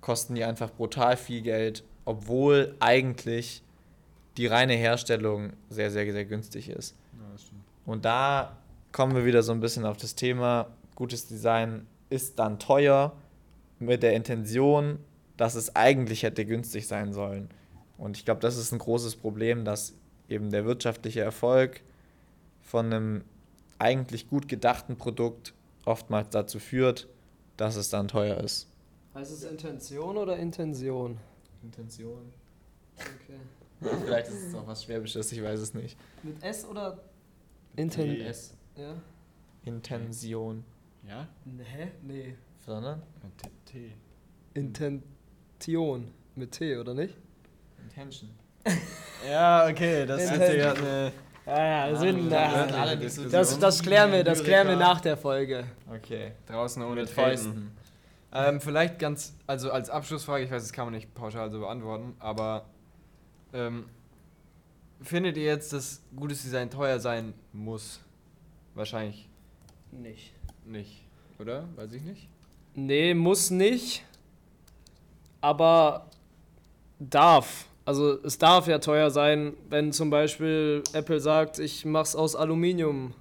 kosten 0.00 0.34
die 0.34 0.42
einfach 0.42 0.70
brutal 0.72 1.18
viel 1.18 1.42
Geld, 1.42 1.84
obwohl 2.06 2.74
eigentlich 2.80 3.62
die 4.38 4.46
reine 4.46 4.72
Herstellung 4.72 5.52
sehr, 5.68 5.90
sehr, 5.90 6.10
sehr 6.10 6.24
günstig 6.24 6.70
ist. 6.70 6.96
Ja, 7.12 7.36
stimmt. 7.36 7.60
Und 7.84 8.06
da 8.06 8.56
kommen 8.90 9.14
wir 9.14 9.26
wieder 9.26 9.42
so 9.42 9.52
ein 9.52 9.60
bisschen 9.60 9.84
auf 9.84 9.98
das 9.98 10.14
Thema, 10.14 10.68
gutes 10.94 11.26
Design 11.26 11.86
ist 12.08 12.38
dann 12.38 12.58
teuer 12.58 13.14
mit 13.80 14.02
der 14.02 14.14
Intention, 14.14 14.98
dass 15.36 15.56
es 15.56 15.76
eigentlich 15.76 16.22
hätte 16.22 16.46
günstig 16.46 16.86
sein 16.86 17.12
sollen. 17.12 17.50
Und 17.98 18.16
ich 18.16 18.24
glaube, 18.24 18.40
das 18.40 18.56
ist 18.56 18.72
ein 18.72 18.78
großes 18.78 19.16
Problem, 19.16 19.66
dass 19.66 19.92
eben 20.30 20.48
der 20.48 20.64
wirtschaftliche 20.64 21.20
Erfolg 21.20 21.82
von 22.68 22.92
einem 22.92 23.24
eigentlich 23.78 24.28
gut 24.28 24.46
gedachten 24.46 24.96
Produkt 24.96 25.54
oftmals 25.86 26.28
dazu 26.30 26.58
führt, 26.58 27.08
dass 27.56 27.76
es 27.76 27.88
dann 27.88 28.08
teuer 28.08 28.38
ist. 28.38 28.68
Heißt 29.14 29.32
es 29.32 29.42
Intention 29.44 30.18
oder 30.18 30.36
Intention? 30.36 31.18
Intention. 31.62 32.30
Okay. 32.96 33.38
Vielleicht 34.04 34.28
ist 34.28 34.48
es 34.48 34.54
auch 34.54 34.66
was 34.66 34.84
Schwäbisches, 34.84 35.32
ich 35.32 35.42
weiß 35.42 35.60
es 35.60 35.72
nicht. 35.72 35.96
Mit 36.22 36.42
S 36.42 36.66
oder 36.66 37.00
Inten 37.76 38.20
S. 38.20 38.54
Ja? 38.76 38.94
Intention. 39.64 40.64
Ja? 41.06 41.26
Hä? 41.44 41.92
Nee. 42.02 42.36
Sondern? 42.58 43.02
Mit 43.22 43.52
T. 43.64 43.92
Intention. 44.52 46.12
Mit 46.34 46.52
T, 46.52 46.76
oder 46.76 46.92
nicht? 46.92 47.16
Intention. 47.82 48.30
Ja, 49.28 49.66
okay, 49.66 50.06
das 50.06 50.22
ist 50.22 50.30
ja 50.30 50.72
eine. 50.72 51.12
Ah, 51.48 51.88
ja, 51.88 51.96
Sinn, 51.96 52.28
Diskussionen. 52.28 53.30
das, 53.30 53.58
das 53.58 53.82
klären 53.82 54.12
wir, 54.12 54.22
das 54.22 54.44
klären 54.44 54.68
wir 54.68 54.76
nach 54.76 55.00
der 55.00 55.16
Folge. 55.16 55.64
Okay. 55.90 56.32
Draußen 56.46 56.82
ohne 56.82 57.00
Mit. 57.02 57.10
Fäusten. 57.10 57.72
Ähm, 58.32 58.60
vielleicht 58.60 58.98
ganz, 58.98 59.34
also 59.46 59.70
als 59.70 59.88
Abschlussfrage, 59.88 60.44
ich 60.44 60.50
weiß, 60.50 60.62
das 60.62 60.72
kann 60.72 60.84
man 60.84 60.94
nicht 60.94 61.14
pauschal 61.14 61.50
so 61.50 61.60
beantworten, 61.60 62.14
aber 62.18 62.66
ähm, 63.54 63.86
findet 65.00 65.38
ihr 65.38 65.44
jetzt, 65.44 65.72
dass 65.72 66.02
gutes 66.14 66.42
Design 66.42 66.68
teuer 66.70 67.00
sein 67.00 67.32
muss? 67.54 68.00
Wahrscheinlich 68.74 69.28
Nicht. 69.90 70.34
nicht, 70.66 71.02
oder? 71.38 71.64
Weiß 71.76 71.90
ich 71.94 72.02
nicht. 72.02 72.28
Nee, 72.74 73.14
muss 73.14 73.50
nicht. 73.50 74.04
Aber 75.40 76.06
darf. 76.98 77.66
Also 77.88 78.18
es 78.22 78.36
darf 78.36 78.68
ja 78.68 78.80
teuer 78.80 79.10
sein, 79.10 79.54
wenn 79.70 79.94
zum 79.94 80.10
Beispiel 80.10 80.82
Apple 80.92 81.20
sagt, 81.20 81.58
ich 81.58 81.86
mach's 81.86 82.14
aus 82.14 82.36
Aluminium, 82.36 83.14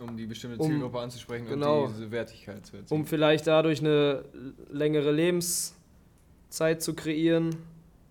Um 0.00 0.16
die 0.16 0.26
bestimmte 0.26 0.58
Um- 0.58 0.68
Zielgruppe 0.68 0.98
anzusprechen 0.98 1.46
genau. 1.46 1.84
und 1.84 1.92
diese 1.92 2.10
Wertigkeit 2.10 2.66
zu 2.66 2.78
erzielen. 2.78 3.00
um 3.00 3.06
vielleicht 3.06 3.46
dadurch 3.46 3.78
eine 3.78 4.24
längere 4.72 5.12
Lebenszeit 5.12 6.82
zu 6.82 6.94
kreieren 6.94 7.54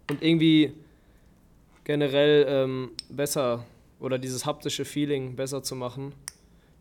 und 0.09 0.23
irgendwie 0.23 0.71
generell 1.83 2.45
ähm, 2.47 2.91
besser 3.09 3.65
oder 3.99 4.17
dieses 4.19 4.45
haptische 4.45 4.85
Feeling 4.85 5.35
besser 5.35 5.61
zu 5.61 5.75
machen. 5.75 6.13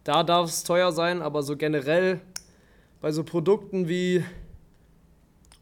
Da 0.04 0.22
darf 0.22 0.50
es 0.50 0.62
teuer 0.62 0.92
sein, 0.92 1.20
aber 1.20 1.42
so 1.42 1.56
generell 1.56 2.20
bei 3.00 3.10
so 3.10 3.24
Produkten 3.24 3.88
wie, 3.88 4.22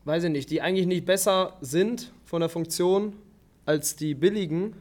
weiß 0.05 0.25
ich 0.25 0.31
nicht, 0.31 0.51
die 0.51 0.61
eigentlich 0.61 0.87
nicht 0.87 1.07
besser 1.07 1.57
sind 1.62 2.12
von 2.35 2.40
der 2.40 2.51
Funktion 2.51 3.12
als 3.65 3.94
die 3.94 4.17
billigen, 4.17 4.75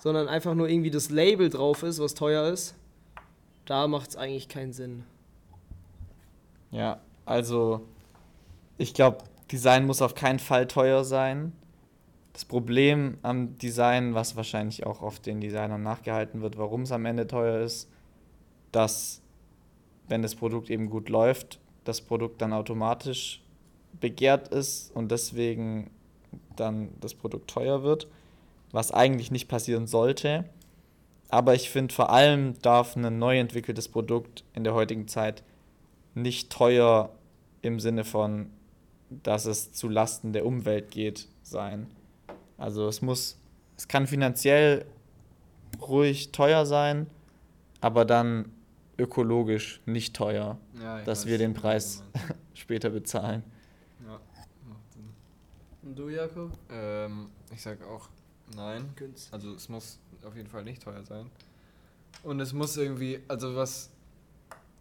sondern 0.00 0.26
einfach 0.26 0.56
nur 0.56 0.68
irgendwie 0.68 0.90
das 0.90 1.08
Label 1.10 1.48
drauf 1.48 1.84
ist, 1.84 2.00
was 2.00 2.14
teuer 2.14 2.48
ist, 2.52 2.74
da 3.66 3.86
macht 3.86 4.10
es 4.10 4.16
eigentlich 4.16 4.48
keinen 4.48 4.72
Sinn. 4.72 5.04
Ja, 6.72 6.98
also 7.24 7.86
ich 8.78 8.94
glaube, 8.94 9.18
Design 9.52 9.86
muss 9.86 10.02
auf 10.02 10.16
keinen 10.16 10.40
Fall 10.40 10.66
teuer 10.66 11.04
sein. 11.04 11.52
Das 12.32 12.44
Problem 12.44 13.18
am 13.22 13.56
Design, 13.58 14.14
was 14.14 14.34
wahrscheinlich 14.34 14.84
auch 14.84 15.02
oft 15.02 15.26
den 15.26 15.40
Designern 15.40 15.84
nachgehalten 15.84 16.42
wird, 16.42 16.58
warum 16.58 16.82
es 16.82 16.90
am 16.90 17.06
Ende 17.06 17.28
teuer 17.28 17.60
ist, 17.60 17.88
dass 18.72 19.22
wenn 20.08 20.20
das 20.20 20.34
Produkt 20.34 20.68
eben 20.68 20.90
gut 20.90 21.08
läuft, 21.08 21.60
das 21.84 22.00
Produkt 22.00 22.42
dann 22.42 22.52
automatisch 22.52 23.40
begehrt 24.00 24.48
ist 24.48 24.90
und 24.96 25.12
deswegen 25.12 25.92
dann 26.56 26.90
das 27.00 27.14
Produkt 27.14 27.50
teuer 27.50 27.82
wird, 27.82 28.08
was 28.72 28.92
eigentlich 28.92 29.30
nicht 29.30 29.48
passieren 29.48 29.86
sollte. 29.86 30.44
Aber 31.28 31.54
ich 31.54 31.70
finde, 31.70 31.94
vor 31.94 32.10
allem 32.10 32.54
darf 32.60 32.96
ein 32.96 33.18
neu 33.18 33.38
entwickeltes 33.38 33.88
Produkt 33.88 34.44
in 34.54 34.64
der 34.64 34.74
heutigen 34.74 35.08
Zeit 35.08 35.42
nicht 36.14 36.50
teuer 36.50 37.10
im 37.62 37.80
Sinne 37.80 38.04
von, 38.04 38.50
dass 39.10 39.46
es 39.46 39.72
zu 39.72 39.88
Lasten 39.88 40.32
der 40.32 40.46
Umwelt 40.46 40.90
geht, 40.90 41.28
sein. 41.42 41.86
Also 42.56 42.88
es 42.88 43.02
muss, 43.02 43.38
es 43.76 43.88
kann 43.88 44.06
finanziell 44.06 44.84
ruhig 45.80 46.32
teuer 46.32 46.66
sein, 46.66 47.06
aber 47.80 48.04
dann 48.04 48.50
ökologisch 48.98 49.80
nicht 49.86 50.14
teuer, 50.14 50.58
Ja, 50.80 51.02
dass 51.02 51.22
weiß, 51.22 51.26
wir 51.26 51.38
den 51.38 51.54
Preis 51.54 52.02
später 52.54 52.90
bezahlen. 52.90 53.42
Ja. 54.06 54.20
Und 55.84 55.98
du, 55.98 56.08
Jakob? 56.08 56.50
Ähm, 56.70 57.28
ich 57.52 57.60
sag 57.60 57.82
auch 57.84 58.08
nein. 58.56 58.90
Günstig. 58.96 59.32
Also 59.32 59.54
es 59.54 59.68
muss 59.68 59.98
auf 60.24 60.34
jeden 60.34 60.48
Fall 60.48 60.64
nicht 60.64 60.82
teuer 60.82 61.04
sein. 61.04 61.30
Und 62.22 62.40
es 62.40 62.52
muss 62.52 62.76
irgendwie, 62.76 63.20
also 63.28 63.54
was, 63.54 63.90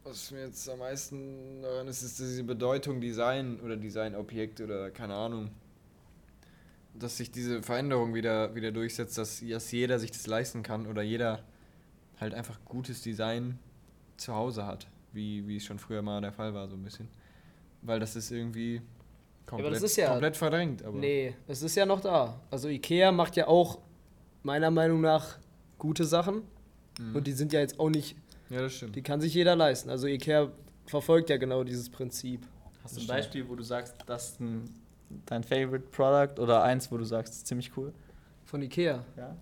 was 0.05 0.31
mir 0.31 0.45
jetzt 0.45 0.69
am 0.69 0.79
meisten 0.79 1.61
daran 1.61 1.87
ist, 1.87 2.03
ist 2.03 2.19
diese 2.19 2.43
Bedeutung 2.43 3.01
Design 3.01 3.59
oder 3.59 3.75
Designobjekt 3.75 4.61
oder 4.61 4.91
keine 4.91 5.15
Ahnung. 5.15 5.49
Dass 6.93 7.17
sich 7.17 7.31
diese 7.31 7.63
Veränderung 7.63 8.13
wieder, 8.13 8.55
wieder 8.55 8.71
durchsetzt, 8.71 9.17
dass, 9.17 9.41
dass 9.41 9.71
jeder 9.71 9.99
sich 9.99 10.11
das 10.11 10.27
leisten 10.27 10.63
kann 10.63 10.85
oder 10.85 11.01
jeder 11.01 11.43
halt 12.19 12.33
einfach 12.33 12.59
gutes 12.65 13.01
Design 13.01 13.59
zu 14.15 14.33
Hause 14.35 14.65
hat, 14.65 14.87
wie, 15.11 15.45
wie 15.47 15.57
es 15.57 15.65
schon 15.65 15.79
früher 15.79 16.01
mal 16.01 16.21
der 16.21 16.31
Fall 16.31 16.53
war, 16.53 16.69
so 16.69 16.75
ein 16.75 16.83
bisschen. 16.83 17.09
Weil 17.81 17.99
das 17.99 18.15
ist 18.15 18.31
irgendwie 18.31 18.81
aber 19.47 19.57
komplett, 19.57 19.73
das 19.75 19.83
ist 19.83 19.95
ja- 19.97 20.09
komplett 20.09 20.37
verdrängt. 20.37 20.83
Aber 20.83 20.97
Nee, 20.97 21.35
es 21.47 21.61
ist 21.61 21.75
ja 21.75 21.85
noch 21.85 22.01
da. 22.01 22.39
Also 22.51 22.67
Ikea 22.69 23.11
macht 23.11 23.35
ja 23.35 23.47
auch 23.47 23.79
meiner 24.43 24.71
Meinung 24.71 25.01
nach 25.01 25.37
gute 25.77 26.05
Sachen. 26.05 26.41
Mhm. 26.99 27.15
Und 27.15 27.27
die 27.27 27.33
sind 27.33 27.53
ja 27.53 27.59
jetzt 27.59 27.79
auch 27.79 27.89
nicht, 27.89 28.15
ja, 28.49 28.61
das 28.61 28.73
stimmt. 28.73 28.95
die 28.95 29.01
kann 29.01 29.19
sich 29.21 29.33
jeder 29.33 29.55
leisten. 29.55 29.89
Also 29.89 30.07
Ikea 30.07 30.49
verfolgt 30.85 31.29
ja 31.29 31.37
genau 31.37 31.63
dieses 31.63 31.89
Prinzip. 31.89 32.45
Hast 32.83 32.97
du 32.97 33.01
ein 33.01 33.07
Beispiel, 33.07 33.47
wo 33.47 33.55
du 33.55 33.63
sagst, 33.63 33.95
das 34.05 34.31
ist 34.31 34.39
ein, 34.41 34.65
dein 35.25 35.43
Favorite 35.43 35.85
Product 35.91 36.41
oder 36.41 36.63
eins, 36.63 36.91
wo 36.91 36.97
du 36.97 37.03
sagst, 37.05 37.31
das 37.33 37.37
ist 37.39 37.47
ziemlich 37.47 37.71
cool? 37.77 37.93
Von 38.45 38.61
Ikea. 38.61 39.03
Ja. 39.15 39.35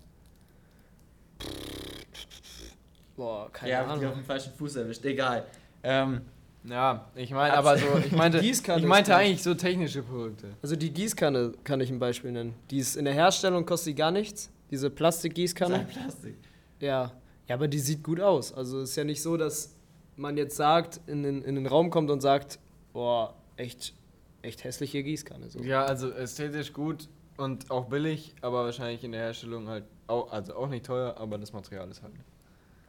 Boah, 3.16 3.50
keine 3.52 3.70
ja, 3.72 3.82
die 3.84 3.90
auf 3.90 3.98
Ahnung. 3.98 4.14
den 4.14 4.24
falschen 4.24 4.52
Fuß 4.54 4.76
erwischt. 4.76 5.04
Egal. 5.04 5.44
Ähm, 5.82 6.22
Ja, 6.64 7.10
ich 7.14 7.32
meine, 7.32 7.54
aber 7.54 7.76
so, 7.76 7.86
ich 8.04 8.12
meinte, 8.12 8.38
ich 8.40 8.84
meinte 8.84 9.16
eigentlich 9.16 9.42
so 9.42 9.54
technische 9.54 10.02
Produkte. 10.02 10.54
Also 10.62 10.76
die 10.76 10.92
Gießkanne 10.92 11.52
kann 11.64 11.80
ich 11.80 11.90
ein 11.90 11.98
Beispiel 11.98 12.30
nennen. 12.30 12.54
Die 12.70 12.78
ist 12.78 12.96
in 12.96 13.04
der 13.04 13.14
Herstellung 13.14 13.66
kostet 13.66 13.92
die 13.92 13.94
gar 13.96 14.10
nichts. 14.10 14.50
Diese 14.70 14.88
Plastikgießkanne. 14.88 15.86
Plastik. 15.90 16.36
Ja. 16.80 17.12
Ja, 17.48 17.56
aber 17.56 17.68
die 17.68 17.80
sieht 17.80 18.02
gut 18.02 18.20
aus. 18.20 18.52
Also 18.52 18.80
es 18.80 18.90
ist 18.90 18.96
ja 18.96 19.04
nicht 19.04 19.22
so, 19.22 19.36
dass 19.36 19.74
man 20.16 20.36
jetzt 20.36 20.56
sagt, 20.56 21.00
in 21.06 21.22
den, 21.22 21.42
in 21.42 21.56
den 21.56 21.66
Raum 21.66 21.90
kommt 21.90 22.10
und 22.10 22.20
sagt, 22.20 22.58
boah, 22.92 23.34
echt, 23.56 23.94
echt 24.42 24.64
hässliche 24.64 25.02
Gießkanne. 25.02 25.50
So. 25.50 25.60
Ja, 25.60 25.84
also 25.84 26.10
ästhetisch 26.10 26.72
gut 26.72 27.08
und 27.36 27.70
auch 27.70 27.86
billig, 27.86 28.34
aber 28.40 28.64
wahrscheinlich 28.64 29.02
in 29.02 29.12
der 29.12 29.22
Herstellung 29.22 29.68
halt 29.68 29.84
auch, 30.06 30.32
also 30.32 30.54
auch 30.54 30.68
nicht 30.68 30.86
teuer, 30.86 31.16
aber 31.18 31.38
das 31.38 31.52
Material 31.52 31.90
ist 31.90 32.02
halt 32.02 32.12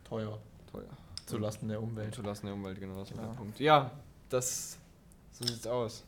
Teuer. 0.03 0.39
teuer. 0.71 0.85
Zulasten 1.25 1.67
der 1.69 1.81
Umwelt. 1.81 2.13
Zulassen 2.15 2.45
der 2.47 2.55
Umwelt, 2.55 2.79
genau 2.79 2.99
das 2.99 3.11
war 3.15 3.23
Ja. 3.23 3.29
der 3.29 3.35
Punkt. 3.37 3.59
Ja, 3.59 3.91
das, 4.29 4.77
so 5.31 5.45
sieht's 5.45 5.67
aus. 5.67 6.03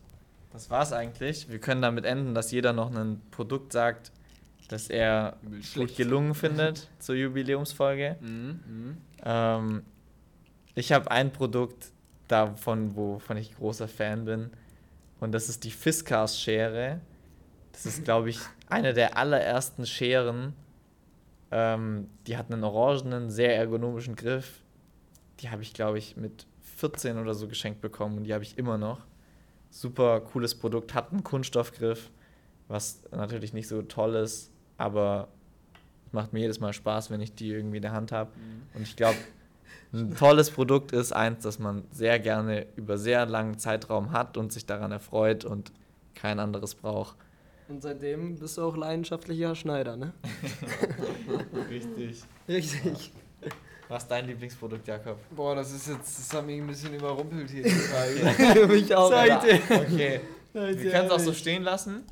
Das 0.52 0.70
war's 0.70 0.94
eigentlich. 0.94 1.50
Wir 1.50 1.60
können 1.60 1.82
damit 1.82 2.06
enden, 2.06 2.34
dass 2.34 2.52
jeder 2.52 2.74
noch 2.74 2.94
ein 2.96 3.22
Produkt 3.32 3.74
sagt, 3.74 4.12
das 4.70 4.90
er 4.90 5.38
gut 5.46 5.64
schlecht. 5.66 5.98
gelungen 5.98 6.34
findet 6.36 6.90
zur 7.00 7.16
Jubiläumsfolge. 7.16 8.16
Mhm, 8.22 8.60
mhm. 8.68 8.98
Ähm, 9.24 9.84
ich 10.76 10.92
habe 10.92 11.12
ein 11.12 11.32
Produkt 11.32 11.92
davon, 12.28 12.96
wovon 12.96 13.38
ich 13.38 13.56
großer 13.56 13.88
Fan 13.88 14.26
bin. 14.26 14.50
Und 15.20 15.32
das 15.34 15.50
ist 15.50 15.64
die 15.64 15.72
Fiskars-Schere. 15.72 17.00
Das 17.72 17.86
ist, 17.86 18.04
glaube 18.06 18.30
ich, 18.30 18.40
eine 18.70 18.94
der 18.94 19.18
allerersten 19.18 19.86
Scheren. 19.86 20.54
Ähm, 21.52 22.10
die 22.28 22.38
hat 22.38 22.52
einen 22.52 22.64
orangenen, 22.64 23.30
sehr 23.30 23.56
ergonomischen 23.56 24.16
Griff. 24.16 24.62
Die 25.40 25.50
habe 25.50 25.62
ich, 25.62 25.74
glaube 25.74 25.98
ich, 25.98 26.18
mit 26.18 26.48
14 26.62 27.18
oder 27.18 27.34
so 27.34 27.48
geschenkt 27.48 27.82
bekommen 27.82 28.18
und 28.18 28.24
die 28.24 28.34
habe 28.34 28.44
ich 28.44 28.58
immer 28.58 28.78
noch. 28.78 29.06
Super 29.70 30.22
cooles 30.22 30.56
Produkt, 30.56 30.94
hat 30.94 31.12
einen 31.12 31.24
Kunststoffgriff, 31.24 32.10
was 32.68 33.04
natürlich 33.12 33.54
nicht 33.54 33.68
so 33.68 33.82
toll 33.82 34.16
ist, 34.16 34.52
aber 34.78 35.28
macht 36.12 36.34
mir 36.34 36.40
jedes 36.40 36.60
Mal 36.60 36.74
Spaß, 36.74 37.12
wenn 37.12 37.22
ich 37.22 37.36
die 37.36 37.50
irgendwie 37.50 37.78
in 37.78 37.82
der 37.82 37.92
Hand 37.92 38.12
habe. 38.12 38.32
Und 38.74 38.84
ich 38.84 38.96
glaube, 38.96 39.18
ein 39.94 40.16
tolles 40.16 40.50
Produkt 40.52 40.92
ist 40.92 41.12
eins, 41.12 41.44
das 41.44 41.60
man 41.60 41.84
sehr 41.92 42.20
gerne 42.20 42.68
über 42.76 42.98
sehr 42.98 43.26
langen 43.26 43.58
Zeitraum 43.58 44.12
hat 44.12 44.38
und 44.38 44.52
sich 44.52 44.66
daran 44.66 44.92
erfreut 44.92 45.46
und 45.46 45.72
kein 46.14 46.40
anderes 46.40 46.76
braucht. 46.76 47.16
Und 47.68 47.82
seitdem 47.82 48.38
bist 48.38 48.58
du 48.58 48.64
auch 48.64 48.78
leidenschaftlicher 48.78 49.56
Schneider, 49.56 49.98
ne? 49.98 50.14
Richtig. 51.70 52.24
Richtig. 52.48 53.12
Was 53.88 54.04
ist 54.04 54.10
dein 54.10 54.26
Lieblingsprodukt, 54.28 54.88
Jakob? 54.88 55.18
Boah, 55.32 55.56
das 55.56 55.72
ist 55.72 55.88
jetzt, 55.88 56.18
das 56.20 56.34
hat 56.34 56.46
mich 56.46 56.60
ein 56.60 56.68
bisschen 56.68 56.94
überrumpelt 56.94 57.50
hier, 57.50 57.64
die 57.64 57.70
Frage. 57.70 58.68
Mich 58.68 58.96
auch. 58.96 59.10
Seite. 59.10 59.60
Okay. 59.70 60.22
Wir 60.54 60.92
können 60.92 61.06
es 61.06 61.12
auch 61.12 61.20
so 61.20 61.34
stehen 61.34 61.64
lassen 61.64 62.04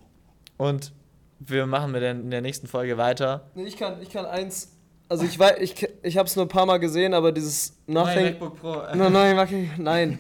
und 0.58 0.92
wir 1.40 1.66
machen 1.66 1.92
mit 1.92 2.02
der, 2.02 2.12
in 2.12 2.30
der 2.30 2.42
nächsten 2.42 2.68
Folge 2.68 2.98
weiter. 2.98 3.50
Nee, 3.56 3.64
ich 3.66 3.78
kann, 3.78 4.02
ich 4.02 4.10
kann 4.10 4.26
eins. 4.26 4.70
Also 5.10 5.26
ich 5.26 5.38
weiß, 5.38 5.56
ich, 5.60 5.88
ich 6.02 6.18
habe 6.18 6.28
es 6.28 6.36
nur 6.36 6.46
ein 6.46 6.50
paar 6.50 6.66
Mal 6.66 6.78
gesehen, 6.78 7.14
aber 7.14 7.32
dieses 7.32 7.74
Nothing. 7.88 8.26
MacBook 8.26 8.60
Pro. 8.60 8.74
Nein, 8.96 9.12
nein, 9.14 9.36
nein, 9.36 9.72
nein. 9.78 10.18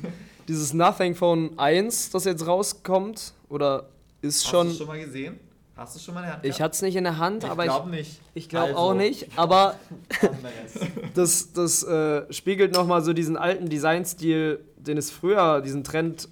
Dieses 0.47 0.74
Nothing 0.74 1.16
Phone 1.16 1.58
1, 1.58 2.12
das 2.12 2.26
jetzt 2.26 2.45
rauskommt, 2.45 3.34
oder 3.49 3.89
ist 4.22 4.43
Hast 4.43 4.51
schon. 4.51 4.68
du 4.70 4.74
schon 4.76 4.88
mal 4.88 4.99
gesehen? 4.99 5.39
Hast 5.76 5.95
du 5.95 5.99
schon 5.99 6.13
mal 6.13 6.19
in 6.21 6.26
der 6.28 6.34
Hand 6.36 6.45
Ich 6.45 6.61
hatte 6.61 6.74
es 6.76 6.82
nicht 6.84 6.95
in 6.95 7.03
der 7.03 7.17
Hand, 7.17 7.43
Ich 7.43 7.49
aber 7.49 7.63
ich, 7.65 7.69
glaube 7.71 7.89
nicht. 7.89 8.21
ich 8.36 8.47
glaube 8.49 8.67
Also, 8.67 8.78
auch 8.78 8.93
nicht. 8.93 9.28
Aber 9.38 9.76
das, 11.15 11.51
das 11.53 11.84
äh, 11.84 12.32
spiegelt 12.32 12.74
nochmal 12.74 13.01
so 13.03 13.13
diesen 13.13 13.38
alten 13.38 13.69
Designstil, 13.69 14.63
den 14.78 14.97
es 14.97 15.09
früher, 15.09 15.61
diesen 15.61 15.84
Trend, 15.84 16.30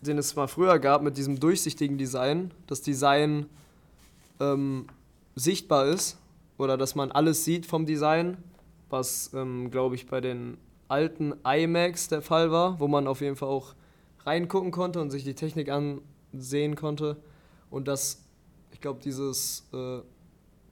den 0.00 0.18
es 0.18 0.34
mal 0.34 0.48
früher 0.48 0.78
gab 0.80 1.02
mit 1.02 1.16
diesem 1.16 1.38
durchsichtigen 1.38 1.96
Design. 1.96 2.50
Das 2.66 2.82
Design 2.82 3.46
ähm, 4.40 4.86
sichtbar 5.36 5.86
ist 5.86 6.18
oder 6.58 6.76
dass 6.76 6.94
man 6.96 7.12
alles 7.12 7.44
sieht 7.44 7.66
vom 7.66 7.86
Design, 7.86 8.36
was, 8.90 9.30
ähm, 9.32 9.70
glaube 9.70 9.94
ich, 9.94 10.06
bei 10.08 10.20
den 10.20 10.58
alten 10.88 11.34
iMacs 11.44 12.08
der 12.08 12.20
Fall 12.20 12.50
war, 12.50 12.80
wo 12.80 12.88
man 12.88 13.06
auf 13.06 13.20
jeden 13.20 13.36
Fall 13.36 13.48
auch 13.48 13.74
reingucken 14.26 14.72
konnte 14.72 15.00
und 15.00 15.10
sich 15.10 15.24
die 15.24 15.34
Technik 15.34 15.70
ansehen 15.70 16.74
konnte. 16.76 17.16
Und 17.70 17.88
das, 17.88 18.14
ich 18.14 18.31
glaube, 18.82 19.00
dieses, 19.02 19.66
äh, 19.72 20.00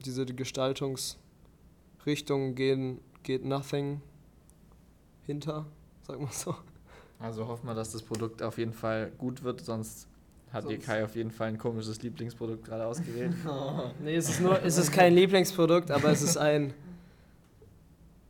diese 0.04 0.26
Gestaltungsrichtung 0.26 2.54
gehen, 2.54 3.00
geht 3.22 3.44
Nothing 3.44 4.00
hinter, 5.26 5.66
sag 6.02 6.20
mal 6.20 6.32
so. 6.32 6.54
Also 7.18 7.46
hoffen 7.46 7.66
wir, 7.66 7.74
dass 7.74 7.92
das 7.92 8.02
Produkt 8.02 8.42
auf 8.42 8.58
jeden 8.58 8.72
Fall 8.72 9.12
gut 9.18 9.42
wird, 9.42 9.64
sonst 9.64 10.06
hat 10.52 10.68
dir 10.68 10.78
Kai 10.78 11.04
auf 11.04 11.14
jeden 11.14 11.30
Fall 11.30 11.48
ein 11.48 11.58
komisches 11.58 12.02
Lieblingsprodukt 12.02 12.64
gerade 12.64 12.86
ausgewählt. 12.86 13.34
Nee, 14.02 14.16
es 14.16 14.28
ist 14.28 14.40
nur, 14.40 14.60
es 14.62 14.78
ist 14.78 14.90
kein 14.90 15.14
Lieblingsprodukt, 15.14 15.90
aber 15.90 16.10
es 16.10 16.22
ist 16.22 16.36
ein, 16.38 16.72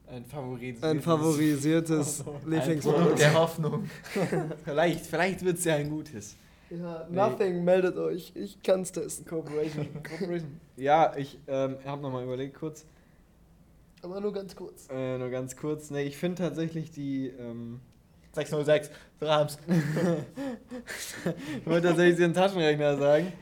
Ein 0.09 0.25
Favorit. 0.27 0.83
ein 0.85 1.01
favorisiertes 1.01 2.25
Lieblingsprodukt. 2.45 3.03
Produkt 3.03 3.21
der 3.21 3.35
Hoffnung. 3.35 3.89
Vielleicht, 4.65 5.07
vielleicht 5.07 5.45
wird 5.45 5.59
es 5.59 5.65
ja 5.65 5.77
ein 5.77 5.89
gutes. 5.89 6.37
Ja, 6.71 7.07
Nothing, 7.11 7.65
meldet 7.65 7.97
euch, 7.97 8.33
ich 8.35 8.63
kann's 8.63 8.93
testen. 8.93 9.27
Corporation. 9.27 9.89
Corporation. 10.03 10.61
Ja, 10.77 11.15
ich 11.15 11.39
ähm, 11.47 11.77
habe 11.85 12.01
nochmal 12.01 12.25
überlegt 12.25 12.55
kurz. 12.55 12.87
Aber 14.03 14.19
nur 14.21 14.33
ganz 14.33 14.57
kurz. 14.57 14.89
Äh, 14.91 15.19
nur 15.19 15.29
ganz 15.29 15.57
kurz. 15.57 15.91
Ne, 15.91 16.05
ich 16.05 16.17
finde 16.17 16.43
tatsächlich 16.43 16.91
die. 16.91 17.27
Ähm, 17.29 17.81
606, 18.33 18.91
Rams. 19.21 19.59
ich 21.61 21.67
wollte 21.67 21.89
tatsächlich 21.89 22.17
den 22.17 22.33
Taschenrechner 22.33 22.97
sagen. 22.97 23.33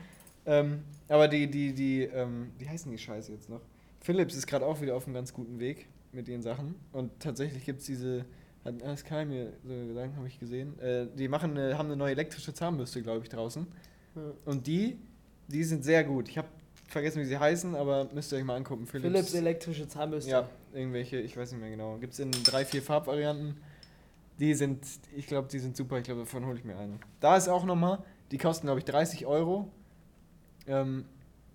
Ähm, 0.45 0.83
aber 1.07 1.27
die, 1.27 1.49
die, 1.49 1.73
die, 1.73 2.03
ähm, 2.03 2.51
wie 2.57 2.67
heißen 2.67 2.91
die 2.91 2.97
Scheiße 2.97 3.31
jetzt 3.31 3.49
noch? 3.49 3.61
Philips 3.99 4.35
ist 4.35 4.47
gerade 4.47 4.65
auch 4.65 4.81
wieder 4.81 4.95
auf 4.95 5.05
einem 5.05 5.13
ganz 5.13 5.33
guten 5.33 5.59
Weg 5.59 5.87
mit 6.11 6.27
ihren 6.27 6.41
Sachen. 6.41 6.75
Und 6.91 7.11
tatsächlich 7.19 7.65
gibt 7.65 7.81
es 7.81 7.85
diese, 7.85 8.25
hat 8.69 8.83
alles 8.83 9.03
Kai 9.03 9.25
mir 9.25 9.53
so 9.63 9.73
gesagt, 9.87 10.15
habe 10.15 10.27
ich 10.27 10.39
gesehen. 10.39 10.79
Äh, 10.79 11.07
die 11.15 11.27
machen 11.27 11.57
eine, 11.57 11.77
haben 11.77 11.87
eine 11.87 11.95
neue 11.95 12.11
elektrische 12.11 12.53
Zahnbürste, 12.53 13.01
glaube 13.01 13.23
ich, 13.23 13.29
draußen. 13.29 13.67
Ja. 14.15 14.21
Und 14.45 14.67
die, 14.67 14.97
die 15.47 15.63
sind 15.63 15.83
sehr 15.83 16.03
gut. 16.03 16.29
Ich 16.29 16.37
habe 16.37 16.47
vergessen, 16.87 17.21
wie 17.21 17.25
sie 17.25 17.37
heißen, 17.37 17.75
aber 17.75 18.09
müsst 18.13 18.31
ihr 18.31 18.37
euch 18.37 18.43
mal 18.43 18.55
angucken. 18.55 18.87
Philips 18.87 19.33
elektrische 19.33 19.87
Zahnbürste. 19.87 20.31
Ja, 20.31 20.49
irgendwelche, 20.73 21.17
ich 21.17 21.37
weiß 21.37 21.51
nicht 21.51 21.61
mehr 21.61 21.69
genau. 21.69 21.97
Gibt 21.97 22.13
es 22.13 22.19
in 22.19 22.31
drei, 22.31 22.65
vier 22.65 22.81
Farbvarianten. 22.81 23.57
Die 24.39 24.53
sind, 24.53 24.85
ich 25.15 25.27
glaube, 25.27 25.49
die 25.51 25.59
sind 25.59 25.75
super. 25.75 25.97
Ich 25.97 26.05
glaube, 26.05 26.21
davon 26.21 26.45
hole 26.45 26.57
ich 26.57 26.63
mir 26.63 26.77
eine. 26.77 26.99
Da 27.19 27.35
ist 27.35 27.49
auch 27.49 27.65
nochmal, 27.65 27.99
die 28.31 28.37
kosten, 28.37 28.67
glaube 28.67 28.79
ich, 28.79 28.85
30 28.85 29.25
Euro. 29.25 29.69
Ähm, 30.65 31.05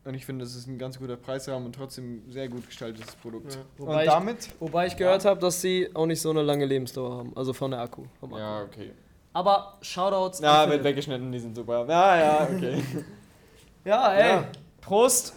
und 0.05 0.15
ich 0.15 0.25
finde, 0.27 0.45
das 0.45 0.55
ist 0.55 0.67
ein 0.67 0.79
ganz 0.79 0.99
guter 0.99 1.17
Preisrahmen 1.17 1.67
und 1.67 1.75
trotzdem 1.75 2.23
sehr 2.31 2.49
gut 2.49 2.67
gestaltetes 2.67 3.15
Produkt. 3.17 3.55
Ja, 3.55 3.61
Und 3.79 3.87
wobei 3.89 4.05
ich- 4.05 4.11
damit? 4.11 4.49
Wobei 4.61 4.87
ich 4.87 4.97
gehört 4.97 5.25
habe, 5.25 5.41
dass 5.41 5.61
sie 5.61 5.89
auch 5.95 6.07
nicht 6.07 6.21
so 6.21 6.31
eine 6.31 6.43
lange 6.43 6.65
Lebensdauer 6.67 7.17
haben. 7.19 7.33
Also 7.37 7.53
von 7.53 7.71
der 7.71 7.81
Akku. 7.81 8.05
Vom 8.21 8.35
Akku. 8.35 8.41
Ja, 8.43 8.63
okay. 8.63 8.93
Aber 9.33 9.79
Shoutouts 9.83 10.41
Ja, 10.41 10.69
wird 10.71 10.85
weggeschnitten, 10.85 11.33
die 11.33 11.39
sind 11.41 11.57
super. 11.57 11.87
Ja, 11.89 12.17
ja, 12.17 12.49
okay. 12.51 12.83
Ja, 13.85 14.15
ey. 14.15 14.29
Ja. 14.29 14.45
Prost 14.81 15.35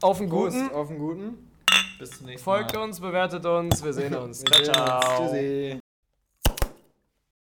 auf 0.00 0.18
Prost 0.18 0.30
guten. 0.30 0.70
auf 0.72 0.90
einen 0.90 0.98
guten. 0.98 1.48
Bis 1.98 2.10
zum 2.10 2.26
nächsten 2.26 2.44
Folgt 2.44 2.74
Mal. 2.74 2.82
uns, 2.82 3.00
bewertet 3.00 3.46
uns, 3.46 3.82
wir 3.84 3.92
sehen 3.92 4.14
uns. 4.14 4.42
Wir 4.42 4.64
Ciao, 4.64 5.00
ciao. 5.00 5.28
Tschüssi. 5.28 5.78